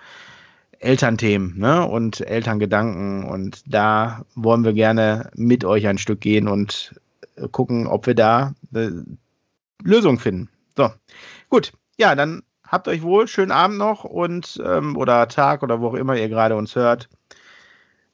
Elternthemen 0.87 1.59
ne? 1.59 1.87
und 1.87 2.21
Elterngedanken. 2.21 3.25
Und 3.25 3.63
da 3.67 4.25
wollen 4.35 4.65
wir 4.65 4.73
gerne 4.73 5.31
mit 5.35 5.65
euch 5.65 5.87
ein 5.87 5.99
Stück 5.99 6.21
gehen 6.21 6.49
und 6.49 6.99
äh, 7.37 7.49
gucken, 7.49 7.87
ob 7.87 8.07
wir 8.07 8.15
da 8.15 8.55
eine 8.73 9.05
Lösung 9.83 10.19
finden. 10.19 10.49
So, 10.77 10.91
gut. 11.49 11.73
Ja, 11.99 12.15
dann 12.15 12.43
habt 12.67 12.89
euch 12.89 13.03
wohl. 13.03 13.27
Schönen 13.27 13.53
Abend 13.53 13.79
noch 13.79 14.05
und 14.05 14.63
ähm, 14.65 14.97
oder 14.97 15.29
Tag 15.29 15.63
oder 15.63 15.81
wo 15.81 15.89
auch 15.89 15.95
immer 15.95 16.17
ihr 16.17 16.29
gerade 16.29 16.57
uns 16.57 16.77
hört. 16.77 17.09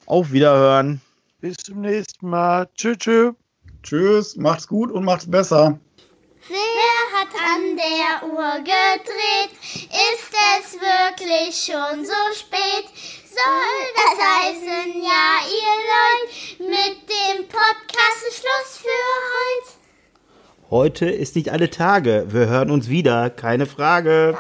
Auf 0.07 0.33
Wiederhören. 0.33 1.01
Bis 1.41 1.57
zum 1.57 1.81
nächsten 1.81 2.29
Mal. 2.29 2.68
Tschüss, 2.77 2.99
tschüss. 2.99 3.35
Tschüss, 3.83 4.37
macht's 4.37 4.68
gut 4.68 4.93
und 4.93 5.05
macht's 5.05 5.29
besser. 5.29 5.79
Wer 6.49 7.01
hat 7.23 7.35
an 7.35 7.77
der 7.77 8.29
Uhr 8.29 8.59
gedreht? 8.59 9.53
Ist 9.75 10.33
es 10.59 10.75
wirklich 10.75 11.55
schon 11.55 12.05
so 12.05 12.12
spät? 12.35 12.87
Soll 13.29 13.87
das 13.95 14.18
heißen, 14.27 15.03
ja, 15.03 15.39
ihr 15.47 15.79
Leute, 15.93 16.70
mit 16.70 17.09
dem 17.09 17.47
Podcast 17.47 18.25
Schluss 18.33 18.79
für 18.79 18.89
heute? 19.39 20.70
Heute 20.70 21.11
ist 21.11 21.37
nicht 21.37 21.51
alle 21.51 21.70
Tage. 21.70 22.27
Wir 22.29 22.47
hören 22.47 22.70
uns 22.70 22.89
wieder, 22.89 23.31
keine 23.31 23.66
Frage. 23.66 24.37